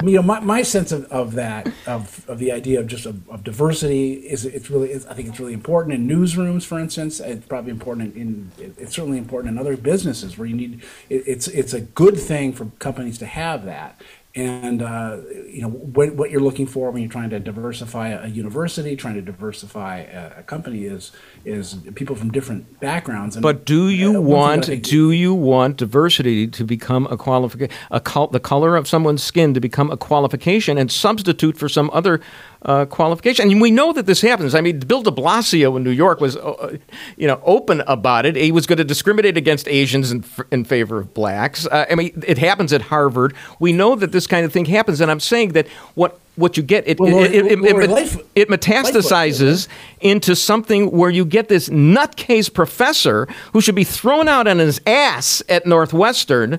you 0.04 0.16
know, 0.16 0.22
my, 0.22 0.40
my 0.40 0.62
sense 0.62 0.92
of, 0.92 1.04
of 1.12 1.34
that, 1.34 1.66
of, 1.86 2.28
of 2.28 2.38
the 2.38 2.52
idea 2.52 2.80
of 2.80 2.86
just 2.86 3.06
of, 3.06 3.28
of 3.28 3.44
diversity 3.44 4.14
is 4.14 4.44
it's 4.44 4.70
really, 4.70 4.90
it's, 4.90 5.06
I 5.06 5.14
think 5.14 5.28
it's 5.28 5.38
really 5.38 5.52
important 5.52 5.94
in 5.94 6.08
newsrooms, 6.08 6.64
for 6.64 6.78
instance. 6.78 7.20
It's 7.20 7.46
probably 7.46 7.70
important 7.70 8.14
in, 8.16 8.50
in 8.58 8.74
it's 8.78 8.94
certainly 8.94 9.18
important 9.18 9.52
in 9.52 9.58
other 9.58 9.76
businesses 9.76 10.36
where 10.38 10.46
you 10.48 10.56
need, 10.56 10.82
it, 11.08 11.22
it's, 11.26 11.48
it's 11.48 11.72
a 11.74 11.80
good 11.82 12.18
thing 12.18 12.52
for 12.52 12.66
companies 12.78 13.18
to 13.18 13.26
have 13.26 13.64
that. 13.66 14.00
And 14.36 14.80
uh, 14.80 15.16
you 15.48 15.60
know 15.60 15.68
what, 15.70 16.14
what 16.14 16.30
you're 16.30 16.40
looking 16.40 16.66
for 16.66 16.92
when 16.92 17.02
you're 17.02 17.10
trying 17.10 17.30
to 17.30 17.40
diversify 17.40 18.10
a 18.10 18.28
university, 18.28 18.94
trying 18.94 19.14
to 19.14 19.22
diversify 19.22 20.02
a, 20.02 20.38
a 20.38 20.42
company 20.44 20.84
is 20.84 21.10
is 21.44 21.74
people 21.96 22.14
from 22.14 22.30
different 22.30 22.78
backgrounds. 22.78 23.34
And 23.34 23.42
But 23.42 23.64
do 23.64 23.86
uh, 23.86 23.88
you 23.88 24.12
one 24.12 24.12
thing 24.12 24.22
that 24.22 24.30
I 24.30 24.38
want 24.38 24.64
think- 24.66 24.84
do 24.84 25.10
you 25.10 25.34
want 25.34 25.76
diversity 25.78 26.46
to 26.46 26.64
become 26.64 27.08
a 27.08 27.16
qualification, 27.16 27.76
a 27.90 27.98
col- 27.98 28.28
the 28.28 28.38
color 28.38 28.76
of 28.76 28.86
someone's 28.86 29.22
skin 29.24 29.52
to 29.54 29.60
become 29.60 29.90
a 29.90 29.96
qualification 29.96 30.78
and 30.78 30.92
substitute 30.92 31.56
for 31.58 31.68
some 31.68 31.90
other 31.92 32.20
uh, 32.62 32.84
qualification? 32.84 33.50
And 33.50 33.60
we 33.60 33.70
know 33.70 33.92
that 33.92 34.06
this 34.06 34.20
happens. 34.20 34.54
I 34.54 34.60
mean, 34.60 34.80
Bill 34.80 35.02
De 35.02 35.10
Blasio 35.10 35.76
in 35.76 35.82
New 35.84 35.90
York 35.90 36.20
was, 36.20 36.36
uh, 36.36 36.76
you 37.16 37.26
know, 37.26 37.40
open 37.44 37.82
about 37.86 38.26
it. 38.26 38.36
He 38.36 38.52
was 38.52 38.66
going 38.66 38.76
to 38.78 38.84
discriminate 38.84 39.36
against 39.36 39.66
Asians 39.68 40.12
in, 40.12 40.24
in 40.50 40.64
favor 40.64 40.98
of 40.98 41.14
blacks. 41.14 41.66
Uh, 41.66 41.86
I 41.90 41.94
mean, 41.94 42.22
it 42.26 42.38
happens 42.38 42.72
at 42.72 42.82
Harvard. 42.82 43.34
We 43.58 43.72
know 43.72 43.94
that 43.96 44.12
this 44.12 44.26
kind 44.26 44.44
of 44.44 44.52
thing 44.52 44.66
happens, 44.66 45.00
and 45.00 45.10
I'm 45.10 45.20
saying 45.20 45.52
that 45.52 45.68
what. 45.94 46.18
What 46.36 46.56
you 46.56 46.62
get, 46.62 46.88
it, 46.88 46.98
Well, 46.98 47.18
it, 47.18 47.34
it, 47.34 47.46
it, 47.46 47.58
it, 47.58 47.90
Lightfoot- 47.90 48.26
it 48.34 48.48
metastasizes 48.48 49.68
into 50.00 50.34
something 50.34 50.90
where 50.90 51.10
you 51.10 51.26
get 51.26 51.48
this 51.48 51.68
nutcase 51.68 52.50
professor 52.54 53.26
who 53.52 53.60
should 53.60 53.74
be 53.74 53.84
thrown 53.84 54.26
out 54.26 54.46
on 54.46 54.58
his 54.58 54.80
ass 54.86 55.42
at 55.50 55.66
Northwestern, 55.66 56.58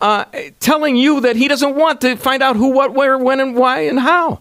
uh, 0.00 0.24
telling 0.60 0.96
you 0.96 1.20
that 1.20 1.36
he 1.36 1.46
doesn't 1.46 1.74
want 1.74 2.00
to 2.02 2.16
find 2.16 2.42
out 2.42 2.56
who, 2.56 2.68
what, 2.68 2.94
where, 2.94 3.18
when, 3.18 3.40
and 3.40 3.54
why, 3.54 3.80
and 3.80 3.98
how. 4.00 4.40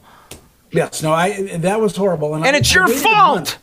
Yes, 0.72 1.02
no, 1.02 1.12
I 1.14 1.58
that 1.58 1.80
was 1.80 1.96
horrible, 1.96 2.36
and, 2.36 2.46
And 2.46 2.56
I- 2.56 2.60
it's 2.60 2.76
I 2.76 2.80
your 2.80 2.88
fault 2.88 3.58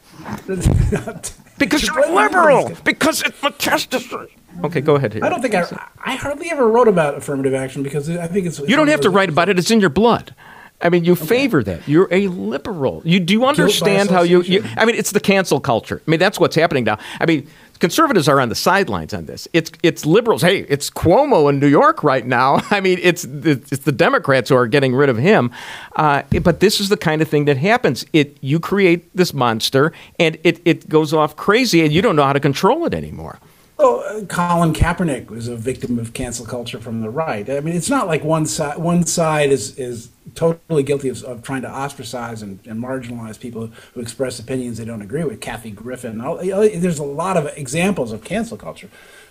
because 1.58 1.86
you're 1.86 1.94
blame 1.94 2.14
liberal. 2.14 2.72
Because 2.84 3.22
it's 3.22 3.38
metastasizes. 3.40 4.28
Okay, 4.62 4.80
go 4.80 4.94
ahead. 4.94 5.12
Here. 5.12 5.24
I 5.24 5.28
don't 5.28 5.42
think 5.42 5.54
I, 5.54 5.64
I 6.04 6.14
hardly 6.14 6.50
ever 6.50 6.68
wrote 6.68 6.86
about 6.88 7.16
affirmative 7.16 7.54
action 7.54 7.82
because 7.82 8.08
I 8.08 8.26
think 8.28 8.46
it's. 8.46 8.58
You 8.60 8.76
don't 8.76 8.88
have 8.88 9.00
to 9.02 9.10
write 9.10 9.28
about 9.28 9.48
it. 9.48 9.58
It's 9.58 9.70
in 9.70 9.80
your 9.80 9.90
blood. 9.90 10.34
I 10.80 10.90
mean, 10.90 11.04
you 11.04 11.14
favor 11.14 11.62
that. 11.62 11.86
You're 11.88 12.08
a 12.10 12.28
liberal. 12.28 13.00
You 13.04 13.18
do 13.20 13.32
you 13.32 13.44
understand 13.46 14.10
how 14.10 14.22
you, 14.22 14.42
you? 14.42 14.64
I 14.76 14.84
mean, 14.84 14.96
it's 14.96 15.12
the 15.12 15.20
cancel 15.20 15.60
culture. 15.60 16.02
I 16.06 16.10
mean, 16.10 16.20
that's 16.20 16.38
what's 16.38 16.56
happening 16.56 16.84
now. 16.84 16.98
I 17.20 17.26
mean, 17.26 17.48
conservatives 17.84 18.28
are 18.28 18.40
on 18.40 18.48
the 18.48 18.54
sidelines 18.54 19.12
on 19.12 19.26
this. 19.26 19.46
It's 19.52 19.70
it's 19.82 20.06
liberals. 20.06 20.40
Hey, 20.40 20.60
it's 20.70 20.88
Cuomo 20.88 21.50
in 21.50 21.60
New 21.60 21.66
York 21.66 22.02
right 22.02 22.26
now. 22.26 22.62
I 22.70 22.80
mean, 22.80 22.98
it's 23.02 23.24
it's 23.24 23.84
the 23.84 23.92
Democrats 23.92 24.48
who 24.48 24.56
are 24.56 24.66
getting 24.66 24.94
rid 24.94 25.10
of 25.10 25.18
him. 25.18 25.50
Uh, 25.94 26.22
but 26.42 26.60
this 26.60 26.80
is 26.80 26.88
the 26.88 26.96
kind 26.96 27.20
of 27.20 27.28
thing 27.28 27.44
that 27.44 27.58
happens. 27.58 28.06
It 28.14 28.38
you 28.40 28.58
create 28.58 29.14
this 29.14 29.34
monster, 29.34 29.92
and 30.18 30.38
it 30.44 30.62
it 30.64 30.88
goes 30.88 31.12
off 31.12 31.36
crazy, 31.36 31.82
and 31.84 31.92
you 31.92 32.00
don't 32.00 32.16
know 32.16 32.24
how 32.24 32.32
to 32.32 32.40
control 32.40 32.86
it 32.86 32.94
anymore. 32.94 33.38
Well, 33.84 34.00
uh, 34.00 34.24
Colin 34.24 34.72
Kaepernick 34.72 35.28
was 35.28 35.46
a 35.46 35.56
victim 35.56 35.98
of 35.98 36.14
cancel 36.14 36.46
culture 36.46 36.80
from 36.80 37.02
the 37.02 37.10
right. 37.10 37.48
I 37.50 37.60
mean, 37.60 37.76
it's 37.76 37.90
not 37.90 38.06
like 38.06 38.24
one 38.24 38.46
side 38.46 38.78
one 38.78 39.04
side 39.04 39.52
is 39.52 39.78
is 39.78 40.08
totally 40.34 40.82
guilty 40.82 41.10
of, 41.10 41.22
of 41.24 41.42
trying 41.42 41.60
to 41.62 41.70
ostracize 41.70 42.40
and, 42.40 42.60
and 42.66 42.82
marginalize 42.82 43.38
people 43.38 43.70
who 43.92 44.00
express 44.00 44.38
opinions 44.38 44.78
they 44.78 44.86
don't 44.86 45.02
agree 45.02 45.22
with. 45.22 45.42
Kathy 45.42 45.70
Griffin. 45.70 46.22
All, 46.22 46.38
there's 46.38 46.98
a 46.98 47.04
lot 47.04 47.36
of 47.36 47.52
examples 47.58 48.10
of 48.10 48.24
cancel 48.24 48.56
culture. 48.56 48.88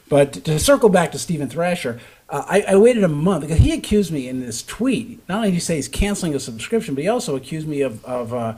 But 0.07 0.33
to 0.45 0.59
circle 0.59 0.89
back 0.89 1.11
to 1.13 1.17
Steven 1.17 1.49
Thrasher, 1.49 1.99
uh, 2.29 2.43
I, 2.47 2.61
I 2.61 2.75
waited 2.75 3.03
a 3.03 3.07
month 3.07 3.41
because 3.41 3.57
he 3.57 3.71
accused 3.71 4.11
me 4.11 4.27
in 4.27 4.39
this 4.39 4.61
tweet. 4.61 5.27
Not 5.27 5.37
only 5.37 5.47
did 5.47 5.55
he 5.55 5.61
say 5.61 5.77
he's 5.77 5.87
canceling 5.87 6.35
a 6.35 6.39
subscription, 6.39 6.93
but 6.93 7.01
he 7.01 7.07
also 7.07 7.35
accused 7.35 7.67
me 7.67 7.81
of, 7.81 8.05
of 8.05 8.31
uh, 8.31 8.57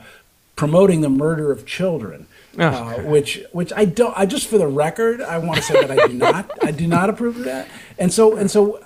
promoting 0.56 1.00
the 1.00 1.08
murder 1.08 1.50
of 1.50 1.64
children. 1.64 2.26
Uh, 2.58 2.94
which, 3.02 3.42
which 3.52 3.72
I 3.74 3.84
don't. 3.84 4.16
I 4.16 4.26
just 4.26 4.48
for 4.48 4.58
the 4.58 4.66
record, 4.66 5.20
I 5.20 5.38
want 5.38 5.56
to 5.56 5.62
say 5.62 5.80
that 5.86 5.90
I 5.90 6.06
do 6.06 6.14
not. 6.14 6.50
I 6.62 6.70
do 6.70 6.86
not 6.86 7.10
approve 7.10 7.36
of 7.36 7.44
that. 7.44 7.68
And 7.98 8.12
so, 8.12 8.36
and 8.36 8.50
so, 8.50 8.84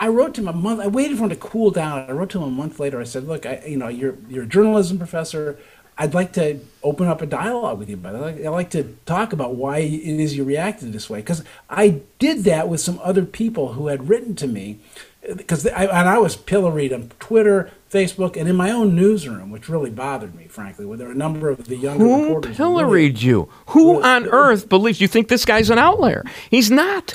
I 0.00 0.08
wrote 0.08 0.34
to 0.34 0.42
him 0.42 0.48
a 0.48 0.52
month. 0.52 0.80
I 0.80 0.86
waited 0.86 1.18
for 1.18 1.24
him 1.24 1.30
to 1.30 1.36
cool 1.36 1.70
down. 1.70 2.08
I 2.08 2.12
wrote 2.12 2.30
to 2.30 2.38
him 2.38 2.44
a 2.44 2.50
month 2.50 2.78
later. 2.78 3.00
I 3.00 3.04
said, 3.04 3.24
"Look, 3.24 3.46
I, 3.46 3.62
you 3.66 3.76
know, 3.76 3.88
you're 3.88 4.16
you're 4.28 4.44
a 4.44 4.46
journalism 4.46 4.98
professor. 4.98 5.58
I'd 6.00 6.14
like 6.14 6.32
to 6.34 6.60
open 6.84 7.08
up 7.08 7.20
a 7.22 7.26
dialogue 7.26 7.80
with 7.80 7.88
you 7.88 7.96
about 7.96 8.14
it. 8.14 8.18
I 8.18 8.20
like, 8.20 8.44
I 8.44 8.48
like 8.50 8.70
to 8.70 8.96
talk 9.04 9.32
about 9.32 9.56
why 9.56 9.78
it 9.78 10.20
is 10.20 10.36
you 10.36 10.44
reacted 10.44 10.92
this 10.92 11.10
way. 11.10 11.18
Because 11.18 11.42
I 11.68 12.02
did 12.20 12.44
that 12.44 12.68
with 12.68 12.80
some 12.80 13.00
other 13.02 13.24
people 13.24 13.72
who 13.72 13.88
had 13.88 14.08
written 14.08 14.36
to 14.36 14.46
me. 14.46 14.78
Because 15.36 15.66
I, 15.66 15.84
and 15.84 16.08
I 16.08 16.18
was 16.18 16.36
pilloried 16.36 16.92
on 16.92 17.10
Twitter, 17.20 17.70
Facebook, 17.90 18.36
and 18.36 18.48
in 18.48 18.56
my 18.56 18.70
own 18.70 18.96
newsroom, 18.96 19.50
which 19.50 19.68
really 19.68 19.90
bothered 19.90 20.34
me, 20.34 20.46
frankly. 20.48 20.86
Where 20.86 20.96
there 20.96 21.08
were 21.08 21.12
a 21.12 21.16
number 21.16 21.50
of 21.50 21.66
the 21.66 21.76
younger 21.76 22.02
Who 22.04 22.24
reporters. 22.24 22.56
who 22.56 22.64
really- 22.64 22.74
pilloried 22.82 23.22
you? 23.22 23.48
Who 23.68 24.02
on 24.02 24.26
earth 24.28 24.68
believes 24.68 25.00
you 25.00 25.08
think 25.08 25.28
this 25.28 25.44
guy's 25.44 25.70
an 25.70 25.78
outlier? 25.78 26.24
He's 26.50 26.70
not. 26.70 27.14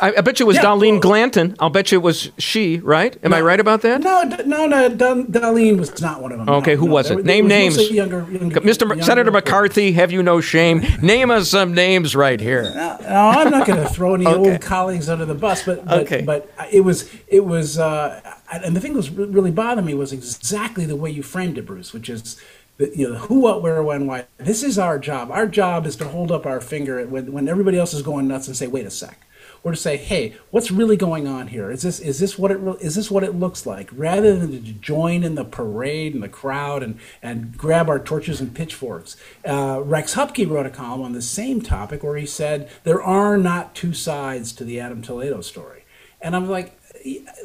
I, 0.00 0.14
I 0.18 0.20
bet 0.20 0.38
you 0.40 0.46
it 0.46 0.48
was 0.48 0.56
Yeah, 0.56 0.64
Dahleen 0.64 0.92
well- 0.92 1.00
Glanton. 1.00 1.56
I'll 1.58 1.70
bet 1.70 1.90
you 1.92 1.98
it 1.98 2.02
was 2.02 2.30
she, 2.38 2.78
right? 2.78 3.16
Am 3.24 3.34
I 3.34 3.40
right 3.40 3.58
about 3.58 3.82
that? 3.82 4.00
No, 4.02 4.22
no, 4.44 4.66
no. 4.66 4.90
Dahleen 4.90 5.78
was 5.78 6.00
not 6.00 6.22
one 6.22 6.32
of 6.32 6.38
them. 6.38 6.48
Okay, 6.48 6.74
No, 6.74 6.80
who 6.80 6.86
no, 6.86 6.92
was 6.92 7.10
it? 7.10 7.16
there 7.16 7.24
Name 7.24 7.44
was 7.44 7.50
names. 7.50 7.90
Younger, 7.90 8.26
younger, 8.30 8.60
Mr. 8.60 8.88
younger 8.88 9.02
Senator. 9.02 9.30
McCarthy, 9.30 9.92
have 9.92 10.12
you 10.12 10.22
no 10.22 10.40
shame? 10.40 10.82
Name 11.02 11.30
us 11.30 11.50
some 11.50 11.74
names 11.74 12.14
right 12.14 12.40
here. 12.40 12.62
No, 12.74 12.98
I'm 13.08 13.50
not 13.50 13.66
going 13.66 13.82
to 13.82 13.88
throw 13.88 14.14
any 14.14 14.26
Okay. 14.26 14.52
old 14.52 14.60
colleagues 14.60 15.08
under 15.08 15.24
the 15.24 15.34
bus, 15.34 15.64
but 15.64 15.84
but, 15.84 16.02
Okay. 16.02 16.22
but 16.22 16.50
it 16.70 16.80
was 16.82 17.10
it 17.28 17.44
was 17.44 17.78
uh, 17.78 18.20
and 18.52 18.76
the 18.76 18.80
thing 18.80 18.92
that 18.92 18.98
was 18.98 19.10
really 19.10 19.50
bothered 19.50 19.84
me 19.84 19.94
was 19.94 20.12
exactly 20.12 20.86
the 20.86 20.96
way 20.96 21.10
you 21.10 21.22
framed 21.22 21.58
it, 21.58 21.66
Bruce, 21.66 21.92
which 21.92 22.08
is 22.08 22.40
the, 22.78 22.90
you 22.96 23.06
know 23.06 23.12
the 23.14 23.18
who, 23.20 23.40
what, 23.40 23.62
where, 23.62 23.82
when, 23.82 24.06
why. 24.06 24.26
This 24.38 24.62
is 24.62 24.78
our 24.78 24.98
job. 24.98 25.30
Our 25.30 25.46
job 25.46 25.86
is 25.86 25.96
to 25.96 26.08
hold 26.08 26.30
up 26.32 26.46
our 26.46 26.60
finger 26.60 27.04
when 27.06 27.32
when 27.32 27.48
everybody 27.48 27.78
else 27.78 27.92
is 27.94 28.02
going 28.02 28.28
nuts 28.28 28.46
and 28.46 28.56
say, 28.56 28.66
wait 28.66 28.86
a 28.86 28.90
sec. 28.90 29.20
Or 29.64 29.70
to 29.70 29.76
say, 29.78 29.96
"Hey, 29.96 30.34
what's 30.50 30.70
really 30.70 30.96
going 30.96 31.26
on 31.26 31.48
here? 31.48 31.70
Is 31.70 31.80
this 31.82 31.98
is 31.98 32.20
this 32.20 32.38
what 32.38 32.50
it 32.50 32.58
re- 32.58 32.76
is 32.80 32.94
this 32.96 33.10
what 33.10 33.24
it 33.24 33.34
looks 33.34 33.64
like?" 33.64 33.88
Rather 33.92 34.36
than 34.36 34.50
to 34.52 34.58
join 34.58 35.24
in 35.24 35.34
the 35.36 35.44
parade 35.44 36.12
and 36.12 36.22
the 36.22 36.28
crowd 36.28 36.82
and 36.82 36.98
and 37.22 37.56
grab 37.56 37.88
our 37.88 37.98
torches 37.98 38.42
and 38.42 38.54
pitchforks. 38.54 39.16
Uh, 39.42 39.80
Rex 39.82 40.14
Hupke 40.14 40.46
wrote 40.48 40.66
a 40.66 40.70
column 40.70 41.00
on 41.00 41.12
the 41.12 41.22
same 41.22 41.62
topic 41.62 42.02
where 42.02 42.16
he 42.18 42.26
said 42.26 42.68
there 42.84 43.02
are 43.02 43.38
not 43.38 43.74
two 43.74 43.94
sides 43.94 44.52
to 44.52 44.64
the 44.64 44.78
Adam 44.78 45.00
Toledo 45.00 45.40
story, 45.40 45.84
and 46.20 46.36
I'm 46.36 46.46
like, 46.48 46.78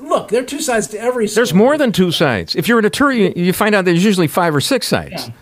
look, 0.02 0.30
there 0.30 0.42
are 0.42 0.46
two 0.46 0.62
sides 0.62 0.88
to 0.88 1.00
every. 1.00 1.28
There's 1.28 1.54
more 1.54 1.78
than 1.78 1.92
two 1.92 2.12
sides. 2.12 2.56
If 2.56 2.68
you're 2.68 2.80
an 2.80 2.86
attorney, 2.86 3.34
you 3.40 3.54
find 3.54 3.74
out 3.76 3.86
there's 3.86 4.04
usually 4.04 4.28
five 4.28 4.54
or 4.54 4.62
six 4.62 4.88
sides. 4.88 5.28
Yeah. 5.28 5.34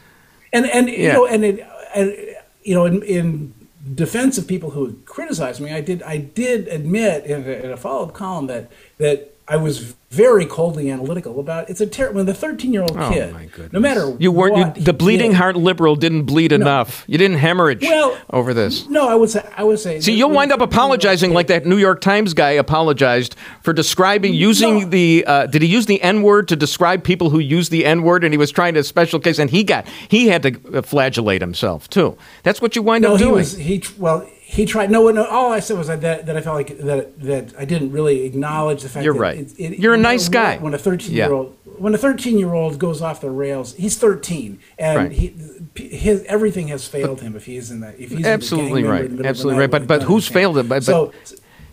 and 0.53 0.65
and 0.67 0.89
you 0.89 1.11
know 1.11 1.25
and 1.25 1.43
it, 1.43 1.67
and 1.95 2.15
you 2.63 2.75
know 2.75 2.85
in, 2.85 3.01
in 3.03 3.53
defense 3.95 4.37
of 4.37 4.47
people 4.47 4.71
who 4.71 4.93
criticized 5.05 5.61
me, 5.61 5.71
I 5.71 5.81
did 5.81 6.03
I 6.03 6.17
did 6.17 6.67
admit 6.67 7.25
in 7.25 7.43
a, 7.43 7.51
in 7.51 7.71
a 7.71 7.77
follow 7.77 8.07
up 8.07 8.13
column 8.13 8.47
that 8.47 8.71
that 8.97 9.36
I 9.49 9.55
was 9.55 9.95
very 10.09 10.45
coldly 10.45 10.89
analytical 10.89 11.39
about 11.39 11.69
it's 11.69 11.79
a 11.81 11.85
terrible 11.85 12.17
when 12.17 12.25
the 12.25 12.33
13 12.33 12.71
year 12.73 12.81
old 12.81 12.95
Oh, 12.97 13.09
kid 13.11 13.33
my 13.33 13.45
goodness. 13.45 13.73
no 13.73 13.79
matter 13.79 14.15
You 14.19 14.31
weren't. 14.31 14.53
what 14.53 14.77
You, 14.77 14.83
the 14.83 14.93
bleeding 14.93 15.31
did- 15.31 15.37
heart 15.37 15.55
liberal 15.57 15.95
didn't 15.95 16.23
bleed 16.23 16.51
enough. 16.53 17.03
You 17.07 17.17
didn't 17.17 17.37
hemorrhage 17.37 17.81
Well, 17.81 18.17
over 18.29 18.53
this. 18.53 18.87
no 18.89 19.07
I 19.07 19.15
would 19.15 19.29
say 19.29 19.41
I 19.57 19.63
would 19.63 19.79
say 19.79 19.99
See, 20.01 20.13
you'll 20.13 20.31
wind 20.31 20.51
up 20.51 20.59
apologizing 20.61 21.33
like 21.33 21.47
that 21.47 21.65
New 21.65 21.77
York 21.77 22.01
Times 22.01 22.33
guy 22.33 22.51
apologized 22.51 23.35
for 23.61 23.73
describing 23.73 24.33
using 24.33 24.79
No. 24.79 24.85
the. 24.89 25.23
Uh, 25.27 25.45
did 25.45 25.61
he 25.61 25.67
use 25.67 25.85
the 25.85 26.01
N 26.01 26.23
word 26.23 26.47
to 26.49 26.55
describe 26.55 27.03
people 27.03 27.29
who 27.29 27.39
use 27.39 27.69
the 27.69 27.85
N 27.85 28.01
word? 28.03 28.23
And 28.23 28.33
he 28.33 28.37
was 28.37 28.51
trying 28.51 28.73
to 28.75 28.83
special 28.83 29.19
case, 29.19 29.39
and 29.39 29.49
he 29.49 29.63
got 29.63 29.85
he 30.09 30.27
had 30.29 30.43
to 30.43 30.77
uh, 30.77 30.81
flagellate 30.81 31.41
himself 31.41 31.89
too. 31.89 32.17
That's 32.43 32.61
what 32.61 32.75
you 32.75 32.81
wind 32.81 33.03
no 33.03 33.13
up 33.13 33.19
he 33.19 33.23
doing. 33.25 33.35
was 33.35 33.55
he 33.57 33.83
well 33.97 34.25
he 34.49 34.65
tried 34.65 34.89
no 34.89 35.09
no 35.11 35.25
all 35.25 35.51
I 35.51 35.59
said 35.59 35.77
was 35.77 35.87
that 35.87 36.01
that 36.25 36.37
I 36.37 36.41
felt 36.41 36.55
like 36.55 36.77
that 36.79 37.19
that 37.19 37.53
I 37.59 37.65
didn't 37.65 37.91
really 37.91 38.23
acknowledge 38.23 38.81
the 38.83 38.89
fact 38.89 39.03
You're 39.03 39.13
that 39.15 39.19
right. 39.19 39.37
it- 39.39 39.53
it- 39.59 39.79
You're 39.79 39.93
a 39.93 39.97
nice 39.97 40.29
guy. 40.29 40.57
when 40.57 40.73
a 40.73 40.77
13 40.77 41.13
year 41.13 41.33
old 41.33 41.55
when 41.77 41.93
a 41.93 41.97
13 41.97 42.39
year 42.39 42.53
old 42.53 42.79
goes 42.79 43.01
off 43.01 43.19
the 43.19 43.29
rails 43.29 43.73
he's 43.75 43.97
13 43.97 44.59
and 44.79 44.97
Right. 44.97 45.11
he 45.11 45.33
his 45.75 46.23
everything 46.23 46.69
has 46.69 46.87
failed 46.87 47.19
him 47.21 47.35
if 47.35 47.45
he's 47.45 47.69
in 47.71 47.81
that 47.81 47.99
if 47.99 48.09
he's 48.11 48.25
Absolutely 48.25 48.83
the 48.83 48.89
right. 48.89 49.01
in 49.05 49.11
the 49.11 49.17
middle 49.17 49.19
of 49.19 49.23
the 49.23 49.29
Absolutely 49.29 49.59
right. 49.59 49.69
But- 49.71 49.85
but 49.87 50.03
who's 50.03 50.27
failed 50.27 50.57
it? 50.57 50.69
But- 50.69 50.83
so 50.83 51.11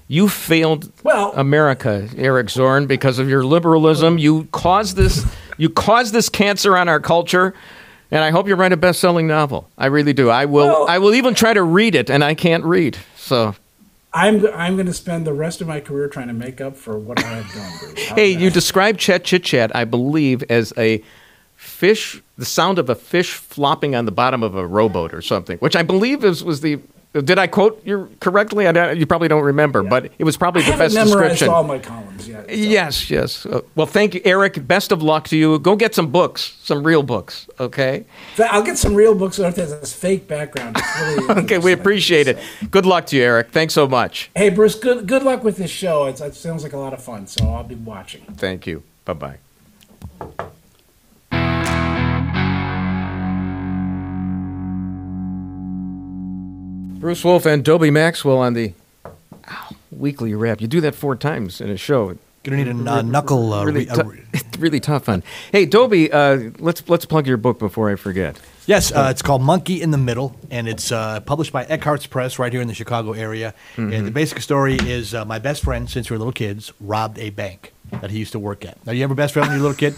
You 0.07 0.29
failed 0.29 0.93
Well- 1.03 1.33
America, 1.35 2.09
Eric 2.19 2.51
Zorn, 2.51 2.85
because 2.87 3.19
of 3.19 3.27
your 3.31 3.43
liberalism. 3.43 4.19
You 4.19 4.49
caused 4.53 4.97
this. 4.97 5.25
You 5.57 5.71
caused 5.71 6.13
this 6.13 6.29
cancer 6.29 6.77
on 6.77 6.91
our 6.91 7.01
culture, 7.01 7.55
And 8.15 8.23
I 8.23 8.31
hope 8.31 8.47
you 8.47 8.55
write 8.55 8.73
a 8.73 8.77
best-selling 8.77 9.27
novel. 9.27 9.69
I 9.77 9.87
really 9.87 10.13
do. 10.13 10.31
I 10.31 10.45
will. 10.45 10.67
Well- 10.69 10.87
I 10.89 10.99
will 10.99 11.15
even 11.15 11.35
try 11.35 11.53
to 11.53 11.63
read 11.65 11.97
it, 11.97 12.09
and 12.09 12.23
I 12.23 12.35
can't 12.35 12.65
read. 12.65 12.97
So, 13.17 13.57
I'm 14.13 14.47
I'm 14.55 14.77
going 14.77 14.87
to 14.87 14.93
spend 14.95 15.27
the 15.27 15.33
rest 15.33 15.61
of 15.61 15.67
my 15.67 15.81
career 15.81 16.07
trying 16.07 16.29
to 16.29 16.33
make 16.33 16.61
up 16.61 16.77
for 16.77 16.97
what 16.97 17.23
I 17.25 17.29
have 17.41 17.53
done. 17.53 17.95
Hey, 18.15 18.31
you 18.31 18.51
described 18.51 19.01
Chet 19.01 19.25
Chit 19.25 19.43
Chat, 19.43 19.75
I 19.75 19.85
believe, 19.85 20.45
as 20.49 20.73
a 20.79 21.03
fish, 21.57 22.23
the 22.39 22.45
sound 22.45 22.79
of 22.79 22.89
a 22.89 22.95
fish 22.95 23.33
flopping 23.33 23.97
on 23.97 24.05
the 24.05 24.13
bottom 24.13 24.45
of 24.45 24.55
a 24.55 24.65
rowboat 24.65 25.13
or 25.13 25.21
something, 25.21 25.59
which 25.59 25.75
I 25.75 25.83
believe 25.83 26.25
is 26.25 26.45
was 26.45 26.61
the. 26.61 26.79
Did 27.15 27.39
I 27.39 27.47
quote 27.47 27.81
you 27.87 28.11
correctly? 28.19 28.67
I 28.67 28.73
don't, 28.73 28.99
you 28.99 29.07
probably 29.07 29.29
don't 29.29 29.45
remember, 29.45 29.85
but 29.85 30.11
it 30.19 30.25
was 30.25 30.37
probably 30.37 30.63
I 30.63 30.67
the 30.67 30.73
haven't 30.73 30.95
best 30.95 31.07
description. 31.13 31.49
all 31.49 31.63
my 31.63 31.79
columns 31.79 32.27
yet. 32.29 32.49
so- 32.49 32.55
Yes, 32.55 33.09
yes. 33.09 33.47
Uh, 33.47 33.61
well, 33.77 33.87
thank 33.87 34.15
you, 34.15 34.21
Eric. 34.25 34.67
Best 34.67 34.91
of 34.91 35.01
luck 35.01 35.29
to 35.29 35.37
you. 35.37 35.59
Go 35.61 35.77
get 35.77 35.95
some 35.95 36.09
books, 36.11 36.57
some 36.65 36.83
real 36.83 37.05
books. 37.05 37.49
Okay. 37.61 38.05
I'll 38.51 38.65
get 38.65 38.79
some 38.79 38.95
real 38.97 39.15
books 39.15 39.37
that 39.37 39.55
has 39.57 39.79
this 39.81 39.93
fake 39.93 40.27
background. 40.27 40.77
Really 41.01 41.29
Okay, 41.45 41.59
we 41.59 41.71
appreciate 41.73 42.27
it. 42.27 42.37
Good 42.71 42.85
luck 42.85 43.07
to 43.07 43.17
you, 43.17 43.23
Eric. 43.23 43.51
Thanks 43.53 43.75
so 43.75 43.87
much. 43.87 44.31
Hey, 44.35 44.51
Bruce, 44.51 44.75
good 44.75 45.07
good 45.07 45.23
luck 45.23 45.45
with 45.45 45.57
this 45.57 45.71
show. 45.71 46.07
It's, 46.07 46.21
it 46.21 46.35
sounds 46.35 46.65
like 46.65 46.73
a 46.73 46.79
lot 46.79 46.93
of 46.93 47.03
fun, 47.03 47.29
so 47.29 47.49
I'll 47.49 47.63
be 47.63 47.77
watching. 47.77 48.23
Thank 48.37 48.67
you. 48.67 48.83
Bye 49.05 49.13
bye. 49.13 50.51
Bruce 57.05 57.23
Wolf 57.23 57.45
and 57.45 57.63
Dobie 57.63 57.91
Maxwell 57.91 58.39
on 58.39 58.55
the 58.55 58.73
ow, 59.47 59.77
weekly 59.91 60.35
wrap. 60.35 60.63
You 60.63 60.67
do 60.67 60.81
that 60.81 60.95
four 60.95 61.17
times 61.17 61.61
in 61.61 61.69
a 61.69 61.77
show. 61.77 62.17
Gonna 62.45 62.65
need 62.65 62.69
a 62.69 62.91
uh, 62.91 63.03
knuckle. 63.03 63.53
Uh, 63.53 63.67
Really, 63.67 63.85
re- 63.85 63.91
uh, 63.91 64.11
it's 64.33 64.59
really 64.59 64.81
tough 64.81 65.07
one. 65.07 65.23
Hey, 65.53 65.67
Dobie, 65.67 66.11
uh, 66.11 66.53
let's 66.59 66.89
let's 66.89 67.05
plug 67.05 67.27
your 67.27 67.37
book 67.37 67.59
before 67.59 67.91
I 67.91 67.97
forget. 67.97 68.41
Yes, 68.65 68.91
uh, 68.91 69.09
it's 69.11 69.21
called 69.21 69.43
Monkey 69.43 69.83
in 69.83 69.91
the 69.91 69.99
Middle, 69.99 70.35
and 70.51 70.67
it's 70.67 70.91
uh, 70.91 71.21
published 71.21 71.53
by 71.53 71.67
Eckhartz 71.67 72.09
Press 72.09 72.39
right 72.39 72.51
here 72.51 72.63
in 72.63 72.69
the 72.69 72.75
Chicago 72.75 73.13
area. 73.13 73.53
Mm-hmm. 73.77 73.93
And 73.93 74.07
the 74.07 74.11
basic 74.11 74.41
story 74.41 74.79
is 74.81 75.13
uh, 75.13 75.27
my 75.27 75.39
best 75.39 75.63
friend, 75.63 75.91
since 75.91 76.09
we 76.09 76.15
were 76.15 76.19
little 76.19 76.33
kids, 76.33 76.73
robbed 76.81 77.19
a 77.19 77.29
bank 77.29 77.75
that 77.91 78.13
he 78.13 78.19
used 78.19 78.33
to 78.33 78.39
work 78.39 78.65
at. 78.65 78.79
Now, 78.87 78.93
you 78.93 79.03
have 79.03 79.11
a 79.11 79.15
best 79.15 79.35
friend 79.35 79.47
when 79.47 79.59
you're 79.59 79.67
a 79.67 79.69
little 79.69 79.91
kid? 79.91 79.95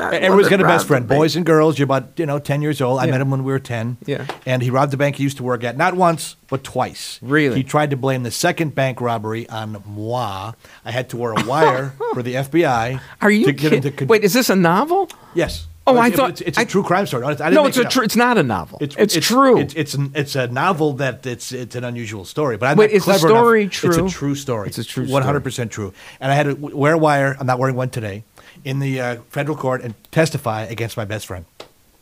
Everyone's 0.00 0.48
got 0.48 0.60
a 0.60 0.64
best 0.64 0.86
friend, 0.86 1.06
boys 1.06 1.36
and 1.36 1.44
girls. 1.46 1.78
You're 1.78 1.84
about 1.84 2.18
you 2.18 2.26
know 2.26 2.38
ten 2.38 2.62
years 2.62 2.80
old. 2.80 3.00
I 3.00 3.06
met 3.06 3.20
him 3.20 3.30
when 3.30 3.44
we 3.44 3.52
were 3.52 3.58
ten. 3.58 3.96
Yeah. 4.06 4.26
and 4.46 4.62
he 4.62 4.70
robbed 4.70 4.92
the 4.92 4.96
bank 4.96 5.16
he 5.16 5.22
used 5.22 5.36
to 5.38 5.42
work 5.42 5.64
at, 5.64 5.76
not 5.76 5.94
once 5.94 6.36
but 6.48 6.64
twice. 6.64 7.18
Really? 7.22 7.56
he 7.56 7.62
tried 7.64 7.90
to 7.90 7.96
blame 7.96 8.22
the 8.24 8.30
second 8.30 8.74
bank 8.74 9.00
robbery 9.00 9.48
on 9.48 9.82
moi. 9.86 10.52
I 10.84 10.90
had 10.90 11.08
to 11.10 11.16
wear 11.16 11.32
a 11.32 11.44
wire 11.44 11.94
for 12.14 12.22
the 12.22 12.34
FBI. 12.34 13.00
Are 13.20 13.30
you 13.30 13.46
to 13.46 13.52
get 13.52 13.72
him 13.72 13.80
to 13.82 13.90
con- 13.90 14.08
Wait, 14.08 14.24
is 14.24 14.32
this 14.32 14.50
a 14.50 14.56
novel? 14.56 15.08
Yes. 15.34 15.66
Oh, 15.86 15.92
It's- 15.94 16.12
I 16.12 16.16
thought- 16.16 16.30
it's, 16.30 16.40
it's 16.42 16.58
I- 16.58 16.62
a 16.62 16.66
true 16.66 16.82
crime 16.82 17.06
story. 17.06 17.24
I 17.24 17.30
didn't 17.34 17.54
No, 17.54 17.66
it's 17.66 17.76
it 17.78 17.86
a 17.86 17.88
tr- 17.88 18.02
it's 18.02 18.14
not 18.16 18.36
a 18.36 18.42
novel. 18.42 18.78
It's, 18.80 18.94
It's, 18.96 19.14
true. 19.26 19.58
It's, 19.58 19.74
it's 19.74 19.94
an 19.94 20.12
it's 20.14 20.36
a 20.36 20.46
novel 20.48 20.92
that 20.94 21.24
it's 21.26 21.52
it's 21.52 21.74
an 21.74 21.84
unusual 21.84 22.24
story. 22.24 22.56
But 22.58 22.66
I'm 22.66 22.76
Wait, 22.76 22.90
not 22.90 22.94
is 22.96 23.04
the 23.04 23.12
clever 23.12 23.28
story 23.28 23.62
enough. 23.62 23.72
true? 23.72 23.88
It's 23.90 24.14
a 24.14 24.16
true 24.18 24.34
story. 24.34 24.68
It's 24.68 24.78
a 24.78 24.84
true 24.84 25.06
One 25.06 25.22
hundred 25.22 25.42
percent 25.42 25.72
true. 25.72 25.92
And 26.20 26.30
I 26.30 26.34
had 26.34 26.44
to 26.46 26.54
wear 26.54 26.92
a 26.94 26.98
wire. 26.98 27.34
I'm 27.40 27.46
not 27.46 27.58
wearing 27.58 27.76
one 27.76 27.90
today. 27.90 28.24
In 28.64 28.78
the 28.78 29.00
uh, 29.00 29.16
federal 29.30 29.56
court 29.56 29.82
and 29.82 29.94
testify 30.10 30.62
against 30.62 30.96
my 30.96 31.04
best 31.04 31.26
friend. 31.26 31.44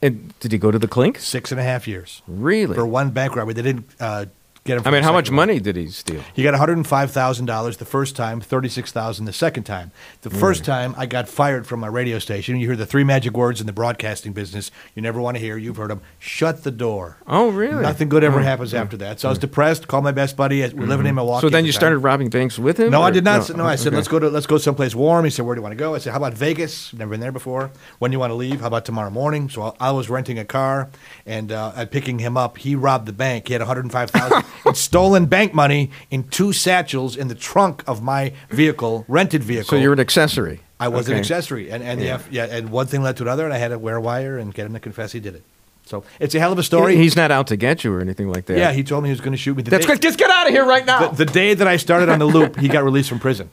and 0.02 0.32
did 0.40 0.52
he 0.52 0.58
go 0.58 0.70
to 0.70 0.78
the 0.78 0.88
clink? 0.88 1.18
Six 1.18 1.50
and 1.52 1.60
a 1.60 1.64
half 1.64 1.86
years 1.88 2.22
Really? 2.26 2.74
for 2.74 2.86
one 2.86 3.10
bank 3.10 3.34
robbery. 3.36 3.54
They 3.54 3.62
didn't 3.62 3.86
uh, 4.00 4.26
get 4.68 4.78
him. 4.78 4.86
I 4.86 4.90
mean, 4.92 5.02
how 5.02 5.12
much 5.12 5.30
one. 5.30 5.36
money 5.36 5.58
did 5.58 5.74
he 5.74 5.88
steal? 5.88 6.22
He 6.34 6.42
got 6.42 6.52
one 6.52 6.60
hundred 6.60 6.76
and 6.76 6.86
five 6.86 7.10
thousand 7.10 7.46
dollars 7.46 7.78
the 7.78 7.84
first 7.84 8.14
time, 8.14 8.40
thirty 8.40 8.68
six 8.68 8.92
thousand 8.92 9.24
the 9.24 9.32
second 9.32 9.64
time. 9.64 9.90
The 10.22 10.30
hmm. 10.30 10.38
first 10.38 10.64
time 10.64 10.94
I 10.96 11.06
got 11.06 11.28
fired 11.28 11.66
from 11.66 11.80
my 11.80 11.88
radio 11.88 12.18
station. 12.18 12.56
You 12.60 12.66
hear 12.68 12.76
the 12.76 12.86
three 12.86 13.04
magic 13.04 13.36
words 13.36 13.60
in 13.60 13.66
the 13.66 13.72
broadcasting 13.72 14.32
business 14.32 14.70
you 14.94 15.02
never 15.02 15.20
want 15.20 15.36
to 15.36 15.40
hear. 15.40 15.56
You've 15.56 15.76
heard 15.76 15.90
them. 15.90 16.02
Shut 16.18 16.62
the 16.62 16.70
door. 16.70 17.16
Oh, 17.26 17.48
really? 17.48 17.82
Nothing 17.82 18.08
good 18.08 18.22
ever 18.22 18.38
hmm. 18.38 18.44
happens 18.44 18.70
hmm. 18.70 18.78
after 18.78 18.96
that. 18.98 19.20
So 19.20 19.28
I 19.28 19.32
was 19.32 19.38
depressed. 19.38 19.88
Called 19.88 20.04
my 20.04 20.12
best 20.12 20.36
buddy. 20.36 20.60
We're 20.60 20.86
living 20.86 21.06
in 21.06 21.14
Milwaukee. 21.14 21.42
So 21.42 21.46
at 21.48 21.52
then 21.52 21.64
the 21.64 21.68
you 21.68 21.72
time. 21.72 21.80
started 21.80 21.98
robbing 21.98 22.30
banks 22.30 22.58
with 22.58 22.78
him? 22.78 22.90
No, 22.90 23.02
I 23.02 23.08
or- 23.08 23.12
did 23.12 23.24
not. 23.24 23.48
No, 23.56 23.64
I 23.64 23.76
said 23.76 23.88
okay. 23.88 23.96
let's 23.96 24.08
go 24.08 24.18
to 24.18 24.28
let's 24.28 24.46
go 24.46 24.58
someplace 24.58 24.94
warm. 24.94 25.24
He 25.24 25.30
said, 25.30 25.46
"Where 25.46 25.54
do 25.54 25.60
you 25.60 25.62
want 25.62 25.72
to 25.72 25.76
go?" 25.76 25.94
I 25.94 25.98
said, 25.98 26.10
"How 26.12 26.18
about 26.18 26.34
Vegas? 26.34 26.92
Never 26.92 27.12
been 27.12 27.20
there 27.20 27.32
before. 27.32 27.70
When 27.98 28.10
do 28.10 28.14
you 28.14 28.18
want 28.18 28.30
to 28.30 28.34
leave? 28.34 28.60
How 28.60 28.66
about 28.66 28.84
tomorrow 28.84 29.10
morning?" 29.10 29.48
So 29.48 29.62
I, 29.62 29.88
I 29.88 29.90
was 29.92 30.10
renting 30.10 30.38
a 30.38 30.44
car 30.44 30.90
and 31.26 31.50
uh, 31.50 31.72
and 31.76 31.90
picking 31.90 32.18
him 32.18 32.36
up. 32.36 32.58
He 32.58 32.74
robbed 32.74 33.06
the 33.06 33.12
bank. 33.12 33.48
He 33.48 33.54
had 33.54 33.62
one 33.62 33.68
hundred 33.68 33.90
five 33.92 34.10
thousand 34.10 34.42
in 34.66 34.74
stolen 34.74 35.26
bank 35.26 35.54
money 35.54 35.90
in 36.10 36.24
two 36.24 36.52
satchels 36.52 37.16
in 37.16 37.28
the 37.28 37.34
trunk 37.34 37.82
of 37.86 38.02
my 38.02 38.32
vehicle, 38.50 39.04
rented 39.08 39.42
vehicle. 39.44 39.68
So 39.68 39.76
you're 39.76 39.92
an 39.92 40.00
accessory. 40.00 40.60
I 40.80 40.88
was 40.88 41.08
an 41.08 41.14
Okay. 41.14 41.20
accessory, 41.20 41.70
and 41.70 41.82
and. 41.82 42.00
F- 42.00 42.28
yeah, 42.30 42.44
and 42.44 42.70
one 42.70 42.86
thing 42.86 43.02
led 43.02 43.16
to 43.16 43.22
another, 43.24 43.44
and 43.44 43.52
I 43.52 43.58
had 43.58 43.68
to 43.68 43.78
wear 43.78 43.96
a 43.96 44.00
wire 44.00 44.38
and 44.38 44.54
get 44.54 44.66
him 44.66 44.74
to 44.74 44.80
confess 44.80 45.12
he 45.12 45.20
did 45.20 45.34
it. 45.34 45.42
So 45.86 46.04
it's 46.20 46.34
a 46.34 46.38
hell 46.38 46.52
of 46.52 46.58
a 46.58 46.62
story. 46.62 46.96
He's 46.96 47.16
not 47.16 47.30
out 47.30 47.46
to 47.46 47.56
get 47.56 47.82
you 47.82 47.92
or 47.94 48.00
anything 48.00 48.30
like 48.30 48.44
that. 48.46 48.58
yeah, 48.58 48.72
he 48.72 48.84
told 48.84 49.02
me 49.02 49.08
he 49.08 49.12
was 49.12 49.20
going 49.20 49.32
to 49.32 49.38
shoot 49.38 49.56
me. 49.56 49.62
The 49.62 49.70
That's 49.70 49.86
day, 49.86 49.94
good. 49.94 50.02
Just 50.02 50.18
get 50.18 50.30
out 50.30 50.46
of 50.46 50.52
here 50.52 50.64
right 50.66 50.84
now. 50.84 51.08
the, 51.08 51.24
the 51.24 51.32
day 51.32 51.54
that 51.54 51.66
I 51.66 51.78
started 51.78 52.08
on 52.10 52.18
the 52.18 52.26
loop, 52.26 52.56
he 52.58 52.68
got 52.68 52.84
released 52.84 53.08
from 53.08 53.18
prison. 53.18 53.48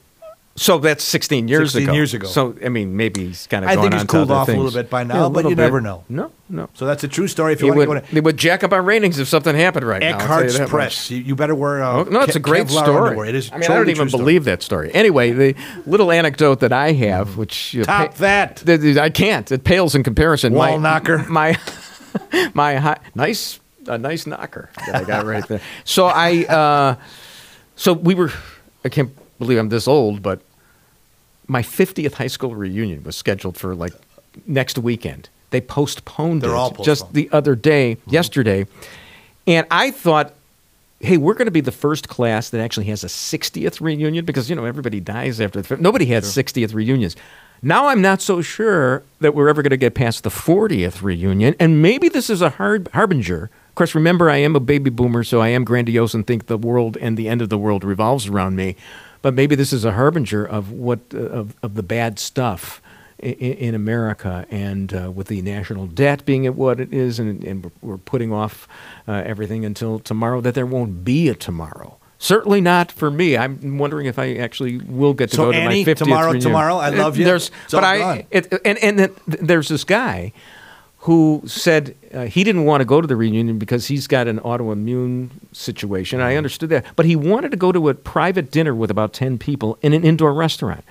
So 0.57 0.77
that's 0.77 1.03
16 1.03 1.49
years 1.49 1.73
16 1.73 1.83
ago. 1.89 1.93
years 1.93 2.13
ago. 2.13 2.27
So 2.27 2.55
I 2.63 2.69
mean, 2.69 2.95
maybe 2.95 3.25
he's 3.27 3.45
kind 3.47 3.65
of. 3.65 3.71
I 3.71 3.75
think 3.75 3.91
he's 3.91 4.03
on 4.03 4.07
cooled 4.07 4.31
off 4.31 4.47
a 4.47 4.53
little 4.53 4.71
bit 4.71 4.89
by 4.89 5.03
now, 5.03 5.23
Yeah, 5.23 5.29
but 5.29 5.43
you 5.43 5.49
bit. 5.49 5.57
never 5.63 5.81
know. 5.81 6.05
No, 6.07 6.31
no. 6.47 6.69
So 6.75 6.85
that's 6.85 7.03
a 7.03 7.09
true 7.09 7.27
story. 7.27 7.51
If 7.51 7.61
you 7.61 7.73
want, 7.75 7.89
would, 7.89 8.05
to 8.05 8.15
they 8.15 8.21
would 8.21 8.37
jack 8.37 8.63
up 8.63 8.71
our 8.71 8.81
ratings 8.81 9.19
if 9.19 9.27
something 9.27 9.53
happened 9.53 9.85
right 9.85 9.99
now. 9.99 10.17
Tell 10.17 10.43
you 10.45 10.49
Eckhartz. 10.49 10.69
Press, 10.69 11.11
you, 11.11 11.17
you 11.17 11.35
better 11.35 11.55
wear. 11.55 11.83
Uh, 11.83 11.91
Oh, 11.95 12.03
no, 12.03 12.21
it's 12.21 12.37
a 12.37 12.39
great 12.39 12.67
Kevlar 12.67 12.83
story. 12.83 13.07
underwear. 13.09 13.25
It 13.25 13.35
is. 13.35 13.51
I 13.51 13.57
mean, 13.57 13.69
I 13.69 13.75
don't 13.75 13.89
even 13.89 14.07
story. 14.07 14.21
believe 14.21 14.45
that 14.45 14.63
story. 14.63 14.91
Anyway, 14.93 15.31
the 15.31 15.55
little 15.85 16.09
anecdote 16.09 16.61
that 16.61 16.71
I 16.71 16.93
have, 16.93 17.35
which 17.35 17.73
you 17.73 17.83
Top 17.83 18.15
that. 18.15 18.55
th- 18.65 18.79
th- 18.79 18.95
I 18.97 19.09
can't. 19.09 19.51
It 19.51 19.65
pales 19.65 19.93
in 19.93 20.03
comparison. 20.03 20.53
Wall 20.53 20.77
my, 20.79 20.89
knocker. 20.89 21.17
My 21.27 21.59
my 22.53 22.77
hi- 22.77 22.99
nice 23.13 23.59
a 23.87 23.97
nice 23.97 24.25
knocker 24.25 24.69
that 24.85 24.95
I 24.95 25.03
got 25.03 25.25
right 25.25 25.45
there. 25.49 25.59
So 25.83 26.05
I 26.05 26.45
uh, 26.45 26.95
so 27.75 27.91
we 27.91 28.15
were. 28.15 28.31
I 28.85 28.89
can't 28.89 29.11
believe 29.39 29.57
I'm 29.57 29.69
this 29.69 29.87
old, 29.87 30.21
but 30.21 30.41
my 31.47 31.61
50th 31.61 32.13
high 32.13 32.27
school 32.27 32.55
reunion 32.55 33.03
was 33.03 33.15
scheduled 33.15 33.57
for 33.57 33.75
like 33.75 33.93
next 34.45 34.77
weekend. 34.77 35.29
They 35.51 35.61
postponed 35.61 36.41
They're 36.41 36.51
it 36.51 36.55
all 36.55 36.71
just 36.71 37.13
the 37.13 37.29
other 37.31 37.55
day, 37.55 37.95
mm-hmm. 37.95 38.09
yesterday, 38.09 38.65
and 39.47 39.65
I 39.71 39.91
thought 39.91 40.33
hey, 40.99 41.17
we're 41.17 41.33
going 41.33 41.45
to 41.45 41.51
be 41.51 41.61
the 41.61 41.71
first 41.71 42.07
class 42.07 42.49
that 42.49 42.61
actually 42.61 42.85
has 42.87 43.03
a 43.03 43.07
60th 43.07 43.81
reunion 43.81 44.25
because, 44.25 44.49
you 44.49 44.55
know, 44.55 44.65
everybody 44.65 44.99
dies 44.99 45.39
after 45.39 45.61
the 45.61 45.77
Nobody 45.77 46.05
had 46.05 46.23
60th 46.23 46.73
reunions. 46.73 47.15
Now 47.61 47.87
I'm 47.87 48.01
not 48.01 48.21
so 48.21 48.41
sure 48.41 49.03
that 49.21 49.33
we're 49.33 49.47
ever 49.47 49.61
going 49.61 49.71
to 49.71 49.77
get 49.77 49.95
past 49.95 50.23
the 50.23 50.29
40th 50.29 51.01
reunion, 51.01 51.55
and 51.59 51.81
maybe 51.81 52.09
this 52.09 52.29
is 52.29 52.41
a 52.41 52.51
hard 52.51 52.89
harbinger. 52.93 53.49
Of 53.69 53.75
course, 53.75 53.95
remember, 53.95 54.29
I 54.29 54.37
am 54.37 54.55
a 54.55 54.59
baby 54.59 54.89
boomer, 54.89 55.23
so 55.23 55.41
I 55.41 55.49
am 55.49 55.63
grandiose 55.63 56.13
and 56.13 56.25
think 56.25 56.47
the 56.47 56.57
world 56.57 56.97
and 56.97 57.17
the 57.17 57.27
end 57.27 57.41
of 57.41 57.49
the 57.49 57.57
world 57.57 57.83
revolves 57.83 58.27
around 58.27 58.55
me. 58.55 58.75
But 59.25 59.33
maybe 59.33 59.55
this 59.55 59.73
is 59.73 59.83
a 59.83 59.93
harbinger 59.93 60.45
of 60.45 60.71
what 60.71 60.99
uh, 61.11 61.17
of, 61.17 61.55
of 61.63 61.73
the 61.73 61.81
bad 61.81 62.19
stuff 62.19 62.79
in, 63.17 63.33
in 63.33 63.73
America, 63.73 64.45
and 64.51 64.93
uh, 64.93 65.09
with 65.09 65.29
the 65.29 65.41
national 65.41 65.87
debt 65.87 66.23
being 66.27 66.45
at 66.45 66.53
what 66.53 66.79
it 66.79 66.93
is, 66.93 67.17
and, 67.17 67.43
and 67.43 67.71
we're- 67.81 67.97
putting 68.05 68.31
off 68.31 68.67
uh, 69.07 69.23
everything 69.25 69.65
until 69.65 69.97
tomorrow, 69.97 70.41
that 70.41 70.53
there 70.53 70.67
won't 70.67 71.03
be 71.03 71.27
a 71.27 71.33
tomorrow. 71.33 71.97
Certainly 72.19 72.61
not 72.61 72.91
for 72.91 73.09
me. 73.09 73.35
I'm 73.35 73.79
wondering 73.79 74.05
if 74.05 74.19
I 74.19 74.35
actually 74.35 74.77
will 74.77 75.15
get 75.15 75.31
to 75.31 75.37
So 75.37 75.45
go 75.45 75.53
to 75.53 75.57
Annie, 75.57 75.83
my 75.83 75.91
50th 75.91 75.97
tomorrow- 75.97 76.25
reunion. 76.27 76.41
tomorrow, 76.43 76.75
I 76.77 76.89
love 76.89 77.17
you. 77.17 77.25
There's, 77.25 77.49
but 77.71 77.83
I 77.83 78.27
it, 78.29 78.53
and 78.63 78.77
and 78.77 78.99
then 78.99 79.15
there's 79.25 79.69
this 79.69 79.83
guy 79.85 80.33
who 81.05 81.43
said 81.45 81.95
uh, 82.15 82.25
he 82.25 82.43
didn't 82.43 82.65
want 82.65 82.81
to 82.81 82.85
go 82.85 82.99
to 82.99 83.05
the 83.05 83.15
reunion 83.15 83.59
because 83.59 83.85
he's 83.85 84.07
got 84.07 84.27
an 84.27 84.39
autoimmune 84.39 85.29
situation. 85.51 86.19
I 86.19 86.35
understood 86.35 86.69
that, 86.71 86.83
but 86.95 87.05
he 87.05 87.15
wanted 87.15 87.51
to 87.51 87.57
go 87.57 87.71
to 87.71 87.89
a 87.89 87.93
private 87.93 88.49
dinner 88.49 88.73
with 88.73 88.89
about 88.89 89.13
ten 89.13 89.37
people 89.37 89.77
in 89.83 89.93
an 89.93 90.03
indoor 90.03 90.33
restaurant. 90.33 90.83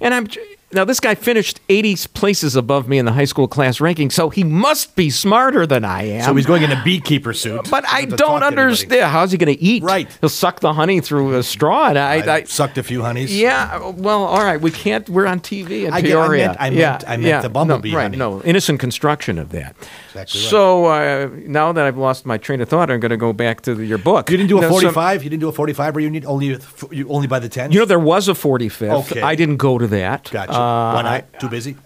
And 0.00 0.12
I'm 0.12 0.26
now 0.72 0.84
this 0.84 1.00
guy 1.00 1.14
finished 1.14 1.60
80 1.68 1.96
places 2.14 2.54
above 2.54 2.88
me 2.88 2.98
in 2.98 3.04
the 3.04 3.12
high 3.12 3.24
school 3.24 3.48
class 3.48 3.80
ranking, 3.80 4.08
so 4.10 4.30
he 4.30 4.44
must 4.44 4.94
be 4.94 5.10
smarter 5.10 5.66
than 5.66 5.84
I 5.84 6.04
am. 6.04 6.24
So 6.24 6.34
he's 6.34 6.46
going 6.46 6.62
in 6.62 6.70
a 6.70 6.80
beekeeper 6.84 7.32
suit. 7.32 7.68
But 7.70 7.84
I 7.88 8.04
don't 8.04 8.42
understand. 8.42 9.10
How's 9.10 9.32
he 9.32 9.38
going 9.38 9.52
to 9.56 9.60
eat? 9.62 9.82
Right. 9.82 10.08
He'll 10.20 10.28
suck 10.28 10.60
the 10.60 10.72
honey 10.72 11.00
through 11.00 11.36
a 11.36 11.42
straw. 11.42 11.88
And 11.88 11.98
I, 11.98 12.16
I, 12.20 12.34
I, 12.34 12.42
sucked 12.44 12.78
a 12.78 12.82
few 12.82 13.02
honeys. 13.02 13.36
yeah. 13.36 13.78
Well, 13.90 14.24
all 14.24 14.44
right. 14.44 14.60
We 14.60 14.70
can't. 14.70 15.08
We're 15.08 15.26
on 15.26 15.40
TV 15.40 15.86
in 15.86 15.92
I 15.92 16.00
get- 16.02 16.10
I 16.16 16.26
Peoria. 16.26 16.46
meant- 16.46 16.60
I 16.60 16.70
meant- 16.70 16.74
yeah, 16.80 16.98
I 17.06 17.16
meant 17.16 17.22
yeah, 17.22 17.40
the 17.42 17.48
bumblebee 17.48 17.90
No, 17.90 17.96
right. 17.96 18.02
honey. 18.04 18.16
No, 18.16 18.42
innocent 18.42 18.78
construction 18.78 19.38
of 19.38 19.50
that. 19.50 19.74
Exactly 20.10 20.40
right. 20.40 20.50
So 20.50 20.86
uh, 20.86 21.30
now 21.46 21.72
that 21.72 21.84
I've 21.84 21.96
lost 21.98 22.26
my 22.26 22.38
train 22.38 22.60
of 22.60 22.68
thought, 22.68 22.90
I'm 22.90 23.00
going 23.00 23.10
to 23.10 23.16
go 23.16 23.32
back 23.32 23.62
to 23.62 23.74
the, 23.74 23.84
your 23.84 23.98
book. 23.98 24.30
You 24.30 24.36
didn't 24.36 24.48
do 24.50 24.58
a 24.58 24.60
know, 24.62 24.68
some- 24.70 24.92
45. 24.92 25.24
you 25.24 25.30
didn't 25.30 25.40
do 25.40 25.48
a 25.48 25.52
45 25.52 25.96
reunion. 25.96 26.26
Only 26.26 26.58
you 26.92 27.08
only 27.08 27.26
by 27.26 27.38
the 27.40 27.48
10. 27.48 27.72
you 27.72 27.80
know, 27.80 27.84
there 27.84 27.98
was 27.98 28.28
a 28.28 28.34
45th. 28.34 29.10
Okay. 29.10 29.20
I 29.20 29.34
didn't 29.34 29.56
go 29.56 29.76
to 29.78 29.86
that. 29.88 30.30
Gotcha. 30.30 30.52
Uh, 30.52 30.59
Why 30.94 31.02
not? 31.02 31.40
Too 31.40 31.48
busy. 31.48 31.76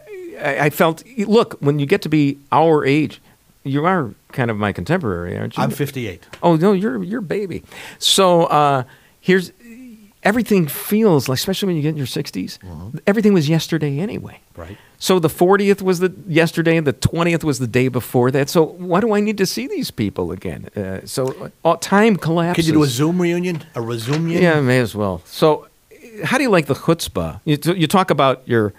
I, 0.41 0.67
I 0.67 0.71
felt. 0.71 1.03
Look, 1.19 1.59
when 1.61 1.79
you 1.79 1.87
get 1.87 2.03
to 2.03 2.09
be 2.09 2.39
our 2.51 2.85
age, 2.85 3.21
you 3.63 3.85
are 3.85 4.15
kind 4.33 4.51
of 4.51 4.57
my 4.57 4.73
contemporary, 4.73 5.39
aren't 5.39 5.57
you? 5.57 5.63
I'm 5.63 5.71
58. 5.71 6.27
Oh 6.43 6.57
no, 6.57 6.73
you're 6.73 7.03
you're 7.03 7.21
a 7.21 7.23
baby. 7.23 7.63
So 7.99 8.45
uh, 8.45 8.85
here's 9.21 9.53
everything 10.25 10.67
feels 10.67 11.29
like, 11.29 11.39
especially 11.39 11.67
when 11.69 11.77
you 11.77 11.83
get 11.83 11.91
in 11.91 11.97
your 11.97 12.07
60s, 12.07 12.59
everything 13.07 13.33
was 13.33 13.49
yesterday 13.49 13.99
anyway. 13.99 14.41
Right. 14.57 14.77
So 14.99 15.19
the 15.19 15.29
40th 15.29 15.83
was 15.83 15.99
the 16.01 16.15
yesterday, 16.27 16.77
and 16.77 16.87
the 16.87 16.95
20th 16.95 17.45
was 17.45 17.59
the 17.59 17.67
day 17.67 17.89
before 17.89 18.31
that. 18.31 18.49
So 18.49 18.65
why 18.65 19.01
do 19.01 19.13
I 19.13 19.21
need 19.21 19.37
to 19.39 19.47
see 19.47 19.67
these 19.67 19.91
people 19.91 20.33
again? 20.33 20.69
Uh, 20.75 21.01
so 21.05 21.51
uh, 21.65 21.77
time 21.81 22.17
collapses. 22.17 22.57
Could 22.65 22.67
you 22.67 22.73
do 22.73 22.83
a 22.83 22.87
Zoom 22.87 23.21
reunion? 23.21 23.63
A 23.75 23.83
resume? 23.83 24.31
Yeah, 24.33 24.61
may 24.61 24.79
as 24.81 24.95
well. 24.95 25.21
So, 25.27 25.69
how 26.23 26.37
do 26.39 26.43
you 26.45 26.51
like 26.51 26.67
the 26.67 26.75
chutzpah? 26.75 27.41
You, 27.45 27.57
t- 27.57 27.75
you 27.77 27.87
talk 27.87 28.11
about 28.11 28.47
your 28.47 28.73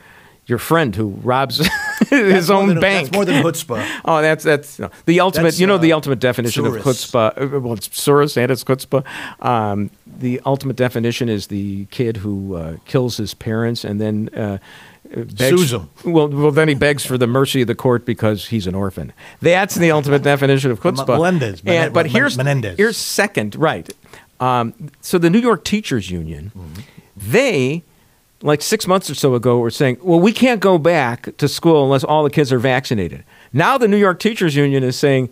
your 0.48 0.60
friend 0.60 0.96
who 0.96 1.08
robs 1.24 1.58
his 2.10 2.50
more 2.50 2.62
own 2.62 2.70
than- 2.70 2.80
bank. 2.80 3.08
That's 3.08 3.16
more 3.16 3.26
than 3.26 3.44
chutzpah. 3.44 3.84
Oh, 4.06 4.22
that's 4.22 4.44
that's 4.44 4.78
no. 4.80 4.90
the 5.06 5.20
ultimate. 5.20 5.44
That's, 5.46 5.60
you 5.60 5.66
know 5.68 5.78
the 5.80 5.92
uh, 5.92 5.96
ultimate 5.96 6.20
definition 6.20 6.66
of 6.66 6.74
chutzpah. 6.76 7.56
uh, 7.56 7.60
Well, 7.60 7.74
it's 7.74 7.88
tsuris 7.90 8.38
and 8.38 8.52
it's 8.52 8.64
chutzpah. 8.64 9.04
Um, 9.44 9.90
the 10.06 10.40
ultimate 10.46 10.76
definition 10.76 11.30
is 11.30 11.48
the 11.48 11.86
kid 11.86 12.18
who 12.18 12.56
uh, 12.56 12.78
kills 12.86 13.18
his 13.18 13.34
parents 13.34 13.84
and 13.84 14.00
then. 14.00 14.30
Uh, 14.36 14.58
begs, 15.16 15.38
Sues. 15.70 15.72
Well, 16.04 16.28
well, 16.30 16.52
then 16.52 16.68
he 16.68 16.74
begs 16.76 17.06
for 17.06 17.16
the 17.18 17.28
mercy 17.28 17.62
of 17.62 17.68
the 17.68 17.76
court 17.76 18.06
because 18.06 18.48
he's 18.48 18.66
an 18.68 18.74
orphan. 18.74 19.14
That's 19.40 19.76
the 19.76 19.92
ultimate 19.92 20.24
definition 20.34 20.72
of 20.72 20.80
chutzpah. 20.80 21.08
Melendez, 21.08 21.62
And- 21.66 21.94
but 21.94 22.08
here's 22.08 22.38
Menendez. 22.38 22.78
here's 22.78 22.98
second, 22.98 23.56
right? 23.56 23.88
Um, 24.40 24.74
so 25.02 25.18
the 25.18 25.30
New 25.30 25.40
York 25.40 25.64
Teachers 25.64 26.10
Union, 26.12 26.52
they 27.32 27.84
like 28.42 28.62
six 28.62 28.86
months 28.86 29.10
or 29.10 29.16
so 29.16 29.34
ago 29.36 29.58
were 29.60 29.72
saying, 29.72 29.98
well, 30.02 30.20
we 30.20 30.32
can't 30.32 30.60
go 30.60 30.78
back 30.78 31.36
to 31.38 31.48
school 31.48 31.84
unless 31.84 32.04
all 32.04 32.24
the 32.24 32.30
kids 32.30 32.52
are 32.52 32.60
vaccinated. 32.60 33.24
Now 33.54 33.78
the 33.78 33.88
New 33.88 33.98
York 33.98 34.20
Teachers 34.20 34.56
Union 34.56 34.84
is 34.84 34.98
saying, 34.98 35.30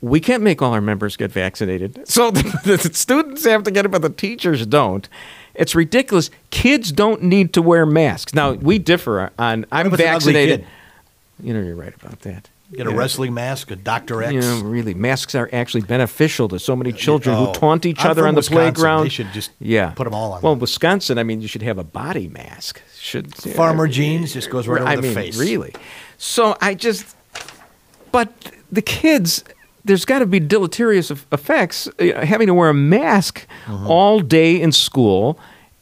we 0.00 0.20
can't 0.20 0.42
make 0.42 0.62
all 0.62 0.72
our 0.72 0.80
members 0.80 1.16
get 1.16 1.32
vaccinated. 1.32 2.02
So 2.08 2.30
the, 2.30 2.42
the 2.64 2.94
students 2.94 3.44
have 3.44 3.64
to 3.64 3.70
get 3.70 3.84
it, 3.84 3.90
but 3.90 4.02
the 4.02 4.10
teachers 4.10 4.64
don't. 4.66 5.08
It's 5.54 5.74
ridiculous. 5.74 6.30
Kids 6.50 6.92
don't 6.92 7.22
need 7.22 7.52
to 7.54 7.62
wear 7.62 7.84
masks. 7.84 8.32
Now, 8.32 8.52
we 8.52 8.78
differ 8.78 9.32
on 9.38 9.66
I'm 9.72 9.88
if 9.88 9.94
it's 9.94 10.02
an 10.02 10.08
ugly 10.08 10.32
vaccinated. 10.32 10.66
You 11.42 11.54
know, 11.54 11.60
you're 11.60 11.74
right 11.74 11.94
about 11.94 12.20
that. 12.20 12.48
Get 12.76 12.86
a 12.86 12.90
Yeah. 12.90 12.96
wrestling 12.96 13.32
mask, 13.32 13.70
a 13.70 13.76
Dr. 13.76 14.22
X. 14.22 14.34
Know, 14.34 14.60
really, 14.62 14.92
masks 14.92 15.34
are 15.34 15.48
actually 15.54 15.80
beneficial 15.82 16.48
to 16.48 16.58
so 16.58 16.76
many 16.76 16.92
children 16.92 17.34
Oh. 17.34 17.46
who 17.46 17.52
taunt 17.54 17.86
each 17.86 18.04
I'm 18.04 18.10
other 18.10 18.26
on 18.26 18.34
the 18.34 18.40
Wisconsin. 18.40 18.74
playground. 18.74 19.04
They 19.04 19.08
should 19.08 19.32
just 19.32 19.50
yeah. 19.58 19.90
put 19.96 20.06
'em 20.06 20.12
all 20.14 20.32
on. 20.34 20.42
Well, 20.42 20.54
Wisconsin, 20.56 21.16
I 21.18 21.22
mean, 21.22 21.40
you 21.40 21.48
should 21.48 21.62
have 21.62 21.78
a 21.78 21.84
body 21.84 22.28
mask. 22.28 22.82
Should 23.00 23.34
Farmer 23.34 23.88
jeans 23.88 24.34
just 24.34 24.50
goes 24.50 24.68
right 24.68 24.82
over 24.82 24.90
I 24.90 24.96
the 24.96 25.02
mean, 25.02 25.14
face. 25.14 25.36
Really. 25.38 25.72
So 26.18 26.56
I 26.60 26.74
just, 26.74 27.16
but 28.12 28.28
the 28.70 28.82
kids, 28.82 29.44
there's 29.84 30.04
got 30.04 30.18
to 30.18 30.26
be 30.26 30.40
deleterious 30.40 31.10
eff- 31.10 31.26
effects 31.32 31.88
uh, 31.98 32.24
having 32.26 32.48
to 32.48 32.54
wear 32.54 32.68
a 32.68 32.74
mask 32.74 33.46
Mm-hmm. 33.66 33.86
all 33.86 34.20
day 34.20 34.60
in 34.60 34.72
school, 34.72 35.38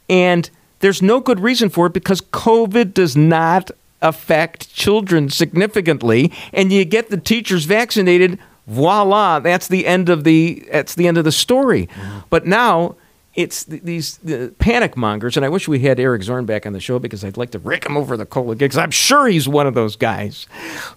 and 0.09 0.49
there's 0.79 1.01
no 1.01 1.19
good 1.19 1.39
reason 1.41 1.69
for 1.69 1.87
it 1.87 1.93
because 1.93 2.21
COVID 2.21 2.93
does 2.93 3.17
not 3.17 3.71
affect 4.01 4.73
children 4.73 5.29
significantly, 5.29 6.31
and 6.53 6.71
you 6.71 6.85
get 6.85 7.09
the 7.09 7.17
teachers 7.17 7.65
vaccinated. 7.65 8.39
Voila, 8.67 9.39
that's 9.39 9.67
the 9.67 9.87
end 9.87 10.09
of 10.09 10.23
the 10.23 10.67
that's 10.71 10.95
the 10.95 11.07
end 11.07 11.17
of 11.17 11.23
the 11.23 11.31
story. 11.31 11.87
Mm-hmm. 11.87 12.19
But 12.29 12.45
now 12.45 12.95
it's 13.37 13.63
th- 13.63 13.83
these 13.83 14.17
the 14.17 14.53
panic 14.59 14.97
mongers, 14.97 15.37
and 15.37 15.45
I 15.45 15.49
wish 15.49 15.67
we 15.67 15.79
had 15.79 15.99
Eric 15.99 16.23
Zorn 16.23 16.45
back 16.45 16.65
on 16.65 16.73
the 16.73 16.79
show 16.79 16.99
because 16.99 17.23
I'd 17.23 17.37
like 17.37 17.51
to 17.51 17.59
rake 17.59 17.85
him 17.85 17.95
over 17.95 18.17
the 18.17 18.25
cola 18.25 18.55
because 18.55 18.77
I'm 18.77 18.91
sure 18.91 19.27
he's 19.27 19.47
one 19.47 19.67
of 19.67 19.75
those 19.75 19.95
guys 19.95 20.47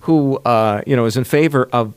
who 0.01 0.38
uh, 0.38 0.82
you 0.86 0.96
know 0.96 1.05
is 1.05 1.16
in 1.16 1.24
favor 1.24 1.68
of 1.72 1.94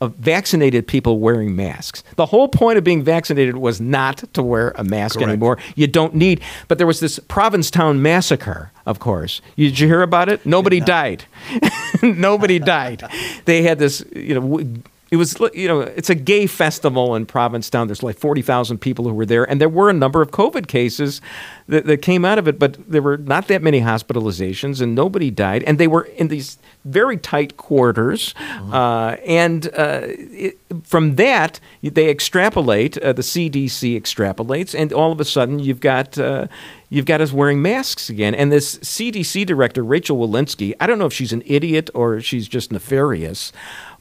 of 0.00 0.14
vaccinated 0.14 0.86
people 0.86 1.18
wearing 1.18 1.56
masks. 1.56 2.04
The 2.16 2.26
whole 2.26 2.48
point 2.48 2.78
of 2.78 2.84
being 2.84 3.02
vaccinated 3.02 3.56
was 3.56 3.80
not 3.80 4.18
to 4.34 4.42
wear 4.42 4.72
a 4.76 4.84
mask 4.84 5.16
Correct. 5.16 5.28
anymore. 5.28 5.58
You 5.74 5.86
don't 5.86 6.14
need. 6.14 6.40
But 6.68 6.78
there 6.78 6.86
was 6.86 7.00
this 7.00 7.18
Provincetown 7.18 8.00
massacre, 8.00 8.70
of 8.86 9.00
course. 9.00 9.40
Did 9.56 9.78
you 9.80 9.88
hear 9.88 10.02
about 10.02 10.28
it? 10.28 10.46
Nobody 10.46 10.80
died. 10.80 11.24
Nobody 12.02 12.58
died. 12.58 13.02
They 13.44 13.62
had 13.62 13.78
this, 13.78 14.04
you 14.14 14.40
know. 14.40 14.64
It 15.10 15.16
was, 15.16 15.36
you 15.54 15.68
know, 15.68 15.80
it's 15.80 16.10
a 16.10 16.14
gay 16.14 16.46
festival 16.46 17.14
in 17.14 17.24
Provincetown. 17.24 17.88
There's 17.88 18.02
like 18.02 18.18
40,000 18.18 18.78
people 18.78 19.06
who 19.06 19.14
were 19.14 19.24
there, 19.24 19.48
and 19.48 19.60
there 19.60 19.68
were 19.68 19.88
a 19.88 19.94
number 19.94 20.20
of 20.20 20.30
COVID 20.30 20.66
cases 20.66 21.20
that, 21.66 21.86
that 21.86 22.02
came 22.02 22.24
out 22.24 22.38
of 22.38 22.46
it, 22.46 22.58
but 22.58 22.76
there 22.90 23.00
were 23.00 23.16
not 23.16 23.48
that 23.48 23.62
many 23.62 23.80
hospitalizations, 23.80 24.82
and 24.82 24.94
nobody 24.94 25.30
died. 25.30 25.62
And 25.62 25.78
they 25.78 25.86
were 25.86 26.02
in 26.02 26.28
these 26.28 26.58
very 26.84 27.16
tight 27.16 27.56
quarters. 27.56 28.34
Uh, 28.72 29.16
and 29.26 29.66
uh, 29.68 30.00
it, 30.04 30.58
from 30.84 31.16
that, 31.16 31.58
they 31.82 32.10
extrapolate, 32.10 32.98
uh, 32.98 33.12
the 33.12 33.22
CDC 33.22 33.98
extrapolates, 33.98 34.78
and 34.78 34.92
all 34.92 35.12
of 35.12 35.20
a 35.20 35.24
sudden 35.24 35.58
you've 35.58 35.80
got. 35.80 36.18
Uh, 36.18 36.48
You've 36.90 37.04
got 37.04 37.20
us 37.20 37.32
wearing 37.32 37.60
masks 37.60 38.08
again. 38.08 38.34
And 38.34 38.50
this 38.50 38.78
CDC 38.78 39.44
director, 39.44 39.84
Rochelle 39.84 40.16
Walensky, 40.16 40.74
I 40.80 40.86
don't 40.86 40.98
know 40.98 41.06
if 41.06 41.12
she's 41.12 41.34
an 41.34 41.42
idiot 41.44 41.90
or 41.94 42.20
she's 42.20 42.48
just 42.48 42.72
nefarious, 42.72 43.52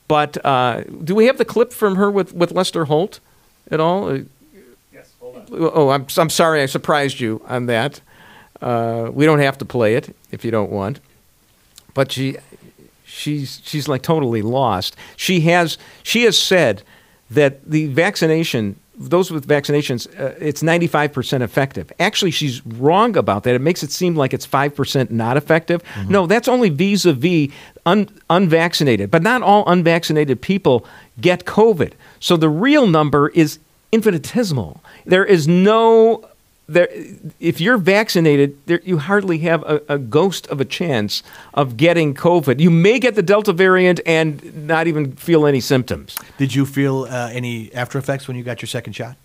but 0.07 0.43
uh, 0.45 0.81
do 1.03 1.13
we 1.15 1.25
have 1.25 1.37
the 1.37 1.45
clip 1.45 1.73
from 1.73 1.95
her 1.95 2.09
with, 2.09 2.33
with 2.33 2.51
Lester 2.51 2.85
Holt 2.85 3.19
at 3.71 3.79
all? 3.79 4.09
Uh, 4.09 4.19
Oh, 5.51 5.89
I'm, 5.89 6.07
I'm 6.17 6.29
sorry 6.29 6.61
I 6.61 6.65
surprised 6.65 7.19
you 7.19 7.41
on 7.47 7.67
that. 7.67 8.01
Uh, 8.61 9.09
we 9.13 9.25
don't 9.25 9.39
have 9.39 9.57
to 9.59 9.65
play 9.65 9.95
it 9.95 10.15
if 10.31 10.43
you 10.43 10.51
don't 10.51 10.71
want. 10.71 10.99
But 11.93 12.11
she, 12.11 12.37
she's, 13.05 13.61
she's 13.63 13.87
like 13.87 14.01
totally 14.01 14.41
lost. 14.41 14.95
She 15.15 15.41
has, 15.41 15.77
she 16.03 16.23
has 16.23 16.37
said 16.37 16.83
that 17.29 17.63
the 17.69 17.87
vaccination, 17.87 18.77
those 18.97 19.31
with 19.31 19.47
vaccinations, 19.47 20.07
uh, 20.19 20.33
it's 20.39 20.63
95% 20.63 21.41
effective. 21.41 21.91
Actually, 21.99 22.31
she's 22.31 22.65
wrong 22.65 23.15
about 23.15 23.43
that. 23.43 23.55
It 23.55 23.61
makes 23.61 23.83
it 23.83 23.91
seem 23.91 24.15
like 24.15 24.33
it's 24.33 24.47
5% 24.47 25.11
not 25.11 25.37
effective. 25.37 25.81
No, 26.09 26.25
that's 26.25 26.47
only 26.47 26.69
vis 26.69 27.05
a 27.05 27.13
vis 27.13 27.49
unvaccinated. 28.29 29.11
But 29.11 29.21
not 29.21 29.41
all 29.43 29.63
unvaccinated 29.67 30.41
people 30.41 30.85
get 31.21 31.45
COVID. 31.45 31.93
So 32.19 32.37
the 32.37 32.49
real 32.49 32.87
number 32.87 33.29
is 33.29 33.59
infinitesimal. 33.91 34.81
There 35.05 35.25
is 35.25 35.47
no 35.47 36.27
there. 36.67 36.87
If 37.39 37.59
you're 37.61 37.77
vaccinated, 37.77 38.57
there, 38.65 38.81
you 38.83 38.97
hardly 38.97 39.39
have 39.39 39.63
a, 39.63 39.81
a 39.89 39.97
ghost 39.97 40.47
of 40.47 40.61
a 40.61 40.65
chance 40.65 41.23
of 41.53 41.77
getting 41.77 42.13
COVID. 42.13 42.59
You 42.59 42.69
may 42.69 42.99
get 42.99 43.15
the 43.15 43.23
Delta 43.23 43.53
variant 43.53 43.99
and 44.05 44.67
not 44.67 44.87
even 44.87 45.13
feel 45.15 45.45
any 45.45 45.59
symptoms. 45.59 46.17
Did 46.37 46.53
you 46.53 46.65
feel 46.65 47.03
uh, 47.09 47.29
any 47.31 47.73
after 47.73 47.97
effects 47.97 48.27
when 48.27 48.37
you 48.37 48.43
got 48.43 48.61
your 48.61 48.67
second 48.67 48.93
shot? 48.93 49.15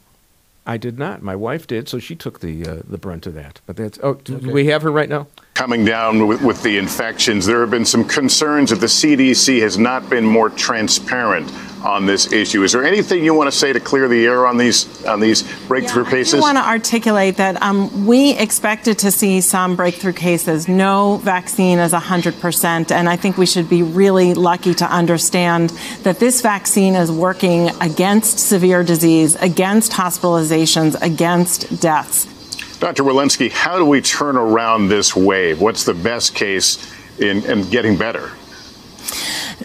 I 0.65 0.77
did 0.77 0.99
not. 0.99 1.23
My 1.23 1.35
wife 1.35 1.67
did, 1.67 1.89
so 1.89 1.99
she 1.99 2.15
took 2.15 2.39
the 2.39 2.65
uh, 2.65 2.83
the 2.89 2.99
brunt 2.99 3.27
of 3.27 3.35
that. 3.35 3.61
But 3.67 3.77
that's. 3.77 3.99
Oh, 4.03 4.15
do 4.15 4.37
we 4.39 4.67
have 4.67 4.83
her 4.83 4.93
right 4.93 5.09
now? 5.09 5.27
Coming 5.55 5.85
down 5.85 6.27
with, 6.27 6.43
with 6.43 6.63
the 6.63 6.79
infections. 6.79 7.47
There 7.47 7.61
have 7.61 7.71
been 7.71 7.85
some 7.85 8.05
concerns 8.05 8.71
that 8.71 8.81
the 8.81 8.87
CDC 8.87 9.61
has 9.61 9.79
not 9.79 10.09
been 10.09 10.25
more 10.25 10.49
transparent 10.49 11.53
on 11.85 12.07
this 12.07 12.33
issue. 12.33 12.63
Is 12.63 12.73
there 12.73 12.85
anything 12.85 13.25
you 13.25 13.35
want 13.35 13.51
to 13.51 13.57
say 13.57 13.73
to 13.73 13.81
clear 13.81 14.09
the 14.09 14.25
air 14.25 14.47
on 14.47 14.57
these 14.57 15.05
on 15.05 15.21
these 15.21 15.43
breakthrough 15.67 16.05
Yeah, 16.05 16.11
cases? 16.11 16.35
I 16.35 16.41
want 16.41 16.59
to 16.59 16.65
articulate 16.65 17.37
that 17.37 17.61
um, 17.61 18.07
we 18.07 18.37
expected 18.39 18.99
to 19.01 19.11
see 19.11 19.41
some 19.41 19.77
breakthrough 19.77 20.13
cases. 20.13 20.69
No 20.69 21.17
vaccine 21.19 21.79
is 21.79 21.93
100%, 21.93 22.91
and 22.91 23.09
I 23.09 23.17
think 23.17 23.37
we 23.37 23.47
should 23.47 23.69
be 23.69 23.83
really 23.83 24.35
lucky 24.35 24.75
to 24.75 24.85
understand 24.85 25.71
that 26.03 26.19
this 26.19 26.41
vaccine 26.41 26.95
is 26.95 27.11
working 27.11 27.71
against 27.81 28.39
severe 28.39 28.85
disease, 28.85 29.35
against 29.37 29.93
hospitalizations, 29.93 31.01
against 31.03 31.81
deaths. 31.81 32.32
Dr. 32.83 33.05
Walensky, 33.05 33.49
how 33.49 33.79
do 33.79 33.85
we 33.85 34.01
turn 34.01 34.37
around 34.37 34.89
this 34.89 35.15
wave? 35.15 35.61
What's 35.61 35.85
the 35.85 35.95
best 35.95 36.35
case 36.35 36.93
in, 37.17 37.45
in 37.45 37.71
getting 37.71 37.97
better? 37.97 38.33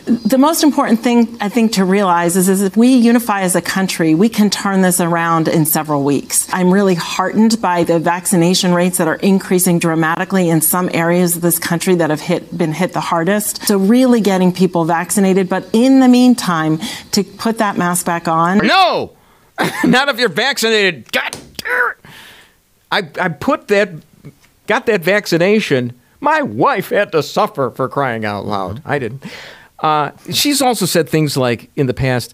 The 0.05 0.38
most 0.38 0.61
important 0.61 0.99
thing 0.99 1.36
I 1.41 1.49
think 1.49 1.72
to 1.74 1.84
realize 1.84 2.38
is, 2.38 2.47
is 2.47 2.61
if 2.61 2.78
we 2.78 2.89
unify 2.89 3.41
as 3.41 3.55
a 3.55 3.61
country, 3.61 4.13
we 4.13 4.30
can 4.30 4.51
turn 4.51 4.84
this 4.84 4.99
around 4.99 5.47
in 5.47 5.65
several 5.65 6.03
weeks. 6.03 6.47
I'm 6.53 6.72
really 6.72 6.93
heartened 6.93 7.59
by 7.59 7.86
the 7.86 7.97
vaccination 7.97 8.72
rates 8.72 8.99
that 8.99 9.07
are 9.07 9.15
increasing 9.15 9.80
dramatically 9.80 10.51
in 10.51 10.61
some 10.61 10.88
areas 10.93 11.38
of 11.38 11.41
this 11.41 11.57
country 11.57 11.95
that 11.95 12.11
have 12.11 12.22
hit, 12.22 12.55
been 12.55 12.72
hit 12.72 12.93
the 12.93 13.01
hardest. 13.01 13.63
So 13.63 13.80
really 13.80 14.22
getting 14.22 14.51
people 14.51 14.86
vaccinated, 14.86 15.49
but 15.49 15.68
in 15.74 16.01
the 16.01 16.07
meantime, 16.07 16.78
to 17.13 17.24
put 17.24 17.57
that 17.57 17.78
mask 17.78 18.05
back 18.05 18.28
on. 18.28 18.59
No, 18.59 19.18
not 19.84 20.07
if 20.07 20.20
you're 20.20 20.30
vaccinated. 20.30 21.11
God 21.11 21.32
damn 21.57 21.89
it. 21.89 21.96
I, 22.91 23.09
I 23.19 23.29
put 23.29 23.67
that, 23.67 23.89
got 24.67 24.85
that 24.85 25.01
vaccination. 25.01 25.93
My 26.19 26.41
wife 26.41 26.89
had 26.89 27.11
to 27.11 27.21
suffer 27.21 27.69
for 27.69 27.88
crying 27.89 28.25
out 28.25 28.45
loud. 28.45 28.81
I 28.85 28.99
didn't. 28.99 29.23
Uh, 29.79 30.11
she's 30.31 30.61
also 30.61 30.85
said 30.85 31.07
things 31.07 31.38
like 31.38 31.69
in 31.75 31.85
the 31.85 31.93
past, 31.93 32.33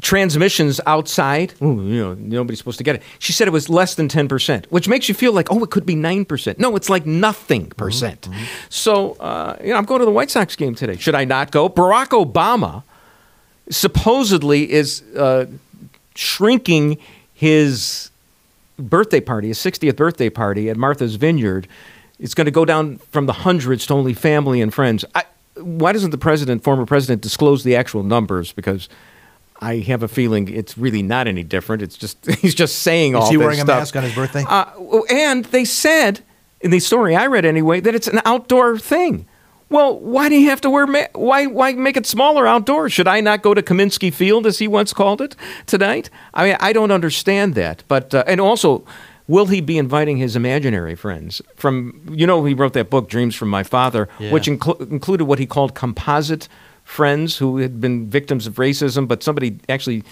transmissions 0.00 0.80
outside, 0.86 1.54
ooh, 1.62 1.80
you 1.82 2.02
know, 2.02 2.14
nobody's 2.14 2.58
supposed 2.58 2.78
to 2.78 2.84
get 2.84 2.96
it. 2.96 3.02
She 3.18 3.32
said 3.32 3.46
it 3.46 3.52
was 3.52 3.68
less 3.68 3.94
than 3.94 4.08
10%, 4.08 4.66
which 4.66 4.88
makes 4.88 5.08
you 5.08 5.14
feel 5.14 5.32
like, 5.32 5.50
oh, 5.50 5.62
it 5.62 5.70
could 5.70 5.86
be 5.86 5.94
9%. 5.94 6.58
No, 6.58 6.74
it's 6.76 6.90
like 6.90 7.06
nothing 7.06 7.66
percent. 7.70 8.28
So, 8.68 9.12
uh, 9.14 9.56
you 9.62 9.70
know, 9.70 9.76
I'm 9.76 9.84
going 9.84 10.00
to 10.00 10.04
the 10.04 10.10
White 10.10 10.30
Sox 10.30 10.56
game 10.56 10.74
today. 10.74 10.96
Should 10.96 11.14
I 11.14 11.24
not 11.24 11.52
go? 11.52 11.68
Barack 11.68 12.08
Obama 12.08 12.82
supposedly 13.70 14.70
is 14.70 15.02
uh, 15.16 15.46
shrinking 16.14 16.98
his 17.34 18.10
birthday 18.88 19.20
party, 19.20 19.48
his 19.48 19.58
60th 19.58 19.96
birthday 19.96 20.30
party 20.30 20.70
at 20.70 20.76
Martha's 20.76 21.16
Vineyard. 21.16 21.68
It's 22.18 22.34
going 22.34 22.44
to 22.44 22.52
go 22.52 22.64
down 22.64 22.98
from 22.98 23.26
the 23.26 23.32
hundreds 23.32 23.86
to 23.86 23.94
only 23.94 24.14
family 24.14 24.60
and 24.60 24.72
friends. 24.72 25.04
I, 25.14 25.24
why 25.56 25.92
doesn't 25.92 26.10
the 26.10 26.18
president, 26.18 26.62
former 26.62 26.86
president, 26.86 27.22
disclose 27.22 27.64
the 27.64 27.76
actual 27.76 28.02
numbers? 28.02 28.52
Because 28.52 28.88
I 29.60 29.76
have 29.78 30.02
a 30.02 30.08
feeling 30.08 30.48
it's 30.48 30.76
really 30.76 31.02
not 31.02 31.28
any 31.28 31.42
different. 31.42 31.82
It's 31.82 31.96
just 31.96 32.24
he's 32.40 32.54
just 32.54 32.80
saying 32.80 33.14
all 33.14 33.24
Is 33.24 33.30
he 33.30 33.36
wearing 33.36 33.60
a 33.60 33.64
mask 33.64 33.96
on 33.96 34.02
his 34.02 34.14
birthday? 34.14 34.44
Uh, 34.46 34.66
and 35.10 35.44
they 35.46 35.64
said 35.64 36.20
in 36.60 36.70
the 36.70 36.80
story 36.80 37.14
I 37.16 37.26
read 37.26 37.44
anyway 37.44 37.80
that 37.80 37.94
it's 37.94 38.08
an 38.08 38.20
outdoor 38.24 38.78
thing. 38.78 39.26
Well, 39.72 39.98
why 39.98 40.28
do 40.28 40.34
you 40.36 40.50
have 40.50 40.60
to 40.60 40.70
wear? 40.70 40.86
Ma- 40.86 41.06
why 41.14 41.46
why 41.46 41.72
make 41.72 41.96
it 41.96 42.06
smaller 42.06 42.46
outdoors? 42.46 42.92
Should 42.92 43.08
I 43.08 43.20
not 43.22 43.42
go 43.42 43.54
to 43.54 43.62
Kaminsky 43.62 44.12
Field 44.12 44.46
as 44.46 44.58
he 44.58 44.68
once 44.68 44.92
called 44.92 45.20
it 45.22 45.34
tonight? 45.66 46.10
I 46.34 46.44
mean, 46.44 46.56
I 46.60 46.72
don't 46.74 46.90
understand 46.90 47.54
that. 47.54 47.82
But 47.88 48.14
uh, 48.14 48.22
and 48.26 48.38
also, 48.40 48.84
will 49.28 49.46
he 49.46 49.62
be 49.62 49.78
inviting 49.78 50.18
his 50.18 50.36
imaginary 50.36 50.94
friends 50.94 51.40
from? 51.56 52.02
You 52.12 52.26
know, 52.26 52.44
he 52.44 52.52
wrote 52.54 52.74
that 52.74 52.90
book, 52.90 53.08
Dreams 53.08 53.34
from 53.34 53.48
My 53.48 53.62
Father, 53.62 54.08
Yeah. 54.18 54.30
which 54.30 54.46
inclu- 54.46 54.90
included 54.90 55.24
what 55.24 55.38
he 55.38 55.46
called 55.46 55.74
composite 55.74 56.48
friends 56.84 57.38
who 57.38 57.56
had 57.58 57.80
been 57.80 58.10
victims 58.10 58.46
of 58.46 58.56
racism, 58.56 59.08
but 59.08 59.22
somebody 59.22 59.58
actually 59.70 60.02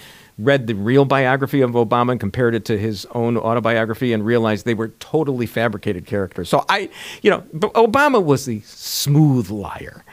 read 0.43 0.67
the 0.67 0.73
real 0.73 1.05
biography 1.05 1.61
of 1.61 1.71
Obama 1.71 2.11
and 2.11 2.19
compared 2.19 2.55
it 2.55 2.65
to 2.65 2.77
his 2.77 3.05
own 3.11 3.37
autobiography 3.37 4.13
and 4.13 4.25
realized 4.25 4.65
they 4.65 4.73
were 4.73 4.89
totally 4.99 5.45
fabricated 5.45 6.05
characters. 6.05 6.49
So 6.49 6.65
I, 6.67 6.89
you 7.21 7.29
know, 7.29 7.41
Obama 7.51 8.23
was 8.23 8.45
the 8.45 8.61
smooth 8.61 9.49
liar. 9.49 10.03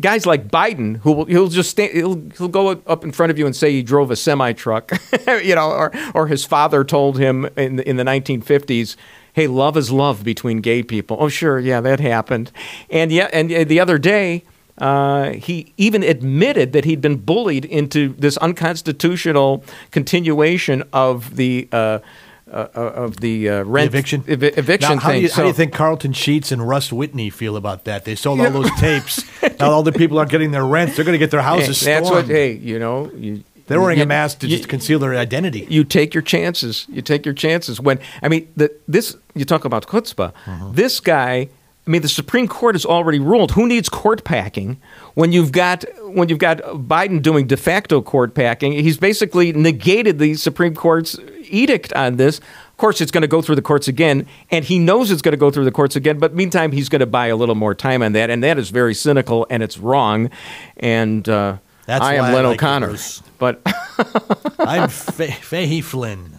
Guys 0.00 0.24
like 0.24 0.48
Biden, 0.48 0.98
who 0.98 1.12
will 1.12 1.24
he'll 1.26 1.48
just 1.48 1.78
he'll 1.78 2.22
he'll 2.38 2.48
go 2.48 2.70
up 2.70 3.04
in 3.04 3.12
front 3.12 3.30
of 3.30 3.38
you 3.38 3.44
and 3.44 3.54
say 3.54 3.70
he 3.70 3.82
drove 3.82 4.10
a 4.10 4.16
semi 4.16 4.52
truck, 4.52 4.90
you 5.26 5.54
know, 5.54 5.70
or 5.70 5.92
or 6.14 6.26
his 6.26 6.46
father 6.46 6.84
told 6.84 7.18
him 7.18 7.44
in 7.56 7.76
the, 7.76 7.86
in 7.86 7.96
the 7.96 8.04
1950s, 8.04 8.96
"Hey, 9.34 9.46
love 9.46 9.76
is 9.76 9.90
love 9.90 10.24
between 10.24 10.62
gay 10.62 10.82
people." 10.82 11.18
Oh, 11.20 11.28
sure, 11.28 11.58
yeah, 11.58 11.82
that 11.82 12.00
happened, 12.00 12.50
and 12.88 13.12
yeah, 13.12 13.28
and 13.30 13.50
the 13.50 13.78
other 13.78 13.98
day 13.98 14.44
uh, 14.78 15.30
he 15.32 15.72
even 15.76 16.02
admitted 16.02 16.72
that 16.72 16.84
he'd 16.84 17.00
been 17.00 17.16
bullied 17.16 17.64
into 17.64 18.14
this 18.18 18.36
unconstitutional 18.38 19.64
continuation 19.90 20.82
of 20.92 21.36
the 21.36 21.68
uh, 21.72 21.98
uh, 22.52 22.68
of 22.74 23.18
the 23.18 23.48
uh, 23.48 23.58
The 23.58 23.64
rent 23.64 23.86
eviction 23.88 24.24
ev- 24.28 24.42
eviction 24.42 24.96
Now, 24.96 25.00
how 25.00 25.10
thing. 25.10 25.20
Do 25.22 25.26
you, 25.26 25.32
how 25.32 25.42
do 25.42 25.48
you 25.48 25.54
think 25.54 25.72
Carleton 25.72 26.12
Sheets 26.12 26.52
and 26.52 26.66
Russ 26.68 26.92
Whitney 26.92 27.30
feel 27.30 27.56
about 27.56 27.84
that? 27.84 28.04
They 28.04 28.14
sold 28.14 28.40
all 28.40 28.50
those 28.50 28.70
tapes. 28.78 29.22
now 29.60 29.70
all 29.70 29.82
the 29.82 29.92
people 29.92 30.18
aren't 30.18 30.30
getting 30.30 30.50
their 30.52 30.64
rents. 30.66 30.94
They're 30.96 31.04
going 31.04 31.14
to 31.14 31.18
get 31.18 31.30
their 31.30 31.40
Hey, 31.40 31.46
houses 31.46 31.80
that's 31.80 32.08
what. 32.10 32.26
Hey, 32.26 32.52
you 32.52 32.78
know, 32.78 33.10
you, 33.16 33.42
They're 33.66 33.80
wearing 33.80 33.98
you- 33.98 34.04
a 34.04 34.06
mask 34.06 34.40
to 34.40 34.46
you- 34.46 34.56
just 34.58 34.68
conceal 34.68 34.98
their 34.98 35.14
identity. 35.16 35.66
you 35.70 35.84
take 35.84 36.14
your 36.14 36.22
chances. 36.22 36.86
You 36.88 37.00
take 37.02 37.24
your 37.24 37.34
chances. 37.34 37.80
When 37.80 37.98
I 38.22 38.28
mean, 38.28 38.46
the, 38.56 38.70
this 38.86 39.16
you 39.34 39.44
talk 39.44 39.64
about 39.64 39.86
chutzpah. 39.86 40.32
Uh-huh. 40.46 40.68
This 40.72 41.00
guy. 41.00 41.48
I 41.86 41.90
mean, 41.90 42.00
the 42.00 42.08
Supreme 42.08 42.48
Court 42.48 42.74
has 42.74 42.86
already 42.86 43.18
ruled. 43.18 43.52
Who 43.52 43.66
needs 43.66 43.90
court 43.90 44.24
packing 44.24 44.80
when 45.14 45.32
you've 45.32 45.52
got 45.52 45.84
when 46.02 46.30
you've 46.30 46.38
got 46.38 46.58
Biden 46.58 47.20
doing 47.20 47.46
de 47.46 47.58
facto 47.58 48.00
court 48.00 48.34
packing? 48.34 48.72
He's 48.72 48.96
basically 48.96 49.52
negated 49.52 50.18
the 50.18 50.34
Supreme 50.34 50.74
Court's 50.74 51.18
edict 51.42 51.92
on 51.92 52.16
this. 52.16 52.38
Of 52.38 52.78
course, 52.78 53.02
it's 53.02 53.10
going 53.10 53.22
to 53.22 53.28
go 53.28 53.42
through 53.42 53.56
the 53.56 53.62
courts 53.62 53.86
again, 53.86 54.26
and 54.50 54.64
he 54.64 54.78
knows 54.78 55.10
it's 55.10 55.20
going 55.20 55.34
to 55.34 55.38
go 55.38 55.50
through 55.50 55.66
the 55.66 55.70
courts 55.70 55.94
again. 55.94 56.18
But 56.18 56.34
meantime, 56.34 56.72
he's 56.72 56.88
going 56.88 57.00
to 57.00 57.06
buy 57.06 57.26
a 57.26 57.36
little 57.36 57.54
more 57.54 57.74
time 57.74 58.02
on 58.02 58.12
that, 58.14 58.30
and 58.30 58.42
that 58.42 58.58
is 58.58 58.70
very 58.70 58.94
cynical 58.94 59.46
and 59.50 59.62
it's 59.62 59.76
wrong. 59.76 60.30
And 60.78 61.28
uh, 61.28 61.58
That's 61.84 62.02
I 62.02 62.14
am 62.14 62.24
I 62.24 62.32
Len 62.32 62.44
like 62.46 62.62
O'Connor, 62.62 62.96
but. 63.38 63.60
I'm 64.58 64.88
Fa- 64.88 65.32
Fahey 65.32 65.82
Flynn. 65.82 66.38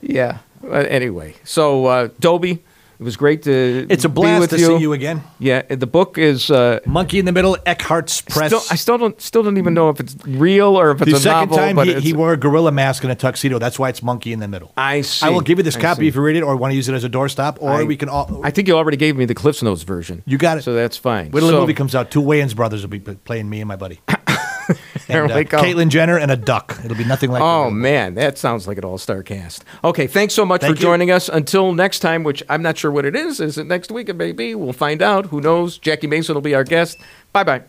Yeah. 0.00 0.38
Anyway, 0.68 1.34
so 1.44 1.86
uh, 1.86 2.08
Dobie, 2.18 2.62
it 3.00 3.04
was 3.04 3.16
great 3.16 3.42
to 3.44 3.86
It's 3.88 4.04
a 4.04 4.08
be 4.08 4.14
blast 4.14 4.40
with 4.40 4.50
to 4.50 4.58
you. 4.58 4.66
see 4.66 4.76
you 4.78 4.92
again. 4.92 5.22
Yeah, 5.38 5.62
the 5.62 5.86
book 5.86 6.18
is. 6.18 6.50
Uh, 6.50 6.80
Monkey 6.86 7.18
in 7.18 7.24
the 7.24 7.32
Middle, 7.32 7.56
Eckhartz 7.64 8.26
Press. 8.28 8.48
still, 8.48 8.62
I 8.70 8.74
still 8.76 8.98
don't 8.98 9.20
still 9.20 9.42
don't 9.42 9.56
even 9.58 9.74
know 9.74 9.88
if 9.90 10.00
it's 10.00 10.16
real 10.26 10.78
or 10.78 10.90
if 10.90 11.02
it's 11.02 11.10
the 11.12 11.16
a 11.16 11.20
second 11.20 11.50
novel. 11.50 11.56
time 11.56 11.86
he, 11.86 12.00
he 12.00 12.12
wore 12.12 12.32
a 12.32 12.36
gorilla 12.36 12.72
mask 12.72 13.04
and 13.04 13.12
a 13.12 13.14
tuxedo. 13.14 13.58
That's 13.58 13.78
why 13.78 13.88
it's 13.88 14.02
Monkey 14.02 14.32
in 14.32 14.40
the 14.40 14.48
Middle. 14.48 14.72
I 14.76 15.02
see. 15.02 15.26
I 15.26 15.30
will 15.30 15.40
give 15.42 15.58
you 15.58 15.64
this 15.64 15.76
I 15.76 15.80
copy 15.80 16.02
see. 16.02 16.08
if 16.08 16.14
you 16.16 16.22
read 16.22 16.36
it 16.36 16.42
or 16.42 16.56
want 16.56 16.72
to 16.72 16.76
use 16.76 16.88
it 16.88 16.94
as 16.94 17.04
a 17.04 17.08
doorstop, 17.10 17.58
or 17.60 17.70
I- 17.70 17.84
we 17.84 17.96
can 17.96 18.08
all. 18.08 18.40
I 18.44 18.50
think 18.50 18.66
you 18.68 18.76
already 18.76 18.96
gave 18.96 19.16
me 19.16 19.24
the 19.24 19.34
Cliff's 19.34 19.62
Notes 19.62 19.82
version. 19.84 20.22
You 20.26 20.36
got 20.38 20.58
it. 20.58 20.62
So 20.62 20.72
that's 20.74 20.96
fine. 20.96 21.30
Wait 21.30 21.40
till 21.40 21.50
the 21.50 21.60
movie 21.60 21.74
comes 21.74 21.94
out. 21.94 22.10
Two 22.10 22.22
Wayans 22.22 22.54
brothers 22.56 22.82
will 22.82 22.90
be 22.90 22.98
playing 23.00 23.48
me 23.48 23.60
and 23.60 23.68
my 23.68 23.76
buddy. 23.76 24.00
There 25.08 25.24
and, 25.24 25.34
we 25.34 25.40
uh, 25.40 25.44
go. 25.44 25.58
Caitlyn 25.58 25.88
Jenner 25.88 26.18
and 26.18 26.30
a 26.30 26.36
duck. 26.36 26.78
It'll 26.84 26.96
be 26.96 27.04
nothing 27.04 27.30
like. 27.30 27.42
Oh 27.42 27.70
man, 27.70 28.14
that 28.14 28.38
sounds 28.38 28.68
like 28.68 28.76
an 28.78 28.84
all-star 28.84 29.22
cast. 29.22 29.64
Okay, 29.82 30.06
thanks 30.06 30.34
so 30.34 30.44
much 30.44 30.60
Thank 30.60 30.76
for 30.76 30.80
you. 30.80 30.82
joining 30.82 31.10
us. 31.10 31.28
Until 31.28 31.72
next 31.72 32.00
time, 32.00 32.24
which 32.24 32.42
I'm 32.48 32.62
not 32.62 32.76
sure 32.76 32.90
what 32.90 33.04
it 33.06 33.16
is. 33.16 33.40
Is 33.40 33.56
it 33.58 33.66
next 33.66 33.90
week? 33.90 34.08
It 34.08 34.14
may 34.16 34.32
be. 34.32 34.54
We'll 34.54 34.72
find 34.74 35.00
out. 35.02 35.26
Who 35.26 35.40
knows? 35.40 35.78
Jackie 35.78 36.06
Mason 36.06 36.34
will 36.34 36.42
be 36.42 36.54
our 36.54 36.64
guest. 36.64 36.98
Bye 37.32 37.44
bye. 37.44 37.62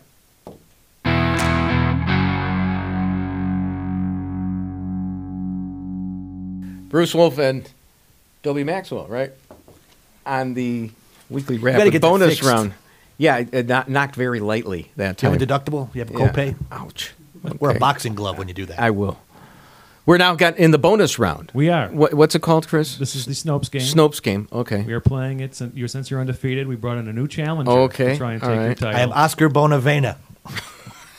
Bruce 6.90 7.14
Wolf 7.14 7.38
and 7.38 7.70
Dobie 8.42 8.64
Maxwell, 8.64 9.06
right? 9.06 9.32
On 10.26 10.54
the 10.54 10.90
weekly 11.30 11.56
get 11.58 12.02
bonus 12.02 12.42
round. 12.42 12.74
Yeah, 13.16 13.44
it, 13.52 13.88
knocked- 13.88 14.16
very 14.16 14.40
lightly 14.40 14.90
that 14.96 15.22
You 15.22 15.30
have 15.30 15.40
a 15.40 15.46
deductible. 15.46 15.94
You 15.94 16.00
have 16.00 16.10
a 16.10 16.18
Yeah. 16.18 16.32
copay. 16.32 17.19
Ouch. 17.46 17.60
Wear 17.60 17.72
a 17.72 17.78
boxing 17.78 18.14
glove 18.14 18.38
when 18.38 18.48
you 18.48 18.54
do 18.54 18.66
that. 18.66 18.78
I 18.78 18.90
will. 18.90 19.18
We're 20.06 20.18
now 20.18 20.34
got 20.34 20.56
in 20.56 20.70
the 20.70 20.78
bonus 20.78 21.18
round. 21.18 21.52
We 21.54 21.68
are. 21.68 21.88
What, 21.88 22.14
what's 22.14 22.34
it 22.34 22.42
called, 22.42 22.66
Chris? 22.66 22.96
This 22.96 23.14
is 23.14 23.26
the 23.26 23.32
Snopes 23.32 23.70
game. 23.70 23.82
Snopes 23.82 24.20
game. 24.22 24.48
Okay. 24.50 24.82
We 24.82 24.92
are 24.92 25.00
playing 25.00 25.40
it 25.40 25.54
since 25.54 25.74
you're, 25.76 25.88
since 25.88 26.10
you're 26.10 26.20
undefeated. 26.20 26.66
We 26.66 26.76
brought 26.76 26.98
in 26.98 27.06
a 27.06 27.12
new 27.12 27.28
challenger 27.28 27.70
Okay, 27.70 28.12
to 28.12 28.16
try 28.16 28.32
and 28.32 28.42
all 28.42 28.48
take 28.48 28.58
your 28.58 28.74
title. 28.74 28.98
I 28.98 29.02
am 29.02 29.12
Oscar 29.12 29.48
Bonavena. 29.48 30.16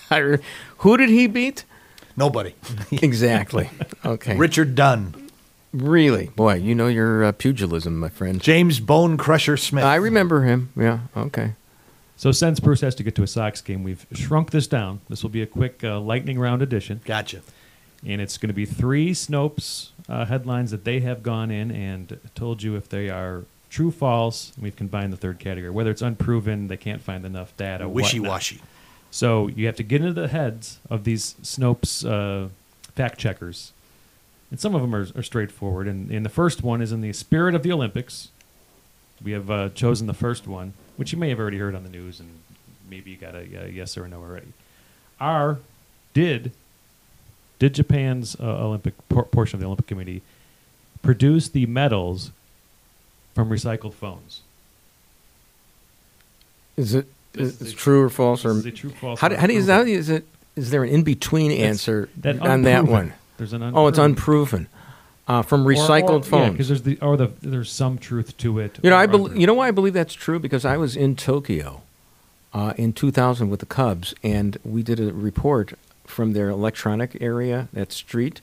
Who 0.79 0.97
did 0.97 1.09
he 1.09 1.27
beat? 1.27 1.63
Nobody. 2.17 2.53
exactly. 2.91 3.69
Okay. 4.03 4.35
Richard 4.35 4.75
Dunn. 4.75 5.29
Really? 5.73 6.27
Boy, 6.35 6.55
you 6.55 6.75
know 6.75 6.87
your 6.87 7.23
uh, 7.23 7.31
pugilism, 7.31 7.97
my 7.97 8.09
friend. 8.09 8.41
James 8.41 8.81
Bone 8.81 9.15
Crusher 9.15 9.55
Smith. 9.55 9.85
I 9.85 9.95
remember 9.95 10.43
him. 10.43 10.69
Yeah. 10.75 10.99
Okay. 11.15 11.53
So 12.21 12.31
since 12.31 12.59
Bruce 12.59 12.81
has 12.81 12.93
to 12.93 13.01
get 13.01 13.15
to 13.15 13.23
a 13.23 13.27
Sox 13.27 13.61
game, 13.61 13.83
we've 13.83 14.05
shrunk 14.13 14.51
this 14.51 14.67
down. 14.67 15.01
This 15.09 15.23
will 15.23 15.31
be 15.31 15.41
a 15.41 15.47
quick 15.47 15.83
uh, 15.83 15.99
lightning 15.99 16.37
round 16.37 16.61
edition, 16.61 17.01
Gotcha. 17.03 17.41
and 18.05 18.21
it's 18.21 18.37
going 18.37 18.49
to 18.49 18.53
be 18.53 18.67
three 18.67 19.09
Snopes 19.09 19.89
uh, 20.07 20.25
headlines 20.25 20.69
that 20.69 20.83
they 20.83 20.99
have 20.99 21.23
gone 21.23 21.49
in 21.49 21.71
and 21.71 22.19
told 22.35 22.61
you 22.61 22.75
if 22.75 22.87
they 22.87 23.09
are 23.09 23.45
true, 23.71 23.89
false. 23.89 24.51
And 24.53 24.61
we've 24.61 24.75
combined 24.75 25.11
the 25.11 25.17
third 25.17 25.39
category, 25.39 25.71
whether 25.71 25.89
it's 25.89 26.03
unproven, 26.03 26.67
they 26.67 26.77
can't 26.77 27.01
find 27.01 27.25
enough 27.25 27.57
data. 27.57 27.89
Wishy 27.89 28.19
washy. 28.19 28.61
So 29.09 29.47
you 29.47 29.65
have 29.65 29.77
to 29.77 29.83
get 29.83 30.01
into 30.01 30.13
the 30.13 30.27
heads 30.27 30.77
of 30.91 31.05
these 31.05 31.33
Snopes 31.41 32.07
uh, 32.07 32.49
fact 32.93 33.19
checkers. 33.19 33.71
And 34.51 34.59
some 34.59 34.75
of 34.75 34.81
them 34.81 34.93
are, 34.93 35.07
are 35.15 35.23
straightforward. 35.23 35.87
And, 35.87 36.11
and 36.11 36.23
the 36.23 36.29
first 36.29 36.61
one 36.61 36.83
is 36.83 36.91
in 36.91 37.01
the 37.01 37.13
spirit 37.13 37.55
of 37.55 37.63
the 37.63 37.71
Olympics. 37.71 38.29
We 39.23 39.31
have 39.31 39.49
uh, 39.49 39.69
chosen 39.69 40.05
the 40.05 40.13
first 40.13 40.47
one, 40.47 40.73
which 41.01 41.11
you 41.11 41.17
may 41.17 41.29
have 41.29 41.39
already 41.39 41.57
heard 41.57 41.73
on 41.73 41.81
the 41.81 41.89
news, 41.89 42.19
and 42.19 42.29
maybe 42.87 43.09
you 43.09 43.17
got 43.17 43.33
a, 43.33 43.39
a 43.65 43.69
yes 43.69 43.97
or 43.97 44.05
a 44.05 44.07
no 44.07 44.19
already. 44.21 44.53
Are 45.19 45.57
did 46.13 46.51
did 47.57 47.73
Japan's 47.73 48.35
uh, 48.39 48.43
Olympic 48.67 48.93
por- 49.09 49.23
portion 49.23 49.55
of 49.57 49.61
the 49.61 49.65
Olympic 49.65 49.87
Committee 49.87 50.21
produce 51.01 51.49
the 51.49 51.65
medals 51.65 52.29
from 53.33 53.49
recycled 53.49 53.95
phones? 53.95 54.41
Is 56.77 56.93
it 56.93 57.07
is 57.33 57.59
is 57.59 57.73
it 57.73 57.77
true 57.77 58.03
or 58.03 58.09
false? 58.11 58.45
Or 58.45 58.51
is 58.51 58.63
a 58.63 58.69
true, 58.71 58.91
false, 58.91 59.19
how, 59.19 59.27
do- 59.27 59.33
or 59.33 59.37
how 59.39 59.47
do 59.47 59.53
you, 59.53 59.59
unproven. 59.61 59.75
how 59.79 59.83
do 59.83 59.89
you- 59.91 59.97
is 59.97 60.09
it? 60.09 60.25
Is 60.55 60.69
there 60.69 60.83
an 60.83 60.89
in 60.89 61.01
between 61.03 61.49
It's- 61.49 61.67
answer 61.67 62.09
that 62.17 62.39
on 62.41 62.61
that 62.61 62.81
unproven. 62.81 62.91
one? 63.07 63.13
There's 63.37 63.53
an 63.53 63.63
Oh, 63.73 63.87
it's 63.87 63.97
unproven. 63.97 64.67
Unproven. 65.27 65.39
Uh, 65.39 65.41
from 65.43 65.65
recycled 65.65 66.25
phones. 66.25 66.51
because 66.51 66.67
there's 66.67 66.81
the 66.83 66.97
or 67.01 67.15
the 67.17 67.31
there's 67.41 67.71
some 67.71 67.97
truth 67.97 68.35
to 68.37 68.59
it. 68.59 68.79
You 68.81 68.89
know, 68.89 68.95
I 68.97 69.03
or 69.05 69.07
bel 69.07 69.25
other. 69.27 69.35
you 69.37 69.47
know 69.47 69.53
why 69.53 69.67
I 69.67 69.71
believe 69.71 69.93
that's 69.93 70.13
true 70.13 70.39
because 70.39 70.65
I 70.65 70.77
was 70.77 70.95
in 70.95 71.15
Tokyo 71.15 71.81
uh, 72.53 72.73
in 72.77 72.91
2000 72.93 73.49
with 73.49 73.59
the 73.61 73.65
Cubs, 73.65 74.13
and 74.23 74.57
we 74.65 74.83
did 74.83 74.99
a 74.99 75.13
report 75.13 75.73
from 76.05 76.33
their 76.33 76.49
electronic 76.49 77.17
area, 77.21 77.69
that 77.71 77.93
street, 77.93 78.41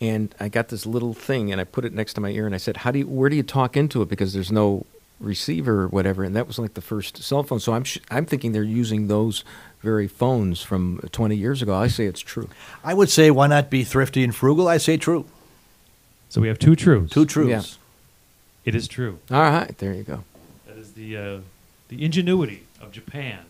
and 0.00 0.32
I 0.38 0.48
got 0.48 0.68
this 0.68 0.86
little 0.86 1.12
thing, 1.14 1.50
and 1.50 1.60
I 1.60 1.64
put 1.64 1.84
it 1.84 1.92
next 1.92 2.14
to 2.14 2.20
my 2.20 2.28
ear, 2.30 2.46
and 2.46 2.54
I 2.54 2.58
said, 2.58 2.78
"How 2.78 2.90
do 2.92 3.00
you? 3.00 3.06
Where 3.08 3.28
do 3.30 3.34
you 3.36 3.42
talk 3.42 3.76
into 3.76 4.00
it? 4.02 4.08
Because 4.08 4.32
there's 4.32 4.52
no 4.52 4.86
receiver 5.18 5.82
or 5.82 5.88
whatever." 5.88 6.22
And 6.22 6.36
that 6.36 6.46
was 6.46 6.58
like 6.60 6.74
the 6.74 6.80
first 6.80 7.22
cell 7.24 7.42
phone. 7.42 7.58
So 7.58 7.72
I'm 7.72 7.82
sh- 7.84 7.98
I'm 8.10 8.24
thinking 8.26 8.52
they're 8.52 8.62
using 8.62 9.08
those 9.08 9.42
very 9.82 10.06
phones 10.06 10.60
from 10.62 11.00
20 11.12 11.34
years 11.36 11.62
ago. 11.62 11.74
I 11.74 11.88
say 11.88 12.06
it's 12.06 12.20
true. 12.20 12.48
I 12.84 12.94
would 12.94 13.08
say, 13.10 13.30
why 13.30 13.46
not 13.46 13.70
be 13.70 13.82
thrifty 13.84 14.22
and 14.24 14.34
frugal? 14.34 14.66
I 14.68 14.78
say 14.78 14.96
true. 14.96 15.24
So 16.28 16.40
we 16.40 16.48
have 16.48 16.58
two 16.58 16.76
truths. 16.76 17.12
Two 17.12 17.24
truths. 17.26 17.78
Yeah. 17.78 18.68
It 18.68 18.74
is 18.74 18.86
true. 18.88 19.18
All 19.30 19.40
right, 19.40 19.76
there 19.78 19.94
you 19.94 20.02
go. 20.02 20.24
That 20.66 20.76
is 20.76 20.92
the 20.92 21.16
uh, 21.16 21.38
the 21.88 22.04
ingenuity 22.04 22.64
of 22.80 22.92
Japan. 22.92 23.40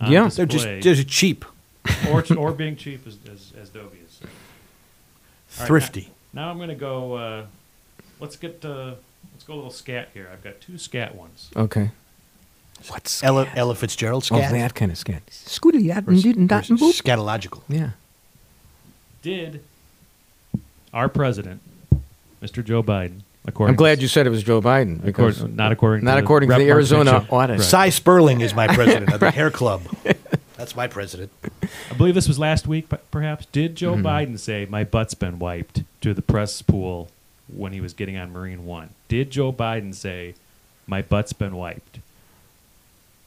on 0.00 0.12
Yeah. 0.12 0.28
They're 0.28 0.46
just, 0.46 0.64
display. 0.64 0.80
they're 0.80 0.94
just 0.94 1.08
cheap. 1.08 1.44
or 2.10 2.24
or 2.36 2.52
being 2.52 2.76
cheap 2.76 3.06
as 3.06 3.16
as, 3.32 3.52
as 3.60 3.68
Dobie 3.70 3.98
is. 4.06 4.20
All 4.22 4.28
right, 5.60 5.66
Thrifty. 5.66 6.12
now, 6.32 6.44
now 6.44 6.50
I'm 6.50 6.58
going 6.58 6.68
to 6.68 6.74
go 6.74 7.14
uh, 7.14 7.46
let's 8.20 8.36
get 8.36 8.64
uh, 8.64 8.94
let's 9.32 9.44
go 9.44 9.54
a 9.54 9.56
little 9.56 9.70
scat 9.70 10.10
here. 10.14 10.28
I've 10.32 10.44
got 10.44 10.60
two 10.60 10.78
scat 10.78 11.14
ones. 11.16 11.50
Okay. 11.56 11.90
What's 12.86 13.24
Ella, 13.24 13.48
Ella 13.56 13.74
Fitzgerald 13.74 14.22
scat? 14.24 14.38
Oh, 14.38 14.40
scat. 14.42 14.52
that 14.52 14.74
kind 14.76 14.92
of 14.92 14.98
scat. 14.98 15.26
Scooty, 15.26 15.82
yeah, 15.82 16.00
Versus- 16.00 16.22
didn't 16.22 16.46
dot 16.46 16.70
and 16.70 16.78
boop. 16.78 16.92
Scatological. 16.92 17.62
Yeah. 17.68 17.90
Did 19.22 19.64
our 20.94 21.08
president, 21.08 21.60
Mr. 22.42 22.64
Joe 22.64 22.82
Biden, 22.82 23.20
according 23.46 23.72
I'm 23.72 23.76
glad 23.76 24.00
you 24.02 24.08
said 24.08 24.26
it 24.26 24.30
was 24.30 24.42
Joe 24.42 24.60
Biden 24.60 25.02
because 25.04 25.38
According- 25.38 25.56
not 25.56 25.72
according 25.72 26.04
not 26.04 26.16
to 26.16 26.22
according 26.22 26.50
to 26.50 26.56
the 26.56 26.68
Arizona 26.68 27.20
Mitchell. 27.20 27.26
audit. 27.36 27.58
Right. 27.58 27.64
Sy 27.64 27.88
Sperling 27.90 28.40
is 28.40 28.54
my 28.54 28.66
president 28.74 29.12
of 29.12 29.20
the 29.20 29.30
Hair 29.30 29.50
Club. 29.50 29.82
That's 30.56 30.74
my 30.74 30.86
president. 30.88 31.30
I 31.90 31.94
believe 31.96 32.14
this 32.14 32.26
was 32.28 32.38
last 32.38 32.66
week, 32.66 32.86
perhaps 33.10 33.46
did 33.46 33.76
Joe 33.76 33.94
Mm-hmm. 33.94 34.06
Biden 34.06 34.38
say 34.38 34.66
my 34.68 34.84
butt's 34.84 35.14
been 35.14 35.38
wiped 35.38 35.82
to 36.00 36.12
the 36.14 36.22
press 36.22 36.62
pool 36.62 37.08
when 37.52 37.72
he 37.72 37.80
was 37.80 37.92
getting 37.94 38.16
on 38.16 38.32
Marine 38.32 38.66
One? 38.66 38.90
Did 39.08 39.30
Joe 39.30 39.52
Biden 39.52 39.94
say 39.94 40.34
my 40.86 41.00
butt's 41.02 41.32
been 41.32 41.54
wiped? 41.56 41.98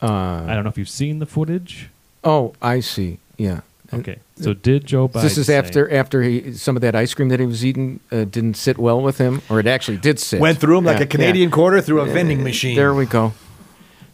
Uh, 0.01 0.45
I 0.47 0.53
don't 0.55 0.63
know 0.63 0.69
if 0.69 0.77
you've 0.77 0.89
seen 0.89 1.19
the 1.19 1.25
footage. 1.25 1.89
oh, 2.23 2.53
I 2.61 2.79
see. 2.79 3.19
Yeah. 3.37 3.61
Okay, 3.93 4.19
so 4.37 4.53
did 4.53 4.85
Joe 4.85 5.07
Biden? 5.09 5.21
This 5.21 5.37
is 5.37 5.47
say- 5.47 5.57
after 5.57 5.91
after 5.91 6.21
he 6.21 6.53
some 6.53 6.75
of 6.77 6.81
that 6.81 6.95
ice 6.95 7.13
cream 7.13 7.29
that 7.29 7.39
he 7.39 7.45
was 7.45 7.65
eating 7.65 7.99
uh, 8.11 8.23
didn't 8.23 8.53
sit 8.55 8.77
well 8.77 9.01
with 9.01 9.17
him, 9.17 9.41
or 9.49 9.59
it 9.59 9.67
actually 9.67 9.97
did 9.97 10.19
sit. 10.19 10.39
Went 10.39 10.59
through 10.59 10.77
him 10.77 10.85
like 10.85 11.01
a 11.01 11.05
Canadian 11.05 11.49
yeah. 11.49 11.55
quarter 11.55 11.81
through 11.81 12.01
a 12.01 12.05
vending 12.05 12.43
machine. 12.43 12.75
There 12.75 12.93
we 12.93 13.05
go. 13.05 13.33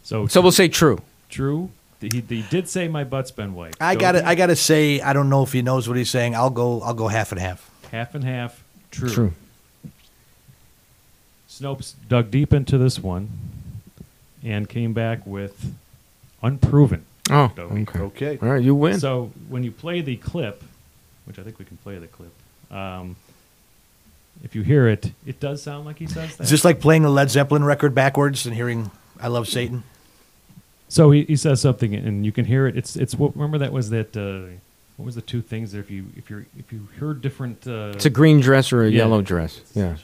So, 0.04 0.26
So 0.28 0.42
we'll 0.42 0.52
say 0.52 0.68
true. 0.68 1.00
true. 1.30 1.70
He, 2.00 2.24
he 2.30 2.44
did 2.50 2.70
say 2.70 2.88
my 2.88 3.04
butt's 3.04 3.32
been 3.32 3.56
wiped. 3.56 3.82
I 3.82 3.96
got 3.96 4.12
to 4.12 4.26
I 4.26 4.36
got 4.36 4.48
to 4.48 4.56
say 4.56 5.02
I 5.02 5.14
don't 5.14 5.30
know 5.30 5.42
if 5.44 5.52
he 5.52 5.62
knows 5.64 5.88
what 5.88 5.98
he's 5.98 6.10
saying. 6.12 6.36
I'll 6.36 6.52
go 6.52 6.82
I'll 6.82 6.94
go 6.94 7.08
half 7.08 7.32
and 7.32 7.42
half. 7.42 7.70
half 7.92 8.14
and 8.14 8.24
half. 8.24 8.64
True. 8.92 9.10
True. 9.10 9.34
Snopes 11.50 11.94
dug 12.08 12.30
deep 12.30 12.54
into 12.54 12.78
this 12.78 13.00
one 13.00 13.30
and 14.44 14.70
came 14.70 14.94
back 14.94 15.26
with 15.26 15.74
unproven. 16.44 17.07
Oh, 17.30 17.52
Doggy. 17.56 17.82
okay. 17.84 18.00
Okay. 18.00 18.38
All 18.42 18.50
right, 18.50 18.64
you 18.64 18.74
win. 18.76 19.00
So 19.00 19.32
when 19.50 19.64
you 19.64 19.72
play 19.72 20.02
the 20.02 20.16
clip, 20.18 20.64
which 21.26 21.38
I 21.40 21.44
think 21.44 21.60
we 21.60 21.66
can 21.66 21.78
play 21.78 21.98
the 21.98 22.08
clip, 22.08 22.32
um, 22.72 23.16
if 24.44 24.56
you 24.56 24.62
hear 24.62 24.88
it, 24.88 25.12
it 25.26 25.40
does 25.40 25.62
sound 25.64 25.86
like 25.86 25.98
he 26.00 26.08
says 26.08 26.38
that. 26.38 26.44
Is 26.44 26.50
this 26.52 26.64
like 26.66 26.80
playing 26.80 27.06
a 27.06 27.10
Led 27.10 27.30
Zeppelin 27.32 27.64
record 27.64 27.94
backwards 27.96 28.46
and 28.46 28.56
hearing 28.56 28.92
"I 29.20 29.28
Love 29.28 29.48
Satan"? 29.48 29.84
so 30.90 31.12
he, 31.12 31.24
he 31.26 31.36
says 31.36 31.60
something, 31.60 31.94
and 31.96 32.26
you 32.26 32.32
can 32.32 32.46
hear 32.46 32.68
it. 32.68 32.78
It's 32.78 32.96
it's 32.96 33.16
what 33.16 33.36
remember 33.36 33.58
that 33.58 33.72
was 33.74 33.90
that. 33.90 34.16
Uh, 34.16 34.54
what 34.98 35.06
was 35.06 35.16
the 35.16 35.22
two 35.22 35.42
things 35.44 35.74
that 35.74 35.80
if 35.80 35.92
you 35.92 36.06
if 36.16 36.30
you 36.30 36.46
if 36.58 36.72
you 36.74 36.88
heard 37.00 37.22
different? 37.22 37.68
Uh, 37.68 37.92
it's 37.94 38.06
a 38.06 38.10
green 38.10 38.40
dress 38.40 38.72
or 38.74 38.84
a 38.84 38.90
Yeah. 38.90 38.98
yellow 39.00 39.22
dress. 39.22 39.62
Yeah. 39.76 39.96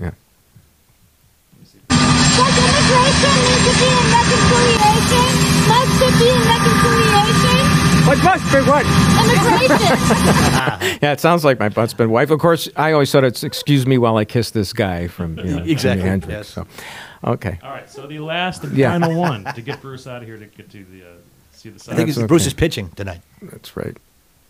Yeah. 0.00 0.10
Does 5.72 6.02
immigration 6.02 6.02
need 6.02 6.12
to 6.12 6.18
be 6.18 6.28
in 6.28 6.40
reconciliation? 6.44 7.12
Must 7.12 7.32
it 7.32 7.32
be 7.32 7.56
in 7.56 7.62
reconciliation? 7.62 7.68
What 8.02 8.18
must 8.24 8.46
be 8.52 8.60
what? 8.68 8.84
Immigration. 9.22 10.98
Yeah, 11.02 11.12
it 11.12 11.20
sounds 11.20 11.44
like 11.44 11.58
my 11.58 11.68
butt's 11.68 11.94
been 11.94 12.10
wiped. 12.10 12.30
Of 12.30 12.38
course, 12.38 12.68
I 12.76 12.92
always 12.92 13.10
thought 13.10 13.24
it's 13.24 13.42
"excuse 13.42 13.86
me 13.86 13.98
while 13.98 14.16
I 14.16 14.24
kiss 14.24 14.50
this 14.52 14.72
guy" 14.72 15.08
from 15.08 15.38
you 15.38 15.56
know, 15.56 15.62
Exactly, 15.64 16.08
Hendrix. 16.08 16.32
yes. 16.32 16.48
So, 16.48 16.66
okay. 17.24 17.58
all 17.62 17.70
right, 17.70 17.90
so 17.90 18.06
the 18.06 18.18
last 18.20 18.62
and 18.64 18.76
Yeah. 18.76 18.92
final 18.98 19.18
one 19.28 19.44
to 19.54 19.60
get 19.62 19.80
Bruce 19.80 20.06
out 20.06 20.22
of 20.22 20.28
here 20.28 20.36
to 20.38 20.46
get 20.46 20.70
to 20.70 20.84
the 20.84 21.02
uh, 21.02 21.06
see 21.52 21.70
the 21.70 21.78
side. 21.80 21.94
I 21.94 21.96
think 21.96 22.08
it's 22.08 22.18
That's 22.18 22.28
Bruce 22.28 22.42
okay. 22.42 22.48
is 22.48 22.54
pitching 22.54 22.90
tonight. 22.90 23.20
That's 23.42 23.76
right. 23.76 23.96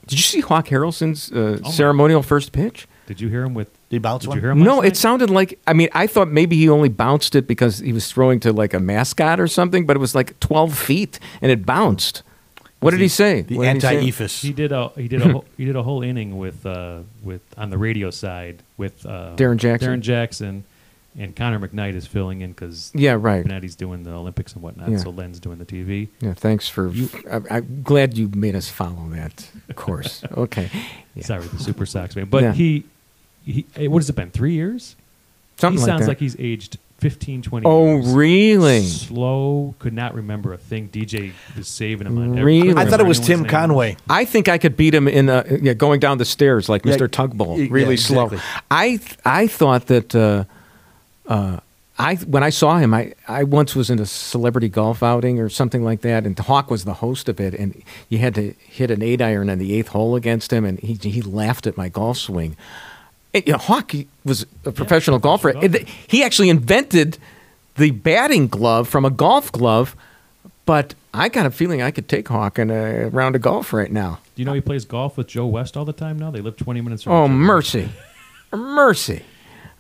Did 0.07 0.19
you 0.19 0.23
see 0.23 0.41
Hawk 0.41 0.67
Harrelson's 0.69 1.31
uh, 1.33 1.59
Oh, 1.65 1.71
ceremonial 1.71 2.23
first 2.23 2.53
pitch? 2.53 2.87
Did 3.07 3.21
you 3.21 3.29
hear 3.29 3.45
him 3.45 3.55
with? 3.55 3.69
Did 3.93 3.97
he 3.97 4.01
bounce 4.01 4.23
Did 4.23 4.29
one? 4.29 4.39
you 4.39 4.41
hear 4.41 4.51
him? 4.53 4.61
No, 4.63 4.81
it 4.81 4.97
sounded 4.97 5.29
like. 5.29 5.59
I 5.67 5.75
mean, 5.75 5.91
I 5.93 6.07
thought 6.07 6.29
maybe 6.31 6.57
he 6.57 6.67
only 6.71 6.89
bounced 6.89 7.35
it 7.35 7.47
because 7.47 7.79
he 7.81 7.93
was 7.93 8.11
throwing 8.11 8.41
to 8.41 8.51
like 8.51 8.73
a 8.73 8.81
mascot 8.81 9.39
or 9.39 9.47
something, 9.47 9.85
but 9.85 9.97
it 9.97 10.01
was 10.01 10.15
like 10.15 10.41
12 10.41 10.75
feet 10.79 11.21
and 11.43 11.53
it 11.53 11.67
bounced. 11.67 12.23
What 12.81 12.93
did 12.93 13.01
he 13.01 13.09
say? 13.09 13.43
The 13.43 13.59
What 13.59 13.65
did 13.65 13.75
he 13.75 13.81
say? 13.81 13.97
anti-ephus. 13.99 14.41
He 14.41 14.53
did 14.55 14.73
a 14.73 14.89
he 14.97 15.09
did 15.09 15.21
a 15.21 15.31
whole, 15.31 15.45
he 15.59 15.67
did 15.67 15.77
a 15.77 15.83
whole 15.83 16.03
inning 16.03 16.39
with 16.39 16.65
uh, 16.65 17.01
with 17.23 17.43
on 17.59 17.69
the 17.69 17.77
radio 17.77 18.11
side 18.11 18.63
with 18.79 19.05
uh, 19.05 19.35
Darrin 19.37 19.59
Jackson? 19.59 19.87
Darrin 19.89 20.01
Jackson, 20.01 20.65
and 21.19 21.37
Connor 21.37 21.61
McKnight 21.61 21.95
is 21.95 22.07
filling 22.07 22.41
in 22.41 22.51
because 22.53 22.91
Yeah, 22.95 23.19
right. 23.21 23.45
Benetti's 23.45 23.77
doing 23.77 24.05
the 24.05 24.13
Olympics 24.13 24.55
and 24.55 24.63
whatnot, 24.63 24.89
Yeah. 24.89 24.97
so 24.97 25.11
Len's 25.11 25.39
doing 25.39 25.59
the 25.59 25.67
TV. 25.67 26.09
Yeah, 26.21 26.33
thanks 26.33 26.67
for. 26.67 26.91
I, 27.31 27.41
I'm 27.51 27.83
glad 27.85 28.17
you 28.17 28.31
made 28.35 28.57
us 28.57 28.71
follow 28.71 29.07
that 29.11 29.49
course. 29.77 30.25
okay. 30.37 30.71
Yeah. 31.15 31.25
Sorry, 31.25 31.47
the 31.47 31.59
Super 31.59 31.85
Sox 31.85 32.17
man, 32.17 32.25
but 32.25 32.43
Yeah. 32.43 32.53
he, 32.55 32.85
he 33.45 33.67
eh, 33.77 33.87
what 33.87 33.99
has 34.03 34.09
it 34.11 34.17
been? 34.17 34.31
Three 34.31 34.53
years? 34.55 34.97
Something 35.59 35.79
he 35.79 35.83
like 35.83 35.89
sounds 35.89 36.01
that. 36.03 36.09
like 36.09 36.19
he's 36.19 36.37
aged 36.39 36.79
15, 36.99 37.43
20 37.43 37.67
Oh, 37.67 37.97
years. 37.97 38.07
really? 38.09 38.83
Slow, 38.83 39.75
could 39.81 39.93
not 39.93 40.15
remember 40.15 40.53
a 40.53 40.57
thing. 40.57 40.89
DJ 40.89 41.33
was 41.57 41.67
saving 41.69 42.07
him 42.07 42.17
on. 42.19 42.33
Really? 42.41 42.69
couldn't 42.69 42.79
I 42.79 42.87
thought 42.89 43.01
it 43.01 43.07
was 43.07 43.19
Tim 43.21 43.41
name. 43.41 43.49
Conway. 43.51 43.97
I 44.09 44.25
think 44.25 44.49
I 44.49 44.57
could 44.59 44.77
beat 44.77 44.95
him 44.95 45.09
in 45.09 45.29
uh, 45.29 45.45
yeah, 45.61 45.75
going 45.75 45.99
down 46.01 46.19
the 46.19 46.25
stairs 46.25 46.69
like 46.69 46.85
Yeah, 46.85 46.97
Mr. 46.97 47.09
Tudball, 47.09 47.59
yeah, 47.59 47.67
really 47.71 47.97
slow. 47.97 48.27
exactly. 48.27 48.41
I 48.71 48.89
th- 48.97 49.19
I 49.25 49.47
thought 49.49 49.87
that 49.89 50.15
uh, 50.15 50.45
uh, 51.27 51.59
I 51.99 52.15
when 52.17 52.43
I 52.45 52.51
saw 52.51 52.79
him, 52.79 52.95
I, 52.95 53.13
I 53.29 53.45
once 53.45 53.75
was 53.77 53.91
in 53.91 53.99
a 53.99 54.07
celebrity 54.07 54.69
golf 54.69 55.03
outing 55.03 55.39
or 55.41 55.49
something 55.49 55.85
like 55.85 56.01
that, 56.03 56.25
and 56.25 56.39
Hawk 56.39 56.71
was 56.71 56.85
the 56.85 56.95
host 56.95 57.29
of 57.29 57.41
it, 57.41 57.53
and 57.55 57.81
you 58.09 58.19
had 58.19 58.35
to 58.37 58.55
hit 58.59 58.91
an 58.93 59.03
eight 59.03 59.21
iron 59.21 59.51
on 59.51 59.59
the 59.59 59.75
eighth 59.75 59.89
hole 59.89 60.15
against 60.17 60.53
him, 60.53 60.65
and 60.65 60.79
he 60.81 60.95
he 60.95 61.21
laughed 61.21 61.67
at 61.67 61.77
my 61.77 61.89
golf 61.89 62.17
swing. 62.19 62.57
And, 63.35 63.47
you 63.47 63.53
know, 63.53 63.59
Hawk 63.59 63.93
he 63.93 64.09
was 64.25 64.47
a 64.65 64.73
professional 64.73 65.19
golfer. 65.19 65.53
professional 65.53 65.65
And 65.65 65.87
th- 65.87 65.97
He 66.07 66.23
actually 66.23 66.51
invented 66.51 67.19
the 67.77 67.91
batting 67.91 68.49
glove 68.49 68.89
from 68.89 69.05
a 69.05 69.11
golf 69.11 69.51
glove, 69.53 69.97
but 70.67 70.95
I 71.15 71.29
got 71.29 71.47
a 71.47 71.51
feeling 71.51 71.81
I 71.83 71.91
could 71.91 72.09
take 72.09 72.29
Hawk 72.29 72.59
in 72.59 72.71
a 72.71 73.09
round 73.09 73.35
of 73.37 73.43
golf 73.43 73.73
right 73.73 73.91
now. 73.91 74.21
Do 74.35 74.43
you 74.43 74.47
know 74.47 74.53
he 74.53 74.61
plays 74.61 74.85
golf 74.85 75.17
with 75.17 75.27
Joe 75.29 75.47
West 75.47 75.77
all 75.77 75.85
the 75.85 75.93
time 75.93 76.19
now? 76.19 76.31
They 76.31 76.41
live 76.41 76.57
20 76.57 76.81
minutes 76.83 77.03
from 77.05 77.13
Oh, 77.13 77.25
each 77.27 77.31
mercy. 77.31 77.89
mercy. 78.53 79.23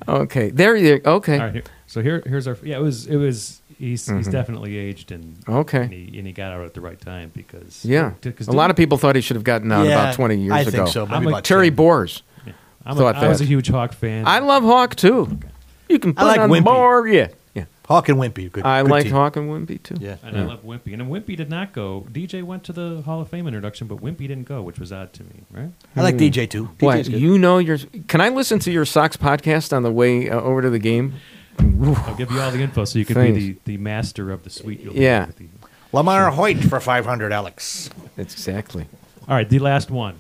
Okay. 0.09 0.51
There 0.51 0.77
you 0.77 1.01
Okay. 1.05 1.35
All 1.39 1.45
right, 1.45 1.53
here, 1.53 1.63
so 1.87 2.03
here, 2.03 2.23
here's 2.27 2.49
our. 2.49 2.57
Yeah, 2.63 2.79
it 2.79 2.83
was. 2.83 3.07
It 3.07 3.17
was. 3.17 3.61
He's, 3.79 4.09
he's 4.09 4.29
definitely 4.29 4.77
aged 4.77 5.11
and 5.11 5.35
Mm-hmm. 5.41 5.53
Okay. 5.55 5.83
and 5.83 5.93
he, 5.93 6.17
and 6.19 6.25
he 6.27 6.33
got 6.33 6.53
out 6.53 6.65
at 6.65 6.73
the 6.73 6.81
right 6.81 7.01
time 7.01 7.33
because 7.35 7.85
Yeah. 7.85 8.13
because 8.21 8.47
A 8.47 8.53
lot 8.53 8.71
of 8.71 8.77
people 8.77 8.97
thought 8.97 9.17
he 9.17 9.21
should 9.21 9.35
have 9.35 9.43
gotten 9.43 9.73
out 9.73 9.87
Yeah, 9.87 9.95
about 10.03 10.15
20 10.15 10.37
years 10.37 10.53
I 10.53 10.61
ago. 10.61 10.71
think 10.71 10.89
so. 10.89 11.05
Maybe 11.05 11.17
I'm 11.17 11.23
about 11.23 11.33
like 11.33 11.45
Terry 11.45 11.69
10. 11.69 11.75
Boers. 11.77 12.23
I'm 12.85 12.97
thought 12.97 13.17
a, 13.17 13.19
I 13.21 13.29
was 13.29 13.41
a 13.41 13.45
huge 13.45 13.69
Hawk 13.69 13.93
fan. 13.93 14.27
I 14.27 14.39
love 14.41 14.63
Hawk 14.63 14.95
too. 14.97 15.39
You 15.89 15.99
can 15.99 16.15
put 16.15 16.25
like 16.25 16.41
on 16.41 16.49
Wimpy. 16.51 16.59
the 16.59 16.63
board. 16.63 17.11
Yeah. 17.13 17.29
Yeah. 17.55 17.65
Hawk 17.87 18.09
and 18.09 18.19
Wimpy. 18.19 18.51
Good, 18.51 18.65
I 18.65 18.83
good 18.83 18.91
like 18.91 19.03
team. 19.05 19.13
Hawk 19.13 19.37
and 19.37 19.51
Wimpy 19.51 19.83
too. 19.83 19.97
Yeah. 20.01 20.17
and 20.23 20.37
I 20.39 20.43
love 20.45 20.63
Wimpy. 20.65 20.95
And 20.95 21.03
Wimpy 21.03 21.37
did 21.37 21.51
not 21.51 21.73
go. 21.73 22.07
DJ 22.11 22.43
went 22.43 22.65
to 22.65 22.73
the 22.73 23.03
Hall 23.03 23.21
of 23.21 23.29
Fame 23.29 23.47
introduction, 23.47 23.87
but 23.89 23.99
Wimpy 23.99 24.27
didn't 24.29 24.45
go, 24.45 24.63
which 24.63 24.79
was 24.79 24.93
odd 24.93 25.13
to 25.15 25.23
me, 25.25 25.43
right? 25.51 25.71
I 25.95 26.01
like 26.03 26.17
DJ 26.17 26.49
too. 26.49 26.71
What 26.81 26.97
DJ's 26.99 27.09
good. 27.11 27.21
you 27.21 27.39
know 27.39 27.59
your? 27.59 27.79
Can 28.09 28.21
I 28.21 28.31
listen 28.31 28.59
to 28.61 28.73
your 28.73 28.85
Sox 28.87 29.17
podcast 29.17 29.77
on 29.77 29.83
the 29.83 29.93
way 29.93 30.31
uh, 30.31 30.41
over 30.41 30.63
to 30.63 30.71
the 30.71 30.79
game? 30.79 31.15
I'll 31.59 32.15
give 32.15 32.31
you 32.31 32.41
all 32.41 32.51
the 32.51 32.61
info 32.63 32.85
so 32.87 32.99
you 32.99 33.05
can 33.05 33.15
be 33.15 33.33
the, 33.53 33.59
the 33.67 33.77
master 33.77 34.31
of 34.31 34.43
the 34.45 34.51
suite. 34.51 34.81
You'll 34.81 34.95
Yeah. 34.95 35.27
be 35.27 35.27
with 35.27 35.37
the- 35.39 35.49
LaMarr 35.99 36.31
Hoyt 36.33 36.57
for 36.65 36.81
500, 36.81 37.33
Alex. 37.33 37.91
That's 38.17 38.33
exactly. 38.33 38.87
All 39.29 39.35
right, 39.35 39.47
the 39.49 39.59
last 39.59 39.91
one. 39.91 40.15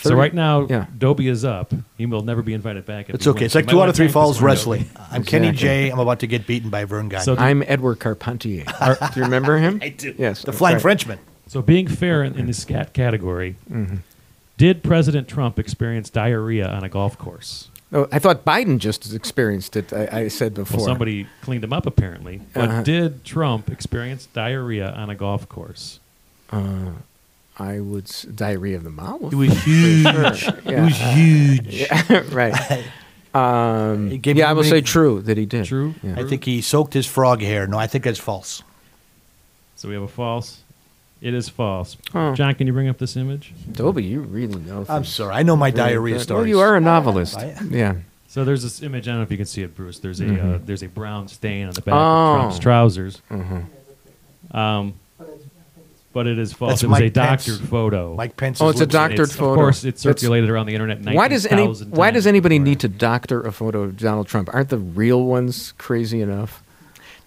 So 0.00 0.14
right 0.14 0.32
now, 0.32 0.66
yeah. 0.68 0.86
Dobie 0.96 1.28
is 1.28 1.44
up. 1.44 1.72
He 1.96 2.06
will 2.06 2.22
never 2.22 2.42
be 2.42 2.54
invited 2.54 2.86
back. 2.86 3.08
It's 3.10 3.26
okay. 3.26 3.40
wins. 3.40 3.46
It's 3.46 3.54
like 3.54 3.66
two 3.66 3.82
out 3.82 3.88
of 3.88 3.96
three 3.96 4.08
falls 4.08 4.36
one, 4.38 4.44
wrestling. 4.46 4.82
Dobie. 4.84 5.00
I'm 5.10 5.24
Kenny 5.24 5.48
Exactly. 5.48 5.68
J. 5.68 5.90
I'm 5.90 5.98
about 5.98 6.20
to 6.20 6.26
get 6.26 6.46
beaten 6.46 6.70
by 6.70 6.84
Verne 6.84 7.08
Gagne. 7.08 7.24
So 7.24 7.34
the- 7.34 7.42
I'm 7.42 7.62
Edward 7.66 8.00
Carpentier. 8.00 8.64
do 8.84 8.96
you 9.16 9.22
remember 9.22 9.58
him? 9.58 9.80
I 9.82 9.88
do. 9.90 10.14
Yes. 10.18 10.42
the 10.42 10.52
Flying 10.52 10.76
okay. 10.76 10.82
Frenchman. 10.82 11.18
So 11.46 11.62
being 11.62 11.88
fair 11.88 12.22
in, 12.24 12.34
in 12.38 12.46
the 12.46 12.52
scat 12.52 12.92
category, 12.92 13.56
Mm-hmm. 13.70 13.96
did 14.56 14.82
President 14.82 15.28
Trump 15.28 15.58
experience 15.58 16.10
diarrhea 16.10 16.68
on 16.68 16.84
a 16.84 16.88
golf 16.88 17.16
course? 17.18 17.68
Oh, 17.90 18.06
I 18.12 18.18
thought 18.18 18.44
Biden 18.44 18.78
just 18.78 19.14
experienced 19.14 19.74
it. 19.74 19.94
I, 19.94 20.08
I 20.24 20.28
said 20.28 20.52
before. 20.52 20.76
Well, 20.76 20.86
somebody 20.86 21.26
cleaned 21.40 21.64
him 21.64 21.72
up 21.72 21.86
apparently. 21.86 22.42
But 22.52 22.68
Uh-huh. 22.68 22.82
did 22.82 23.24
Trump 23.24 23.70
experience 23.70 24.26
diarrhea 24.26 24.90
on 24.90 25.08
a 25.08 25.14
golf 25.14 25.48
course? 25.48 25.98
I 27.58 27.80
would 27.80 28.04
s- 28.08 28.22
diarrhea 28.22 28.76
of 28.76 28.84
the 28.84 28.90
mouth. 28.90 29.32
It 29.32 29.36
was 29.36 29.52
huge. 29.64 30.04
Yeah. 30.04 30.60
It 30.64 30.80
was 30.84 30.96
huge. 30.96 31.66
Yeah, 32.10 32.22
right. 32.32 32.84
Um, 33.34 34.10
He 34.10 34.16
gave 34.18 34.36
yeah, 34.38 34.48
I 34.48 34.54
will 34.54 34.62
the- 34.62 34.68
say 34.70 34.80
true 34.80 35.20
that 35.22 35.36
he 35.36 35.44
did. 35.44 35.66
True. 35.66 35.94
Yeah. 36.02 36.14
I 36.18 36.24
think 36.24 36.44
he 36.44 36.62
soaked 36.62 36.94
his 36.94 37.06
frog 37.06 37.42
hair. 37.42 37.66
No, 37.66 37.78
I 37.78 37.86
think 37.86 38.04
that's 38.04 38.18
false. 38.18 38.62
So 39.76 39.86
we 39.88 39.94
have 39.94 40.02
a 40.02 40.08
false. 40.08 40.62
It 41.20 41.34
is 41.34 41.48
false. 41.48 41.96
Oh. 42.14 42.34
John, 42.34 42.54
can 42.54 42.66
you 42.66 42.72
bring 42.72 42.88
up 42.88 42.96
this 42.98 43.16
image? 43.16 43.52
Dobie, 43.70 44.04
you 44.04 44.22
really 44.22 44.60
know. 44.62 44.78
I'm 44.88 45.02
things 45.02 45.08
sorry. 45.10 45.34
I 45.34 45.42
know 45.42 45.56
my 45.56 45.66
really 45.68 45.76
diarrhea 45.76 46.14
good. 46.16 46.22
stories. 46.22 46.40
Well, 46.40 46.48
you 46.48 46.60
are 46.60 46.74
a 46.76 46.80
novelist. 46.80 47.36
I- 47.36 47.54
yeah. 47.70 47.96
So 48.28 48.44
there's 48.44 48.62
this 48.62 48.82
image. 48.82 49.06
I 49.06 49.10
don't 49.12 49.18
know 49.18 49.24
if 49.24 49.30
you 49.30 49.36
can 49.36 49.46
see 49.46 49.62
it, 49.62 49.74
Bruce. 49.76 49.98
There's 49.98 50.20
a 50.20 50.54
uh, 50.54 50.58
there's 50.64 50.82
a 50.82 50.88
brown 50.88 51.28
stain 51.28 51.66
on 51.68 51.74
the 51.74 51.82
back 51.82 51.94
Mm-hmm. 51.94 51.98
Oh. 52.00 52.34
of 52.34 52.40
Trump's 52.40 52.58
trousers. 52.58 53.22
Mm-hmm. 53.30 54.56
Um, 54.56 54.94
but 56.12 56.26
it 56.26 56.38
is 56.38 56.52
false. 56.52 56.72
That's 56.72 56.82
it 56.84 56.86
was 56.88 56.98
a 56.98 57.02
Mike 57.04 57.14
Pence. 57.14 57.46
doctored 57.46 57.68
photo. 57.68 58.14
Mike 58.16 58.36
Pence. 58.36 58.60
Oh, 58.60 58.68
it's 58.68 58.80
a 58.80 58.86
doctored 58.86 59.20
It's- 59.20 59.36
photo. 59.36 59.52
Of 59.52 59.56
course, 59.56 59.84
it 59.84 59.96
That's- 59.96 60.02
circulated 60.02 60.50
around 60.50 60.66
the 60.66 60.74
internet. 60.74 61.02
Why 61.14 61.28
does 61.28 61.46
any 61.46 61.66
Why 61.66 62.10
does 62.10 62.26
anybody 62.26 62.58
before. 62.58 62.64
need 62.68 62.80
to 62.80 62.88
doctor 62.88 63.40
a 63.42 63.52
photo 63.52 63.82
of 63.82 63.96
Donald 63.96 64.26
Trump? 64.26 64.48
Aren't 64.52 64.70
the 64.70 64.78
real 64.78 65.24
ones 65.24 65.72
crazy 65.78 66.20
enough? 66.20 66.62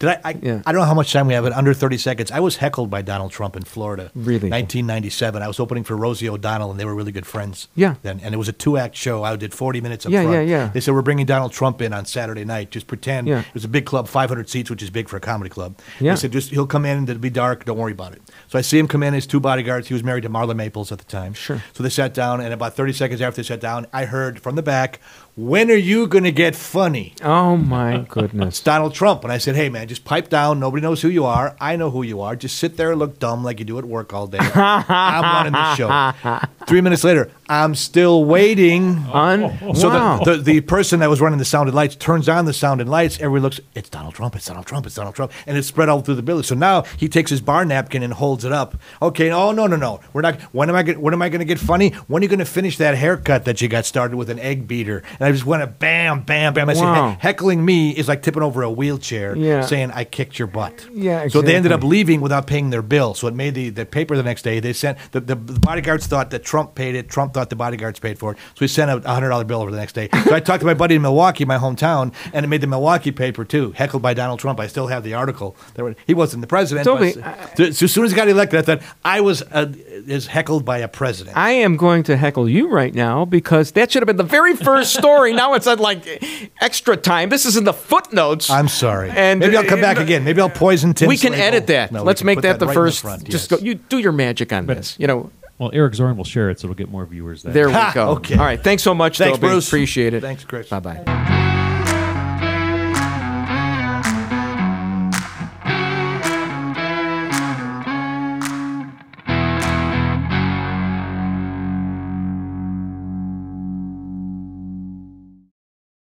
Did 0.01 0.09
I? 0.09 0.19
I, 0.25 0.39
Yeah. 0.41 0.61
I 0.65 0.71
don't 0.71 0.81
know 0.81 0.85
how 0.87 0.93
much 0.93 1.13
time 1.13 1.27
we 1.27 1.33
have, 1.35 1.43
but 1.43 1.53
under 1.53 1.73
30 1.73 1.97
seconds. 1.97 2.31
I 2.31 2.39
was 2.41 2.57
heckled 2.57 2.89
by 2.89 3.01
Donald 3.01 3.31
Trump 3.31 3.55
in 3.55 3.63
Florida. 3.63 4.11
Really? 4.15 4.49
1997. 4.49 5.41
I 5.41 5.47
was 5.47 5.59
opening 5.59 5.83
for 5.83 5.95
Rosie 5.95 6.27
O'Donnell, 6.27 6.71
and 6.71 6.79
they 6.79 6.85
were 6.85 6.95
really 6.95 7.11
good 7.11 7.25
friends. 7.25 7.67
Yeah. 7.75 7.95
Then, 8.01 8.19
and 8.23 8.33
it 8.33 8.37
was 8.37 8.49
a 8.49 8.53
two-act 8.53 8.95
show. 8.95 9.23
I 9.23 9.35
did 9.35 9.53
40 9.53 9.79
minutes 9.79 10.05
up 10.05 10.11
Yeah, 10.11 10.23
front. 10.23 10.35
yeah, 10.35 10.41
yeah. 10.57 10.67
They 10.73 10.79
said 10.81 10.93
we're 10.93 11.01
bringing 11.01 11.25
Donald 11.25 11.51
Trump 11.51 11.81
in 11.81 11.93
on 11.93 12.05
Saturday 12.05 12.43
night. 12.43 12.71
Just 12.71 12.87
pretend. 12.87 13.27
Yeah. 13.27 13.39
It 13.41 13.53
was 13.53 13.63
a 13.63 13.67
big 13.69 13.85
club, 13.85 14.07
500 14.07 14.49
seats, 14.49 14.69
which 14.69 14.81
is 14.83 14.89
big 14.89 15.07
for 15.07 15.17
a 15.17 15.21
comedy 15.21 15.49
club. 15.49 15.77
Yeah. 15.99 16.13
They 16.13 16.19
said 16.21 16.31
just 16.31 16.49
he'll 16.49 16.67
come 16.67 16.85
in 16.85 16.97
and 16.97 17.09
it'll 17.09 17.19
be 17.21 17.29
dark. 17.29 17.65
Don't 17.65 17.77
worry 17.77 17.91
about 17.93 18.13
it. 18.13 18.21
So 18.47 18.57
I 18.57 18.61
see 18.61 18.79
him 18.79 18.87
come 18.87 19.03
in. 19.03 19.13
His 19.13 19.27
two 19.27 19.39
bodyguards. 19.39 19.87
He 19.87 19.93
was 19.93 20.03
married 20.03 20.23
to 20.23 20.29
Marla 20.29 20.55
Maples 20.55 20.91
at 20.91 20.97
the 20.97 21.05
time. 21.05 21.33
Sure. 21.33 21.61
So 21.73 21.83
they 21.83 21.89
sat 21.89 22.13
down, 22.13 22.41
and 22.41 22.53
about 22.53 22.75
30 22.75 22.93
seconds 22.93 23.21
after 23.21 23.41
they 23.41 23.47
sat 23.47 23.59
down, 23.61 23.85
I 23.93 24.05
heard 24.05 24.39
from 24.41 24.55
the 24.55 24.63
back, 24.63 24.99
"When 25.35 25.71
are 25.71 25.75
you 25.75 26.07
going 26.07 26.23
to 26.25 26.31
get 26.31 26.55
funny?" 26.55 27.13
Oh 27.23 27.57
my 27.57 28.05
goodness! 28.09 28.47
It's 28.49 28.59
Donald 28.61 28.93
Trump. 28.93 29.23
And 29.23 29.31
I 29.31 29.37
said, 29.37 29.55
hey, 29.55 29.69
man, 29.69 29.87
just 29.87 30.03
pipe 30.05 30.29
down. 30.29 30.59
Nobody 30.59 30.81
knows 30.81 31.01
who 31.01 31.09
you 31.09 31.25
are. 31.25 31.55
I 31.59 31.75
know 31.75 31.89
who 31.89 32.03
you 32.03 32.21
are. 32.21 32.35
Just 32.35 32.57
sit 32.57 32.77
there 32.77 32.91
and 32.91 32.99
look 32.99 33.19
dumb 33.19 33.43
like 33.43 33.59
you 33.59 33.65
do 33.65 33.77
at 33.77 33.85
work 33.85 34.13
all 34.13 34.27
day. 34.27 34.39
I'm 34.39 35.23
running 35.23 35.53
the 35.53 35.75
show. 35.75 36.47
Three 36.67 36.81
minutes 36.81 37.03
later, 37.03 37.31
I'm 37.49 37.75
still 37.75 38.23
waiting. 38.25 38.97
Un- 39.11 39.57
oh, 39.61 39.73
So 39.73 39.89
wow. 39.89 40.23
the, 40.23 40.37
the, 40.37 40.41
the 40.43 40.61
person 40.61 40.99
that 41.01 41.09
was 41.09 41.19
running 41.21 41.39
the 41.39 41.45
sound 41.45 41.67
and 41.69 41.75
lights 41.75 41.95
turns 41.95 42.29
on 42.29 42.45
the 42.45 42.53
sound 42.53 42.81
and 42.81 42.89
lights. 42.89 43.15
Everyone 43.19 43.41
looks, 43.41 43.59
it's 43.75 43.89
Donald 43.89 44.13
Trump, 44.13 44.35
it's 44.35 44.45
Donald 44.45 44.65
Trump, 44.65 44.85
it's 44.85 44.95
Donald 44.95 45.15
Trump. 45.15 45.31
And 45.47 45.57
it's 45.57 45.67
spread 45.67 45.89
all 45.89 46.01
through 46.01 46.15
the 46.15 46.21
building. 46.23 46.43
So 46.43 46.55
now 46.55 46.83
he 46.97 47.09
takes 47.09 47.29
his 47.31 47.41
bar 47.41 47.65
napkin 47.65 48.03
and 48.03 48.13
holds 48.13 48.45
it 48.45 48.51
up. 48.51 48.75
Okay, 49.01 49.31
oh, 49.31 49.51
no, 49.51 49.67
no, 49.67 49.75
no. 49.75 49.99
We're 50.13 50.21
not, 50.21 50.39
when 50.53 50.69
am 50.69 50.75
I, 50.75 50.83
when 50.93 51.13
am 51.13 51.21
I 51.21 51.29
going 51.29 51.39
to 51.39 51.45
get 51.45 51.59
funny? 51.59 51.89
When 52.07 52.21
are 52.21 52.25
you 52.25 52.29
going 52.29 52.39
to 52.39 52.45
finish 52.45 52.77
that 52.77 52.95
haircut 52.95 53.45
that 53.45 53.61
you 53.61 53.67
got 53.67 53.85
started 53.85 54.15
with 54.15 54.29
an 54.29 54.39
egg 54.39 54.67
beater? 54.67 55.03
And 55.21 55.27
I 55.29 55.31
just 55.33 55.45
went, 55.45 55.77
bam, 55.77 56.21
bam, 56.21 56.53
bam. 56.55 56.67
I 56.67 56.73
said, 56.73 56.81
Wow. 56.83 57.11
"He- 57.11 57.17
heckling 57.19 57.63
me 57.63 57.91
is 57.91 58.07
like 58.07 58.23
tipping 58.23 58.41
over 58.41 58.63
a 58.63 58.71
wheelchair 58.71 59.35
Yeah. 59.37 59.61
saying, 59.61 59.91
I 59.91 60.03
kicked 60.03 60.39
your 60.39 60.47
butt. 60.47 60.87
Yeah, 60.91 61.27
So 61.27 61.43
they 61.43 61.55
ended 61.55 61.71
up 61.71 61.83
leaving 61.83 62.21
without 62.21 62.47
paying 62.47 62.71
their 62.71 62.81
bill. 62.81 63.13
So 63.13 63.27
it 63.27 63.35
made 63.35 63.53
the, 63.53 63.69
the 63.69 63.85
paper 63.85 64.17
the 64.17 64.23
next 64.23 64.41
day. 64.41 64.59
They 64.59 64.73
sent 64.73 64.97
the, 65.11 65.19
the, 65.19 65.35
the 65.35 65.59
bodyguards 65.59 66.07
thought 66.07 66.31
that 66.31 66.43
Trump 66.43 66.73
paid 66.73 66.95
it. 66.95 67.07
Trump 67.07 67.35
thought 67.35 67.51
the 67.51 67.55
bodyguards 67.55 67.99
paid 67.99 68.17
for 68.17 68.31
it. 68.31 68.37
So 68.55 68.61
he 68.61 68.67
sent 68.67 68.89
a 68.89 69.07
hundred 69.07 69.29
dollar 69.29 69.43
bill 69.43 69.61
over 69.61 69.69
the 69.69 69.77
next 69.77 69.93
day. 69.93 70.09
So 70.25 70.33
I 70.33 70.39
talked 70.39 70.61
to 70.61 70.65
my 70.65 70.73
buddy 70.73 70.95
in 70.95 71.03
Milwaukee, 71.03 71.45
my 71.45 71.57
hometown, 71.59 72.13
and 72.33 72.43
it 72.43 72.47
made 72.47 72.61
the 72.61 72.67
Milwaukee 72.67 73.11
paper 73.11 73.45
too. 73.45 73.73
Heckled 73.73 74.01
by 74.01 74.15
Donald 74.15 74.39
Trump. 74.39 74.59
I 74.59 74.65
still 74.65 74.87
have 74.87 75.03
the 75.03 75.13
article. 75.13 75.55
Were- 75.77 75.95
He 76.07 76.15
wasn't 76.15 76.41
the 76.41 76.47
president. 76.47 76.87
But 76.87 77.13
so, 77.57 77.71
so 77.71 77.83
as 77.85 77.91
soon 77.91 78.05
as 78.05 78.11
he 78.11 78.15
got 78.15 78.27
elected, 78.27 78.59
I 78.59 78.61
thought 78.63 78.81
I 79.05 79.21
was 79.21 79.43
uh, 79.43 79.71
is 79.91 80.27
heckled 80.27 80.63
by 80.65 80.77
a 80.79 80.87
president. 80.87 81.35
I 81.37 81.51
am 81.51 81.75
going 81.77 82.03
to 82.03 82.15
heckle 82.17 82.47
you 82.49 82.69
right 82.69 82.93
now 82.93 83.25
because 83.25 83.71
that 83.73 83.91
should 83.91 84.01
have 84.01 84.07
been 84.07 84.15
the 84.17 84.23
very 84.23 84.55
first 84.55 84.93
story. 84.95 85.33
now 85.43 85.53
it's 85.53 85.67
at 85.67 85.79
like 85.79 86.23
extra 86.61 86.95
time. 86.97 87.29
This 87.29 87.45
is 87.45 87.57
in 87.57 87.63
the 87.65 87.73
footnotes. 87.73 88.49
I'm 88.49 88.67
sorry. 88.67 89.09
And 89.11 89.39
maybe 89.41 89.57
I'll 89.57 89.65
come 89.65 89.79
uh, 89.79 89.83
back 89.83 89.97
again. 89.97 90.23
Maybe 90.23 90.39
I'll 90.41 90.49
poison 90.49 90.93
Tim. 90.93 91.07
we 91.09 91.17
can 91.17 91.33
Slagle. 91.33 91.39
edit 91.39 91.67
that. 91.67 91.91
No, 91.91 92.03
Let's 92.03 92.23
make 92.23 92.37
put 92.37 92.43
that, 92.43 92.59
the 92.59 92.67
right 92.67 92.75
in 92.75 92.81
first. 92.81 93.01
front, 93.01 93.23
Just 93.29 93.49
go. 93.49 93.57
You 93.57 93.75
do 93.75 93.97
your 93.99 94.11
magic 94.13 94.53
on 94.53 94.65
this. 94.65 94.95
You 94.97 95.07
know. 95.07 95.29
Well, 95.59 95.69
Eric 95.73 95.93
Zorn 95.93 96.17
will 96.17 96.23
share 96.23 96.49
it, 96.49 96.59
so 96.59 96.65
it'll 96.65 96.75
get 96.75 96.89
more 96.89 97.05
viewers. 97.05 97.43
There, 97.43 97.53
There 97.53 97.67
we 97.67 97.73
Ha, 97.73 97.91
go. 97.93 98.09
okay. 98.15 98.35
All 98.35 98.43
right. 98.43 98.63
Thanks 98.63 98.81
so 98.81 98.95
much, 98.95 99.19
Thanks, 99.19 99.37
Dobie. 99.37 99.49
Bruce. 99.51 99.67
Appreciate 99.67 100.13
it. 100.15 100.21
Thanks, 100.21 100.43
Chris. 100.43 100.69
Bye 100.69 100.79
bye. 100.79 101.40